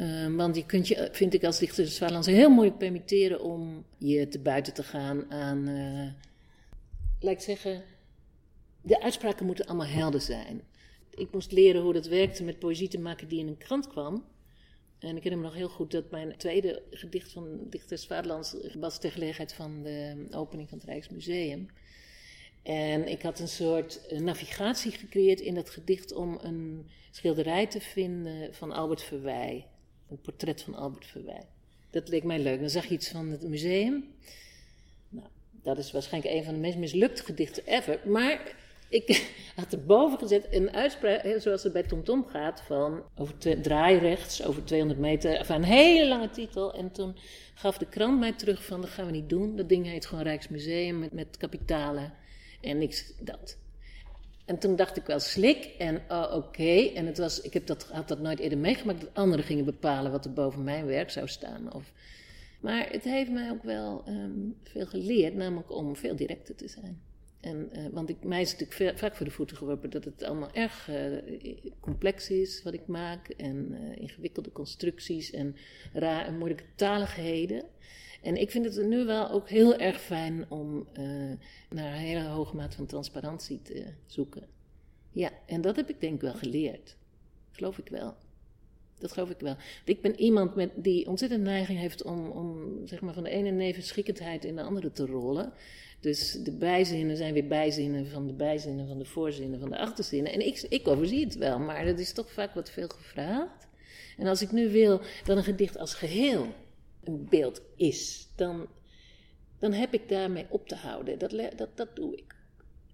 Uh, 0.00 0.36
want 0.36 0.56
je 0.56 0.66
kunt 0.66 0.88
je, 0.88 1.08
vind 1.12 1.34
ik 1.34 1.44
als 1.44 1.58
dichter 1.58 1.84
des 1.84 1.98
Vaderlands, 1.98 2.28
heel 2.28 2.50
moeilijk 2.50 2.78
permitteren 2.78 3.42
om 3.42 3.84
je 3.96 4.28
te 4.28 4.38
buiten 4.38 4.74
te 4.74 4.82
gaan 4.82 5.30
aan, 5.30 5.68
uh, 5.68 6.06
laat 7.20 7.32
ik 7.32 7.40
zeggen, 7.40 7.82
de 8.82 9.02
uitspraken 9.02 9.46
moeten 9.46 9.66
allemaal 9.66 9.86
helder 9.86 10.20
zijn 10.20 10.62
ik 11.18 11.32
moest 11.32 11.52
leren 11.52 11.82
hoe 11.82 11.92
dat 11.92 12.06
werkte 12.06 12.44
met 12.44 12.58
poëzie 12.58 12.88
te 12.88 12.98
maken 12.98 13.28
die 13.28 13.38
in 13.38 13.48
een 13.48 13.58
krant 13.58 13.88
kwam. 13.88 14.24
En 14.98 15.16
ik 15.16 15.22
herinner 15.22 15.38
me 15.38 15.44
nog 15.44 15.54
heel 15.54 15.68
goed 15.68 15.90
dat 15.90 16.10
mijn 16.10 16.36
tweede 16.36 16.82
gedicht 16.90 17.32
van 17.32 17.66
Dichters 17.70 18.06
Vaderlands 18.06 18.56
was 18.78 18.98
ter 18.98 19.10
gelegenheid 19.10 19.52
van 19.52 19.82
de 19.82 20.26
opening 20.30 20.68
van 20.68 20.78
het 20.78 20.86
Rijksmuseum. 20.86 21.66
En 22.62 23.08
ik 23.08 23.22
had 23.22 23.38
een 23.38 23.48
soort 23.48 24.20
navigatie 24.20 24.92
gecreëerd 24.92 25.40
in 25.40 25.54
dat 25.54 25.70
gedicht 25.70 26.12
om 26.12 26.38
een 26.42 26.86
schilderij 27.10 27.66
te 27.66 27.80
vinden 27.80 28.54
van 28.54 28.72
Albert 28.72 29.02
Verwij. 29.02 29.66
Een 30.10 30.20
portret 30.20 30.62
van 30.62 30.74
Albert 30.74 31.06
Verwij. 31.06 31.42
Dat 31.90 32.08
leek 32.08 32.24
mij 32.24 32.38
leuk. 32.38 32.60
Dan 32.60 32.70
zag 32.70 32.86
je 32.86 32.94
iets 32.94 33.08
van 33.08 33.30
het 33.30 33.48
museum. 33.48 34.14
Nou, 35.08 35.26
dat 35.62 35.78
is 35.78 35.92
waarschijnlijk 35.92 36.34
een 36.34 36.44
van 36.44 36.54
de 36.54 36.60
meest 36.60 36.76
mislukte 36.76 37.24
gedichten 37.24 37.66
ever. 37.66 38.00
Maar 38.04 38.56
ik 38.88 39.32
had 39.56 39.72
erboven 39.72 40.18
gezet 40.18 40.46
een 40.50 40.72
uitspraak, 40.72 41.40
zoals 41.40 41.62
het 41.62 41.72
bij 41.72 41.82
TomTom 41.82 42.22
Tom 42.22 42.32
gaat, 42.32 42.60
van 42.60 43.02
over 43.14 43.38
te, 43.38 43.60
draai 43.60 43.98
rechts, 43.98 44.44
over 44.44 44.64
200 44.64 45.00
meter, 45.00 45.44
van 45.44 45.56
een 45.56 45.64
hele 45.64 46.08
lange 46.08 46.30
titel. 46.30 46.74
En 46.74 46.92
toen 46.92 47.16
gaf 47.54 47.78
de 47.78 47.86
krant 47.86 48.18
mij 48.18 48.32
terug 48.32 48.64
van, 48.64 48.80
dat 48.80 48.90
gaan 48.90 49.06
we 49.06 49.12
niet 49.12 49.28
doen. 49.28 49.56
Dat 49.56 49.68
ding 49.68 49.86
heet 49.86 50.06
gewoon 50.06 50.24
Rijksmuseum 50.24 50.98
met, 50.98 51.12
met 51.12 51.36
kapitalen 51.36 52.12
en 52.60 52.78
niks 52.78 53.12
dat. 53.20 53.58
En 54.48 54.58
toen 54.58 54.76
dacht 54.76 54.96
ik 54.96 55.06
wel 55.06 55.20
slik 55.20 55.64
en 55.78 56.00
oh, 56.08 56.32
oké. 56.34 56.90
En 56.94 57.06
het 57.06 57.18
was, 57.18 57.40
ik 57.40 57.52
heb 57.52 57.66
dat, 57.66 57.82
had 57.92 58.08
dat 58.08 58.20
nooit 58.20 58.38
eerder 58.38 58.58
meegemaakt, 58.58 59.00
dat 59.00 59.14
anderen 59.14 59.44
gingen 59.44 59.64
bepalen 59.64 60.10
wat 60.10 60.24
er 60.24 60.32
boven 60.32 60.64
mijn 60.64 60.86
werk 60.86 61.10
zou 61.10 61.28
staan. 61.28 61.72
Of, 61.72 61.92
maar 62.60 62.90
het 62.90 63.04
heeft 63.04 63.30
mij 63.30 63.50
ook 63.50 63.62
wel 63.62 64.04
um, 64.08 64.56
veel 64.62 64.86
geleerd, 64.86 65.34
namelijk 65.34 65.70
om 65.70 65.96
veel 65.96 66.16
directer 66.16 66.54
te 66.54 66.68
zijn. 66.68 67.02
En, 67.40 67.70
uh, 67.72 67.86
want 67.92 68.08
ik, 68.08 68.24
mij 68.24 68.40
is 68.40 68.56
natuurlijk 68.56 68.98
vaak 68.98 69.16
voor 69.16 69.26
de 69.26 69.32
voeten 69.32 69.56
geworpen 69.56 69.90
dat 69.90 70.04
het 70.04 70.22
allemaal 70.22 70.52
erg 70.52 70.88
uh, 70.90 71.18
complex 71.80 72.30
is 72.30 72.62
wat 72.62 72.74
ik 72.74 72.86
maak. 72.86 73.28
En 73.28 73.68
uh, 73.70 74.02
ingewikkelde 74.02 74.52
constructies 74.52 75.30
en 75.30 75.56
raar, 75.92 76.32
moeilijke 76.32 76.64
taligheden. 76.74 77.64
En 78.28 78.36
ik 78.36 78.50
vind 78.50 78.64
het 78.64 78.86
nu 78.86 79.04
wel 79.04 79.30
ook 79.30 79.48
heel 79.48 79.76
erg 79.76 80.00
fijn 80.00 80.44
om 80.48 80.86
naar 81.70 81.92
een 81.92 81.98
hele 81.98 82.24
hoge 82.24 82.56
mate 82.56 82.76
van 82.76 82.86
transparantie 82.86 83.62
te 83.62 83.84
zoeken. 84.06 84.46
Ja, 85.10 85.30
en 85.46 85.60
dat 85.60 85.76
heb 85.76 85.88
ik 85.88 86.00
denk 86.00 86.14
ik 86.14 86.20
wel 86.20 86.34
geleerd. 86.34 86.96
Geloof 87.50 87.78
ik 87.78 87.88
wel. 87.88 88.14
Dat 88.98 89.12
geloof 89.12 89.30
ik 89.30 89.40
wel. 89.40 89.56
Ik 89.84 90.00
ben 90.00 90.20
iemand 90.20 90.54
met, 90.54 90.70
die 90.74 91.06
ontzettend 91.06 91.42
neiging 91.42 91.78
heeft 91.78 92.02
om, 92.02 92.30
om 92.30 92.80
zeg 92.84 93.00
maar 93.00 93.14
van 93.14 93.22
de 93.22 93.30
ene 93.30 93.50
nevenschikkendheid 93.50 94.44
in 94.44 94.56
de 94.56 94.62
andere 94.62 94.92
te 94.92 95.06
rollen. 95.06 95.52
Dus 96.00 96.32
de 96.32 96.52
bijzinnen 96.52 97.16
zijn 97.16 97.32
weer 97.32 97.46
bijzinnen 97.46 98.06
van 98.06 98.26
de 98.26 98.32
bijzinnen 98.32 98.88
van 98.88 98.98
de 98.98 99.04
voorzinnen 99.04 99.60
van 99.60 99.70
de 99.70 99.78
achterzinnen. 99.78 100.32
En 100.32 100.46
ik, 100.46 100.66
ik 100.68 100.88
overzie 100.88 101.24
het 101.24 101.36
wel, 101.36 101.58
maar 101.58 101.84
dat 101.84 101.98
is 101.98 102.12
toch 102.12 102.32
vaak 102.32 102.54
wat 102.54 102.70
veel 102.70 102.88
gevraagd. 102.88 103.66
En 104.16 104.26
als 104.26 104.42
ik 104.42 104.52
nu 104.52 104.70
wil 104.70 105.00
dat 105.24 105.36
een 105.36 105.44
gedicht 105.44 105.78
als 105.78 105.94
geheel 105.94 106.46
een 107.04 107.26
beeld 107.28 107.60
is, 107.76 108.28
dan, 108.34 108.66
dan 109.58 109.72
heb 109.72 109.94
ik 109.94 110.08
daarmee 110.08 110.46
op 110.48 110.68
te 110.68 110.74
houden. 110.74 111.18
Dat, 111.18 111.30
dat, 111.56 111.76
dat 111.76 111.96
doe 111.96 112.16
ik. 112.16 112.34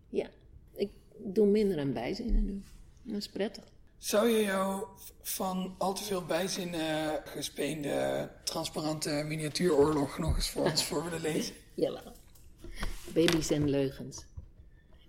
Ja, 0.08 0.28
ik 0.74 0.90
doe 1.16 1.46
minder 1.46 1.78
aan 1.78 1.92
bijzinnen 1.92 2.44
nu. 2.44 2.62
Dat 3.02 3.16
is 3.16 3.28
prettig. 3.28 3.64
Zou 3.98 4.28
je 4.28 4.42
jou 4.42 4.86
van 5.22 5.74
al 5.78 5.94
te 5.94 6.04
veel 6.04 6.24
bijzinnen 6.24 7.20
gespeende 7.24 8.30
transparante 8.44 9.24
miniatuuroorlog 9.26 10.18
nog 10.18 10.36
eens 10.36 10.50
voor 10.50 10.64
ons 10.64 10.84
voor 10.88 11.04
willen 11.04 11.20
lezen? 11.20 11.54
Ja, 11.74 12.02
Baby's 13.14 13.50
en 13.50 13.70
leugens. 13.70 14.24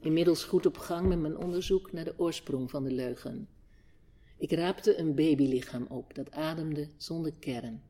Inmiddels 0.02 0.43
goed 0.43 0.66
op 0.66 0.78
gang 0.78 1.08
met 1.08 1.20
mijn 1.20 1.38
onderzoek 1.38 1.91
naar 1.91 2.04
de 2.04 2.14
oorsprong 2.18 2.70
van 2.70 2.84
de 2.84 2.91
leugen. 2.91 3.48
Ik 4.38 4.52
raapte 4.52 5.00
een 5.00 5.16
babylichaam 5.16 5.86
op 5.89 6.16
dat 6.16 6.32
ademde 6.32 6.88
zonder 6.98 7.34
kern. 7.39 7.82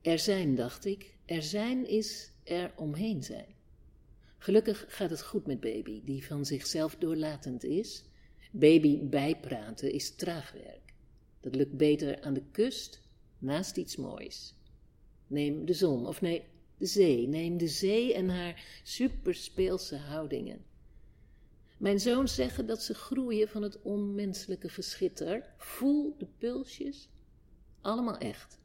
Er 0.00 0.18
zijn, 0.18 0.54
dacht 0.54 0.84
ik, 0.84 1.14
er 1.24 1.42
zijn 1.42 1.86
is 1.86 2.32
er 2.44 2.72
omheen 2.76 3.22
zijn. 3.22 3.56
Gelukkig 4.38 4.84
gaat 4.88 5.10
het 5.10 5.22
goed 5.22 5.46
met 5.46 5.60
baby, 5.60 6.04
die 6.04 6.26
van 6.26 6.44
zichzelf 6.44 6.96
doorlatend 6.96 7.64
is. 7.64 8.04
Baby 8.50 9.08
bijpraten 9.08 9.92
is 9.92 10.14
traag 10.14 10.52
werk. 10.52 10.94
Dat 11.40 11.54
lukt 11.54 11.76
beter 11.76 12.20
aan 12.20 12.34
de 12.34 12.42
kust, 12.50 13.02
naast 13.38 13.76
iets 13.76 13.96
moois. 13.96 14.54
Neem 15.26 15.64
de 15.64 15.74
zon, 15.74 16.06
of 16.06 16.20
nee, 16.20 16.42
de 16.78 16.86
zee, 16.86 17.28
neem 17.28 17.56
de 17.56 17.68
zee 17.68 18.14
en 18.14 18.28
haar 18.28 18.80
superspeelse 18.82 19.96
houdingen. 19.96 20.64
Mijn 21.78 22.00
zoons 22.00 22.34
zeggen 22.34 22.66
dat 22.66 22.82
ze 22.82 22.94
groeien 22.94 23.48
van 23.48 23.62
het 23.62 23.82
onmenselijke 23.82 24.68
geschitter. 24.68 25.54
Voel 25.56 26.14
de 26.18 26.26
pulsjes, 26.38 27.08
allemaal 27.80 28.18
echt. 28.18 28.57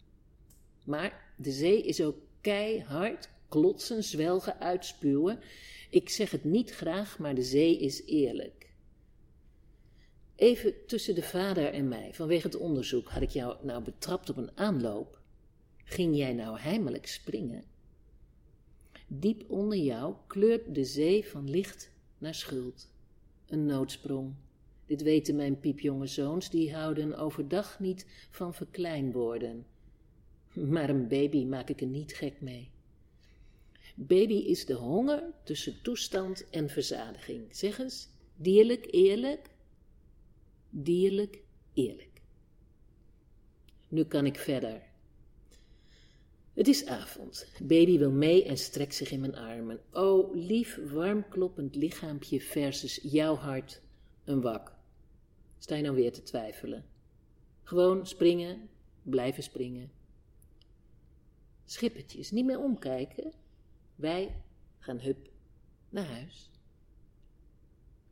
Maar 0.84 1.34
de 1.36 1.52
zee 1.52 1.84
is 1.84 2.02
ook 2.02 2.18
keihard, 2.42 3.30
klotsen, 3.50 4.04
zwelgen, 4.04 4.60
uitspuwen. 4.60 5.40
Ik 5.90 6.10
zeg 6.10 6.32
het 6.32 6.44
niet 6.44 6.72
graag, 6.72 7.20
maar 7.20 7.36
de 7.36 7.44
zee 7.44 7.80
is 7.80 8.06
eerlijk. 8.06 8.72
Even 10.36 10.86
tussen 10.88 11.16
de 11.16 11.24
vader 11.24 11.74
en 11.74 11.88
mij, 11.88 12.14
vanwege 12.14 12.48
het 12.48 12.58
onderzoek, 12.58 13.10
had 13.10 13.22
ik 13.22 13.30
jou 13.30 13.66
nou 13.66 13.84
betrapt 13.84 14.30
op 14.30 14.38
een 14.38 14.58
aanloop. 14.58 15.20
Ging 15.84 16.16
jij 16.16 16.34
nou 16.34 16.60
heimelijk 16.60 17.08
springen? 17.08 17.64
Diep 19.08 19.44
onder 19.48 19.78
jou 19.78 20.16
kleurt 20.28 20.76
de 20.76 20.84
zee 20.84 21.26
van 21.28 21.50
licht 21.50 21.92
naar 22.18 22.36
schuld. 22.36 22.88
Een 23.48 23.66
noodsprong. 23.66 24.34
Dit 24.86 25.02
weten 25.02 25.36
mijn 25.36 25.60
piepjonge 25.60 26.08
zoons, 26.08 26.50
die 26.50 26.76
houden 26.76 27.18
overdag 27.18 27.80
niet 27.80 28.06
van 28.32 28.54
verklein 28.54 29.12
worden. 29.12 29.66
Maar 30.54 30.90
een 30.90 31.08
baby 31.08 31.46
maak 31.46 31.70
ik 31.70 31.82
er 31.82 31.88
niet 31.88 32.14
gek 32.14 32.42
mee. 32.42 32.72
Baby 33.96 34.34
is 34.34 34.66
de 34.66 34.74
honger 34.74 35.24
tussen 35.44 35.82
toestand 35.82 36.50
en 36.50 36.70
verzadiging. 36.70 37.56
Zeg 37.56 37.80
eens, 37.80 38.08
dierlijk 38.36 38.88
eerlijk? 38.92 39.50
Dierlijk 40.70 41.44
eerlijk. 41.74 42.22
Nu 43.88 44.04
kan 44.04 44.26
ik 44.26 44.36
verder. 44.36 44.82
Het 46.54 46.68
is 46.68 46.86
avond. 46.86 47.48
Baby 47.64 47.98
wil 47.98 48.12
mee 48.12 48.46
en 48.46 48.58
strekt 48.58 48.96
zich 48.96 49.12
in 49.12 49.20
mijn 49.20 49.36
armen. 49.36 49.80
O, 49.92 50.32
lief, 50.34 50.80
warm 50.92 51.28
kloppend 51.30 51.76
lichaampje 51.76 52.42
versus 52.42 53.00
jouw 53.02 53.36
hart, 53.36 53.82
een 54.24 54.42
wak. 54.42 54.76
Sta 55.58 55.76
je 55.76 55.82
nou 55.82 55.96
weer 55.96 56.12
te 56.12 56.24
twijfelen? 56.24 56.86
Gewoon 57.64 58.08
springen, 58.08 58.70
blijven 59.04 59.44
springen. 59.44 59.92
Schippertjes, 61.66 62.32
niet 62.32 62.46
meer 62.46 62.60
omkijken. 62.60 63.34
Wij 63.96 64.36
gaan 64.80 65.00
hup 65.00 65.30
naar 65.90 66.06
huis. 66.06 66.52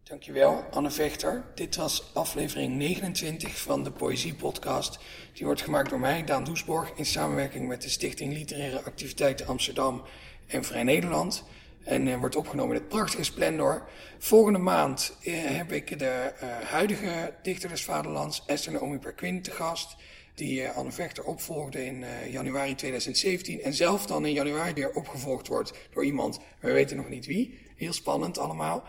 Dankjewel, 0.04 0.64
Anne 0.72 0.91
Vechter. 0.91 1.45
Dit 1.56 1.76
was 1.76 2.14
aflevering 2.14 2.76
29 2.76 3.58
van 3.58 3.84
de 3.84 3.91
Poëzie 3.91 4.36
Podcast. 4.36 4.99
Die 5.34 5.45
wordt 5.45 5.62
gemaakt 5.62 5.89
door 5.89 5.99
mij, 5.99 6.24
Daan 6.24 6.43
Doesborg, 6.43 6.91
in 6.95 7.06
samenwerking 7.06 7.68
met 7.68 7.82
de 7.82 7.89
Stichting 7.89 8.34
Literaire 8.34 8.84
Activiteiten 8.84 9.47
Amsterdam 9.47 10.04
en 10.47 10.64
Vrij 10.64 10.84
Nederland. 10.84 11.43
En 11.84 12.08
uh, 12.08 12.20
wordt 12.20 12.36
opgenomen 12.36 12.76
in 12.76 12.82
het 12.82 12.89
prachtige 12.89 13.24
Splendor. 13.24 13.89
Volgende 14.18 14.60
maand 14.60 15.18
uh, 15.22 15.34
heb 15.45 15.72
ik 15.72 15.99
de 15.99 16.34
uh, 16.43 16.49
huidige 16.60 17.34
dichter 17.41 17.70
des 17.70 17.84
vaderlands, 17.84 18.43
Esther 18.45 18.72
Naomi 18.72 18.99
Perquin, 18.99 19.41
te 19.41 19.52
gast. 19.52 19.95
Die 20.42 20.68
Anne 20.68 20.92
Vechter 20.92 21.24
opvolgde 21.24 21.86
in 21.86 22.06
januari 22.30 22.76
2017. 22.76 23.62
En 23.62 23.74
zelf 23.74 24.06
dan 24.06 24.26
in 24.26 24.34
januari 24.34 24.74
weer 24.74 24.94
opgevolgd 24.94 25.48
wordt 25.48 25.74
door 25.94 26.06
iemand, 26.06 26.39
we 26.60 26.72
weten 26.72 26.98
nog 26.98 27.10
niet 27.10 27.26
wie. 27.26 27.60
Heel 27.76 27.94
spannend 27.94 28.38
allemaal. 28.38 28.84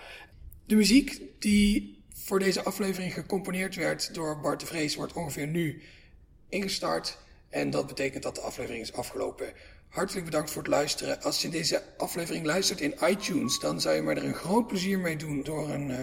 De 0.67 0.75
muziek 0.75 1.21
die 1.39 2.05
voor 2.15 2.39
deze 2.39 2.63
aflevering 2.63 3.13
gecomponeerd 3.13 3.75
werd 3.75 4.15
door 4.15 4.41
Bart 4.41 4.61
de 4.61 4.67
Vrees 4.67 4.97
wordt 4.97 5.13
ongeveer 5.13 5.47
nu 5.47 5.83
ingestart. 6.49 7.19
En 7.49 7.71
dat 7.71 7.87
betekent 7.87 8.23
dat 8.23 8.35
de 8.35 8.41
aflevering 8.41 8.83
is 8.83 8.93
afgelopen. 8.93 9.53
Hartelijk 9.89 10.25
bedankt 10.25 10.51
voor 10.51 10.63
het 10.63 10.71
luisteren. 10.71 11.23
Als 11.23 11.43
je 11.43 11.49
deze 11.49 11.83
aflevering 11.99 12.47
luistert 12.47 12.81
in 12.81 12.95
iTunes, 13.09 13.59
dan 13.59 13.81
zou 13.81 13.95
je 13.95 14.03
me 14.03 14.15
er 14.15 14.25
een 14.25 14.35
groot 14.35 14.67
plezier 14.67 14.99
mee 14.99 15.17
doen 15.17 15.43
door 15.43 15.71
een 15.71 15.91
uh, 15.91 15.99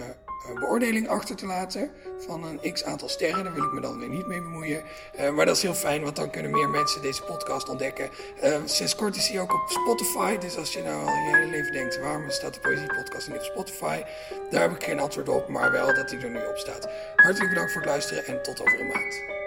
beoordeling 0.54 1.08
achter 1.08 1.36
te 1.36 1.46
laten 1.46 1.90
van 2.18 2.44
een 2.44 2.72
x 2.72 2.84
aantal 2.84 3.08
sterren. 3.08 3.44
Daar 3.44 3.54
wil 3.54 3.64
ik 3.64 3.72
me 3.72 3.80
dan 3.80 3.98
weer 3.98 4.08
niet 4.08 4.26
mee 4.26 4.40
bemoeien. 4.40 4.82
Uh, 5.20 5.30
maar 5.30 5.46
dat 5.46 5.56
is 5.56 5.62
heel 5.62 5.74
fijn, 5.74 6.02
want 6.02 6.16
dan 6.16 6.30
kunnen 6.30 6.50
meer 6.50 6.68
mensen 6.68 7.02
deze 7.02 7.22
podcast 7.22 7.68
ontdekken. 7.68 8.10
sinds 8.64 8.94
kort 8.94 9.16
is 9.16 9.28
hij 9.28 9.40
ook 9.40 9.54
op 9.54 9.70
Spotify. 9.70 10.38
Dus 10.38 10.56
als 10.56 10.72
je 10.72 10.82
nou 10.82 11.06
al 11.06 11.14
je 11.14 11.36
hele 11.36 11.50
leven 11.50 11.72
denkt, 11.72 12.00
waarom 12.00 12.30
staat 12.30 12.54
de 12.54 12.60
Poëzie-podcast 12.60 13.28
niet 13.28 13.36
op 13.36 13.42
Spotify? 13.42 14.02
Daar 14.50 14.62
heb 14.62 14.70
ik 14.70 14.84
geen 14.84 15.00
antwoord 15.00 15.28
op, 15.28 15.48
maar 15.48 15.72
wel 15.72 15.94
dat 15.94 16.10
hij 16.10 16.20
er 16.20 16.30
nu 16.30 16.46
op 16.46 16.56
staat. 16.56 16.88
Hartelijk 17.16 17.48
bedankt 17.48 17.72
voor 17.72 17.80
het 17.80 17.90
luisteren 17.90 18.26
en 18.26 18.42
tot 18.42 18.60
over 18.60 18.80
een 18.80 18.86
maand. 18.86 19.39